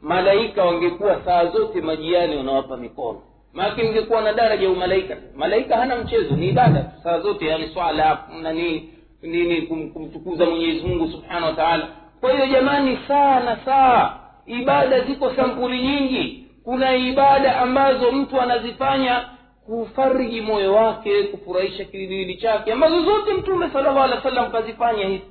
malaika 0.00 0.64
wangekuwa 0.64 1.24
saa 1.24 1.46
zote 1.46 1.80
majiani 1.80 2.36
wanawapa 2.36 2.76
mikono. 2.76 3.22
Maake 3.52 3.82
mngekuwa 3.82 4.20
na 4.22 4.32
daraja 4.32 4.70
umalaika 4.70 5.16
malaika. 5.36 5.76
Hana 5.76 5.96
mchezo 5.96 6.36
ni 6.36 6.48
ibada 6.48 6.92
saa 7.02 7.18
zote 7.20 7.46
yani 7.46 7.68
swala 7.68 8.18
nani 8.42 8.91
nini 9.22 9.62
kumtukuza 9.62 10.44
mwenyezi 10.46 10.86
mungu 10.86 11.08
subhanahu 11.12 11.44
wa 11.46 11.52
taala. 11.52 11.88
Kwa 12.20 12.32
hiyo 12.32 12.46
jamani 12.46 12.98
saa 13.08 13.40
na 13.40 13.56
saa 13.64 14.18
ibada 14.46 15.00
ziko 15.00 15.34
sampuli 15.34 15.82
nyingi. 15.82 16.46
Kuna 16.64 16.96
ibada 16.96 17.60
ambazo 17.60 18.12
mtu 18.12 18.40
anazifanya 18.40 19.28
kufariji 19.66 20.40
moyo 20.40 20.74
wake 20.74 21.22
kufurahisha 21.22 21.84
kiwiliwili 21.84 22.36
chake 22.36 22.72
ambazo 22.72 23.02
zote 23.02 23.32
mtume 23.34 23.70
salllahu 23.70 23.98
alehi 24.00 24.16
wa 24.16 24.22
sallam 24.22 24.52
kazifanya 24.52 25.06
hivi. 25.06 25.24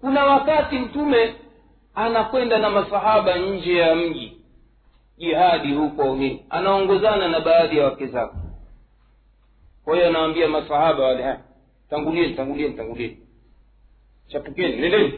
Kuna 0.00 0.24
wakati 0.24 0.78
mtume 0.78 1.34
anakwenda 1.94 2.58
na 2.58 2.70
masahaba 2.70 3.36
nje 3.38 3.74
ya 3.76 3.94
mji 3.94 4.36
jihadi 5.18 5.74
huko 5.74 6.04
nini 6.04 6.44
anaongozana 6.50 7.28
na 7.28 7.40
baadhi 7.40 7.78
ya 7.78 7.84
wake 7.84 8.06
zake. 8.06 8.34
Kwa 9.84 9.94
hiyo 9.96 10.08
anawambia 10.08 10.48
masahaba 10.48 11.04
wale 11.04 11.34
tangulieni 11.90 12.34
tangulieni 12.34 12.74
tangulieni 12.74 13.18
chapukeni 14.28 14.76
nendeni. 14.76 15.12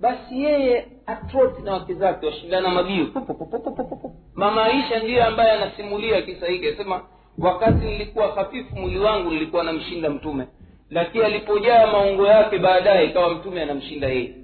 Basi 0.00 0.42
yeye 0.42 0.86
atroti 1.06 1.62
na 1.62 1.72
wake 1.72 1.94
zake 1.94 2.26
washindana 2.26 2.68
mabio 2.68 3.06
mama 4.34 4.64
aisha 4.64 4.98
ndiyo 5.02 5.24
ambaye 5.26 5.50
anasimulia 5.52 6.22
kisa 6.22 6.46
hiki 6.46 6.68
asema 6.68 7.02
wakati 7.38 7.84
nilikuwa 7.86 8.28
hafifu 8.34 8.76
mwili 8.76 8.98
wangu 8.98 9.30
nilikuwa 9.30 9.64
namshinda 9.64 10.10
mtume. 10.10 10.46
Lakini 10.90 11.24
alipojaa 11.24 11.86
maungo 11.86 12.26
yake 12.26 12.58
baadaye 12.58 13.06
ikawa 13.06 13.34
mtume 13.34 13.62
anamshinda 13.62 14.08
yeye. 14.08 14.34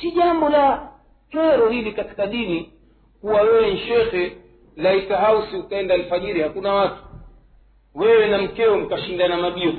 Si 0.00 0.10
jambo 0.12 0.48
la 0.48 0.90
kero 1.30 1.68
hili 1.70 1.92
katika 1.92 2.26
dini 2.26 2.72
kuwa 3.20 3.40
wewe 3.40 3.70
ni 3.70 3.78
shekhe 3.80 4.36
laika 4.76 5.16
hausi 5.16 5.56
ukaenda 5.56 5.94
alfajiri 5.94 6.40
hakuna 6.42 6.74
watu. 6.74 7.02
Wewe 7.94 8.28
na 8.28 8.42
mkeo 8.42 8.78
mkashindana 8.78 9.36
mabio 9.36 9.72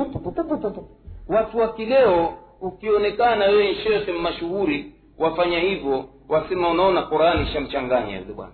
watu 1.29 1.57
wa 1.57 1.73
kileo 1.73 2.33
ukionekana 2.61 3.45
wewe 3.45 3.67
ni 3.71 3.75
shekhe 3.75 4.11
mashuhuri 4.11 4.91
wafanya 5.17 5.59
hivyo 5.59 6.05
wasema 6.29 6.69
unaona 6.69 7.01
qurani 7.01 7.43
ishamchanganya 7.49 8.17
yule 8.19 8.33
bwana. 8.33 8.51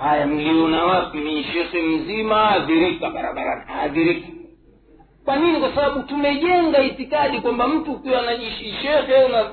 Haya 0.00 0.26
mliona 0.26 0.84
wapi? 0.84 1.18
Ni 1.18 1.44
shekhe 1.44 1.82
mzima 1.82 2.50
adhirika 2.50 3.10
barabarani 3.10 3.62
adhirika 3.82 4.28
kwa 5.24 5.36
nini? 5.36 5.60
Kwa 5.60 5.74
sababu 5.74 6.02
tumejenga 6.02 6.82
itikadi 6.82 7.40
kwamba 7.40 7.68
mtu 7.68 7.92
ukiwa 7.92 8.18
anajishekhe 8.22 9.28
na 9.28 9.50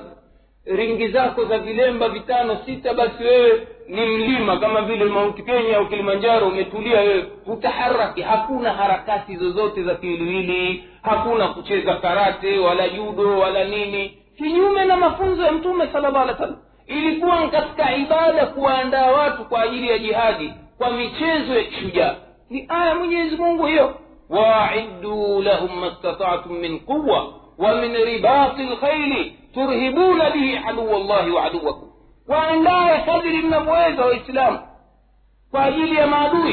ringi 0.66 1.08
zako 1.08 1.44
za 1.44 1.58
vilemba 1.58 2.08
vitano 2.08 2.58
sita 2.66 2.94
basi 2.94 3.24
wewe 3.24 3.66
ni 3.88 4.06
mlima 4.06 4.56
kama 4.56 4.82
vile 4.82 5.04
mount 5.04 5.44
kenya 5.44 5.76
au 5.76 5.86
kilimanjaro 5.88 6.46
umetulia 6.48 7.00
wewe. 7.00 7.24
Utaharaki 7.46 8.22
hakuna 8.22 8.72
harakati 8.72 9.36
zozote 9.36 9.82
za 9.82 9.94
kiwiliwili 9.94 10.84
hakuna 11.02 11.48
kucheza 11.48 11.94
karate 11.94 12.58
wala 12.58 12.88
judo 12.88 13.38
wala 13.38 13.64
nini. 13.64 14.18
Kinyume 14.38 14.84
na 14.84 14.96
mafunzo 14.96 15.42
ya 15.42 15.52
mtume 15.52 15.86
sala 15.92 16.10
llah 16.10 16.22
alih 16.22 16.32
wasallam. 16.34 16.58
Ilikuwa 16.86 17.48
katika 17.48 17.96
ibada 17.96 18.46
kuwaandaa 18.46 19.06
watu 19.12 19.44
kwa 19.44 19.62
ajili 19.62 19.88
ya 19.88 19.98
jihadi 19.98 20.52
kwa 20.78 20.90
michezo 20.90 21.54
ya 21.58 21.64
kishujaa. 21.64 22.14
Ni 22.50 22.66
aya 22.68 22.94
mwenyezi 22.94 23.36
mungu 23.36 23.66
hiyo. 23.66 23.94
Waaiduu 24.28 25.42
lahum 25.42 25.80
ma 25.80 25.94
stataatum 25.98 26.58
min 26.58 26.80
quwa 26.80 27.32
wa 27.58 27.74
min 27.74 27.94
ribati 27.96 28.62
lkhaili 28.62 29.36
turhibuna 29.54 30.30
bihi 30.30 30.56
aduwa 30.56 30.98
llahi 30.98 31.30
wa 31.30 31.44
aduwakum 31.44 31.88
waandaye 32.28 32.98
kadiri 33.04 33.42
mnavyoweza 33.42 34.04
waislamu 34.04 34.58
kwa 35.50 35.64
ajili 35.64 35.96
ya 35.96 36.06
maadui 36.06 36.48